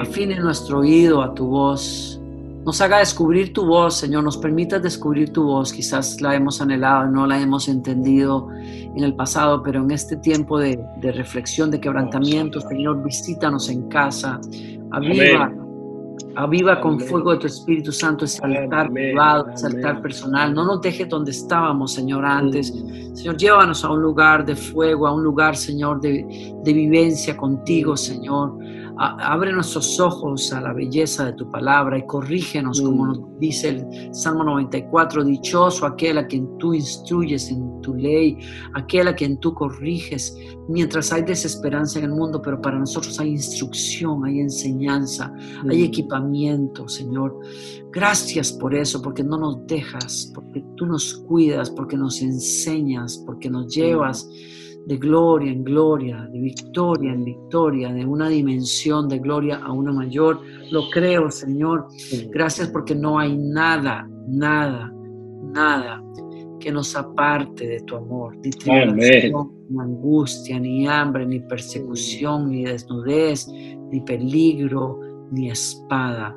afine 0.00 0.36
nuestro 0.36 0.80
oído 0.80 1.22
a 1.22 1.34
tu 1.34 1.46
voz, 1.46 2.22
nos 2.64 2.80
haga 2.80 2.98
descubrir 2.98 3.52
tu 3.52 3.66
voz, 3.66 3.96
Señor, 3.96 4.22
nos 4.22 4.36
permita 4.36 4.78
descubrir 4.78 5.32
tu 5.32 5.42
voz. 5.42 5.72
Quizás 5.72 6.20
la 6.20 6.36
hemos 6.36 6.60
anhelado, 6.60 7.08
no 7.08 7.26
la 7.26 7.40
hemos 7.40 7.66
entendido 7.66 8.48
en 8.52 9.02
el 9.02 9.16
pasado, 9.16 9.62
pero 9.64 9.82
en 9.82 9.90
este 9.90 10.16
tiempo 10.16 10.60
de, 10.60 10.78
reflexión, 11.02 11.72
de 11.72 11.80
quebrantamiento, 11.80 12.60
Señor, 12.60 13.02
visítanos 13.02 13.68
en 13.68 13.88
casa, 13.88 14.40
aviva. 14.92 15.52
Aviva 16.34 16.80
con 16.80 16.98
fuego 16.98 17.32
de 17.32 17.38
tu 17.38 17.46
Espíritu 17.46 17.92
Santo 17.92 18.24
ese 18.24 18.42
altar 18.42 18.90
privado, 18.90 19.48
ese 19.52 19.66
altar 19.66 20.00
personal. 20.00 20.54
No 20.54 20.64
nos 20.64 20.80
dejes 20.80 21.08
donde 21.08 21.30
estábamos, 21.30 21.92
Señor, 21.92 22.24
antes. 22.24 22.72
Señor, 23.12 23.36
llévanos 23.36 23.84
a 23.84 23.90
un 23.90 24.00
lugar 24.00 24.46
de 24.46 24.54
fuego, 24.56 25.06
a 25.06 25.12
un 25.12 25.22
lugar, 25.22 25.56
Señor, 25.56 26.00
de, 26.00 26.54
de 26.62 26.72
vivencia 26.72 27.36
contigo, 27.36 27.96
Señor 27.96 28.56
abre 28.98 29.52
nuestros 29.52 29.98
ojos 30.00 30.52
a 30.52 30.60
la 30.60 30.72
belleza 30.72 31.26
de 31.26 31.32
tu 31.34 31.50
palabra 31.50 31.98
y 31.98 32.06
corrígenos, 32.06 32.80
como 32.80 33.06
nos 33.06 33.18
mm. 33.18 33.38
dice 33.38 33.68
el 33.70 34.14
Salmo 34.14 34.44
94, 34.44 35.24
dichoso 35.24 35.86
aquel 35.86 36.18
a 36.18 36.26
quien 36.26 36.58
tú 36.58 36.74
instruyes 36.74 37.50
en 37.50 37.80
tu 37.80 37.94
ley, 37.94 38.38
aquel 38.74 39.08
a 39.08 39.14
quien 39.14 39.38
tú 39.38 39.54
corriges, 39.54 40.36
mientras 40.68 41.12
hay 41.12 41.22
desesperanza 41.22 41.98
en 41.98 42.06
el 42.06 42.12
mundo, 42.12 42.40
pero 42.40 42.60
para 42.60 42.78
nosotros 42.78 43.18
hay 43.20 43.30
instrucción, 43.30 44.24
hay 44.24 44.40
enseñanza, 44.40 45.32
hay 45.68 45.82
mm. 45.82 45.84
equipamiento, 45.84 46.88
Señor. 46.88 47.38
Gracias 47.92 48.52
por 48.52 48.74
eso, 48.74 49.02
porque 49.02 49.22
no 49.22 49.38
nos 49.38 49.66
dejas, 49.66 50.30
porque 50.34 50.64
tú 50.76 50.86
nos 50.86 51.14
cuidas, 51.26 51.70
porque 51.70 51.96
nos 51.96 52.22
enseñas, 52.22 53.22
porque 53.26 53.50
nos 53.50 53.74
llevas 53.74 54.28
de 54.86 54.96
gloria 54.96 55.52
en 55.52 55.64
gloria, 55.64 56.28
de 56.32 56.40
victoria 56.40 57.12
en 57.12 57.24
victoria, 57.24 57.92
de 57.92 58.04
una 58.04 58.28
dimensión 58.28 59.08
de 59.08 59.18
gloria 59.18 59.56
a 59.56 59.72
una 59.72 59.92
mayor. 59.92 60.40
Lo 60.70 60.88
creo, 60.90 61.30
Señor. 61.30 61.86
Gracias 62.30 62.68
porque 62.68 62.94
no 62.94 63.18
hay 63.18 63.36
nada, 63.36 64.08
nada, 64.28 64.92
nada 65.54 66.02
que 66.58 66.70
nos 66.70 66.94
aparte 66.94 67.66
de 67.66 67.80
tu 67.80 67.96
amor, 67.96 68.36
ni 68.36 68.50
tribulación, 68.50 69.50
ni 69.68 69.80
angustia, 69.80 70.60
ni 70.60 70.86
hambre, 70.86 71.26
ni 71.26 71.40
persecución, 71.40 72.50
ni 72.50 72.64
desnudez, 72.64 73.48
ni 73.48 74.00
peligro, 74.00 75.00
ni 75.32 75.50
espada. 75.50 76.36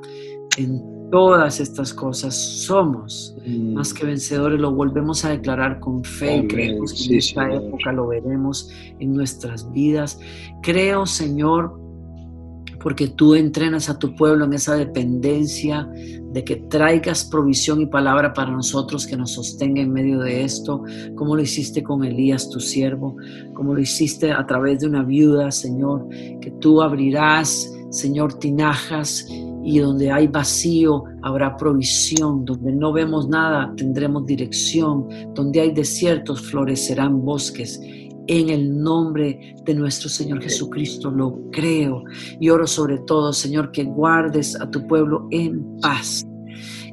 En 0.57 0.94
todas 1.15 1.61
estas 1.61 1.93
cosas 1.93 2.35
somos 2.35 3.33
mm. 3.47 3.73
más 3.73 3.93
que 3.93 4.05
vencedores, 4.05 4.59
lo 4.59 4.73
volvemos 4.73 5.23
a 5.23 5.29
declarar 5.29 5.79
con 5.79 6.03
fe 6.03 6.39
y 6.39 6.47
creemos 6.47 6.91
que 6.91 7.13
en 7.13 7.19
esta 7.19 7.53
época 7.53 7.93
lo 7.93 8.07
veremos 8.07 8.69
en 8.99 9.13
nuestras 9.13 9.71
vidas. 9.71 10.19
Creo, 10.61 11.05
Señor, 11.05 11.79
porque 12.81 13.07
tú 13.07 13.33
entrenas 13.33 13.89
a 13.89 13.97
tu 13.97 14.13
pueblo 14.13 14.43
en 14.43 14.55
esa 14.55 14.75
dependencia 14.75 15.87
de 16.33 16.43
que 16.43 16.57
traigas 16.57 17.23
provisión 17.23 17.79
y 17.79 17.85
palabra 17.85 18.33
para 18.33 18.51
nosotros 18.51 19.07
que 19.07 19.15
nos 19.15 19.31
sostenga 19.31 19.81
en 19.81 19.93
medio 19.93 20.19
de 20.19 20.43
esto, 20.43 20.83
como 21.15 21.37
lo 21.37 21.41
hiciste 21.41 21.81
con 21.81 22.03
Elías, 22.03 22.49
tu 22.49 22.59
siervo, 22.59 23.15
como 23.53 23.73
lo 23.73 23.79
hiciste 23.79 24.33
a 24.33 24.45
través 24.45 24.81
de 24.81 24.87
una 24.87 25.03
viuda, 25.03 25.49
Señor, 25.49 26.09
que 26.41 26.51
tú 26.59 26.81
abrirás, 26.81 27.71
Señor, 27.89 28.33
tinajas 28.33 29.25
y 29.65 29.79
donde 29.79 30.11
hay 30.11 30.27
vacío 30.27 31.03
habrá 31.23 31.57
provisión, 31.57 32.45
donde 32.45 32.71
no 32.71 32.93
vemos 32.93 33.27
nada 33.27 33.73
tendremos 33.75 34.25
dirección, 34.25 35.07
donde 35.33 35.59
hay 35.59 35.71
desiertos 35.71 36.41
florecerán 36.41 37.25
bosques. 37.25 37.81
En 38.27 38.49
el 38.49 38.79
nombre 38.81 39.55
de 39.65 39.73
nuestro 39.73 40.07
Señor 40.07 40.41
Jesucristo 40.41 41.09
lo 41.09 41.49
creo. 41.51 42.03
Y 42.39 42.49
oro 42.49 42.67
sobre 42.67 42.99
todo, 42.99 43.33
Señor, 43.33 43.71
que 43.71 43.83
guardes 43.83 44.59
a 44.59 44.69
tu 44.69 44.85
pueblo 44.87 45.27
en 45.31 45.79
paz, 45.79 46.23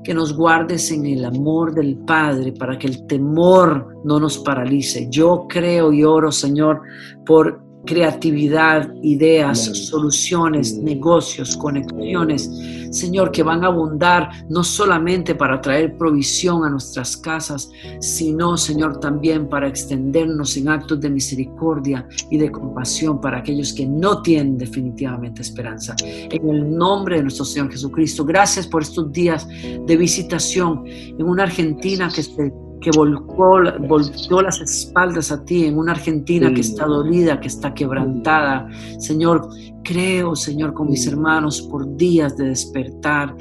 que 0.02 0.14
nos 0.14 0.34
guardes 0.34 0.90
en 0.90 1.04
el 1.04 1.24
amor 1.26 1.74
del 1.74 1.96
Padre 1.98 2.52
para 2.52 2.78
que 2.78 2.86
el 2.86 3.06
temor 3.06 4.00
no 4.04 4.18
nos 4.18 4.38
paralice. 4.38 5.08
Yo 5.10 5.46
creo 5.48 5.92
y 5.92 6.04
oro, 6.04 6.32
Señor, 6.32 6.80
por 7.26 7.62
creatividad, 7.84 8.92
ideas, 9.02 9.64
soluciones, 9.64 10.76
negocios, 10.78 11.56
conexiones, 11.56 12.50
Señor, 12.92 13.32
que 13.32 13.42
van 13.42 13.64
a 13.64 13.68
abundar 13.68 14.46
no 14.50 14.62
solamente 14.62 15.34
para 15.34 15.60
traer 15.60 15.96
provisión 15.96 16.64
a 16.64 16.68
nuestras 16.68 17.16
casas, 17.16 17.70
sino, 18.00 18.56
Señor, 18.58 19.00
también 19.00 19.48
para 19.48 19.66
extendernos 19.66 20.56
en 20.58 20.68
actos 20.68 21.00
de 21.00 21.08
misericordia 21.08 22.06
y 22.30 22.36
de 22.36 22.52
compasión 22.52 23.20
para 23.20 23.38
aquellos 23.38 23.72
que 23.72 23.86
no 23.86 24.20
tienen 24.20 24.58
definitivamente 24.58 25.40
esperanza. 25.40 25.96
En 26.04 26.48
el 26.48 26.76
nombre 26.76 27.16
de 27.16 27.22
nuestro 27.22 27.46
Señor 27.46 27.70
Jesucristo, 27.70 28.24
gracias 28.24 28.66
por 28.66 28.82
estos 28.82 29.10
días 29.10 29.48
de 29.48 29.96
visitación 29.96 30.84
en 30.86 31.22
una 31.22 31.44
Argentina 31.44 32.10
que 32.14 32.22
se 32.22 32.52
que 32.82 32.90
volcó, 32.90 33.60
volvió 33.88 34.42
las 34.42 34.60
espaldas 34.60 35.32
a 35.32 35.44
ti 35.44 35.64
en 35.64 35.78
una 35.78 35.92
Argentina 35.92 36.52
que 36.52 36.60
está 36.60 36.84
dolida, 36.84 37.40
que 37.40 37.48
está 37.48 37.72
quebrantada. 37.72 38.68
Señor, 38.98 39.48
creo, 39.84 40.36
Señor, 40.36 40.74
con 40.74 40.90
mis 40.90 41.06
hermanos 41.06 41.62
por 41.62 41.96
días 41.96 42.36
de 42.36 42.48
despertar, 42.48 43.34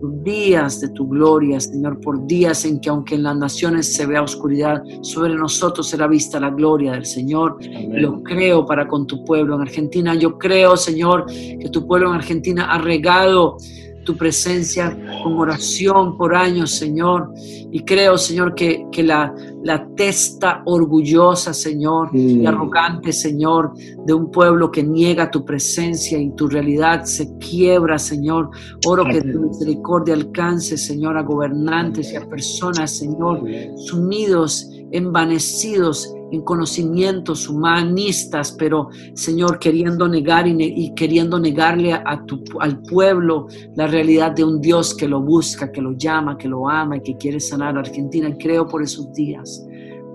por 0.00 0.22
días 0.22 0.80
de 0.80 0.88
tu 0.88 1.08
gloria, 1.08 1.60
Señor, 1.60 2.00
por 2.00 2.26
días 2.26 2.64
en 2.64 2.80
que 2.80 2.88
aunque 2.88 3.14
en 3.14 3.22
las 3.22 3.36
naciones 3.36 3.94
se 3.94 4.06
vea 4.06 4.22
oscuridad, 4.22 4.82
sobre 5.02 5.34
nosotros 5.34 5.88
será 5.88 6.06
vista 6.06 6.40
la 6.40 6.50
gloria 6.50 6.92
del 6.92 7.06
Señor. 7.06 7.58
Lo 7.90 8.22
creo 8.22 8.64
para 8.66 8.88
con 8.88 9.06
tu 9.06 9.24
pueblo 9.24 9.56
en 9.56 9.62
Argentina. 9.62 10.14
Yo 10.14 10.38
creo, 10.38 10.76
Señor, 10.76 11.26
que 11.26 11.68
tu 11.70 11.86
pueblo 11.86 12.08
en 12.08 12.16
Argentina 12.16 12.72
ha 12.72 12.78
regado 12.78 13.58
tu 14.06 14.16
presencia 14.16 14.96
con 15.22 15.36
oración 15.36 16.16
por 16.16 16.34
años, 16.34 16.70
Señor. 16.70 17.30
Y 17.70 17.80
creo, 17.80 18.16
Señor, 18.16 18.54
que, 18.54 18.86
que 18.90 19.02
la, 19.02 19.34
la, 19.62 19.86
testa 19.96 20.62
orgullosa, 20.64 21.52
Señor, 21.52 22.08
y 22.14 22.46
arrogante, 22.46 23.12
Señor, 23.12 23.74
de 24.06 24.14
un 24.14 24.30
pueblo 24.30 24.70
que 24.70 24.82
niega 24.82 25.30
tu 25.30 25.44
presencia 25.44 26.18
y 26.18 26.30
tu 26.30 26.46
realidad 26.46 27.04
se 27.04 27.36
quiebra, 27.36 27.98
Señor. 27.98 28.48
Oro 28.86 29.04
que 29.04 29.20
tu 29.20 29.40
misericordia 29.40 30.14
alcance, 30.14 30.78
Señor, 30.78 31.18
a 31.18 31.22
gobernantes 31.22 32.12
y 32.12 32.16
a 32.16 32.26
personas, 32.26 32.96
Señor, 32.96 33.42
sumidos, 33.76 34.70
envanecidos 34.92 36.15
en 36.30 36.42
conocimientos 36.42 37.48
humanistas, 37.48 38.52
pero 38.58 38.88
Señor, 39.14 39.58
queriendo 39.58 40.08
negar 40.08 40.46
y, 40.48 40.92
queriendo 40.94 41.38
negarle 41.38 41.92
a, 41.92 42.24
tu, 42.26 42.42
al 42.60 42.82
pueblo 42.82 43.46
la 43.76 43.86
realidad 43.86 44.32
de 44.32 44.44
un 44.44 44.60
Dios 44.60 44.94
que 44.94 45.06
lo 45.06 45.20
busca, 45.20 45.70
que 45.70 45.80
lo 45.80 45.92
llama, 45.92 46.36
que 46.36 46.48
lo 46.48 46.68
ama 46.68 46.96
y 46.96 47.00
que 47.00 47.16
quiere 47.16 47.38
sanar 47.38 47.76
a 47.76 47.80
Argentina. 47.80 48.28
Y 48.28 48.38
creo 48.38 48.66
por 48.66 48.82
esos 48.82 49.12
días, 49.12 49.64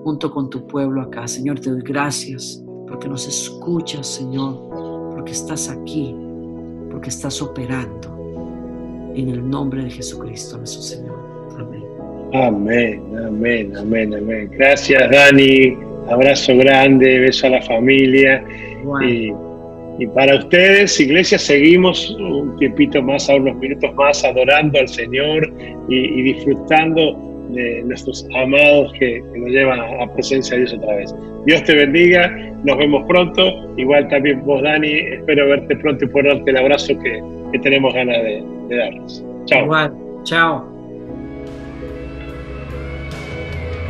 junto 0.03 0.31
con 0.31 0.49
tu 0.49 0.67
pueblo 0.67 1.01
acá. 1.01 1.27
Señor, 1.27 1.59
te 1.59 1.69
doy 1.69 1.81
gracias 1.81 2.61
porque 2.87 3.07
nos 3.07 3.27
escuchas, 3.27 4.05
Señor, 4.05 4.67
porque 5.13 5.31
estás 5.31 5.69
aquí, 5.69 6.13
porque 6.89 7.09
estás 7.09 7.41
operando. 7.41 8.09
En 9.13 9.27
el 9.27 9.49
nombre 9.49 9.83
de 9.83 9.91
Jesucristo, 9.91 10.57
nuestro 10.57 10.81
Señor. 10.81 11.19
Amén. 11.57 11.83
Amén, 12.33 13.17
amén, 13.27 13.77
amén, 13.77 14.13
amén. 14.13 14.49
Gracias, 14.53 15.11
Dani 15.11 15.90
abrazo 16.09 16.55
grande, 16.57 17.19
beso 17.19 17.47
a 17.47 17.51
la 17.51 17.61
familia 17.61 18.43
y, 19.05 19.31
Y 19.99 20.07
para 20.07 20.35
ustedes, 20.35 20.99
iglesia, 20.99 21.37
seguimos 21.37 22.09
un 22.19 22.57
tiempito 22.57 23.01
más, 23.03 23.29
a 23.29 23.35
unos 23.35 23.55
minutos 23.57 23.93
más, 23.93 24.23
adorando 24.25 24.79
al 24.79 24.87
Señor 24.87 25.51
y, 25.89 26.21
disfrutando 26.23 27.17
de 27.49 27.83
nuestros 27.83 28.25
amados 28.35 28.91
que, 28.97 29.21
nos 29.35 29.49
llevan 29.49 29.79
a 29.79 29.97
la 29.97 30.13
presencia 30.13 30.57
de 30.57 30.63
Dios 30.63 30.73
otra 30.73 30.95
vez. 30.95 31.13
Dios 31.45 31.63
te 31.63 31.75
bendiga, 31.75 32.29
nos 32.63 32.77
vemos 32.77 33.03
pronto. 33.07 33.43
Igual 33.77 34.07
también 34.07 34.43
vos, 34.45 34.63
Dani, 34.63 34.91
espero 34.91 35.47
verte 35.49 35.75
pronto 35.75 36.05
y 36.05 36.07
poder 36.07 36.33
darte 36.33 36.49
el 36.51 36.57
abrazo 36.57 36.97
que, 36.97 37.21
tenemos 37.59 37.93
ganas 37.93 38.17
de, 38.23 38.43
de 38.69 38.75
darnos. 38.77 39.23
Chao. 39.45 39.65
Igual, 39.65 39.93
chao. 40.23 40.70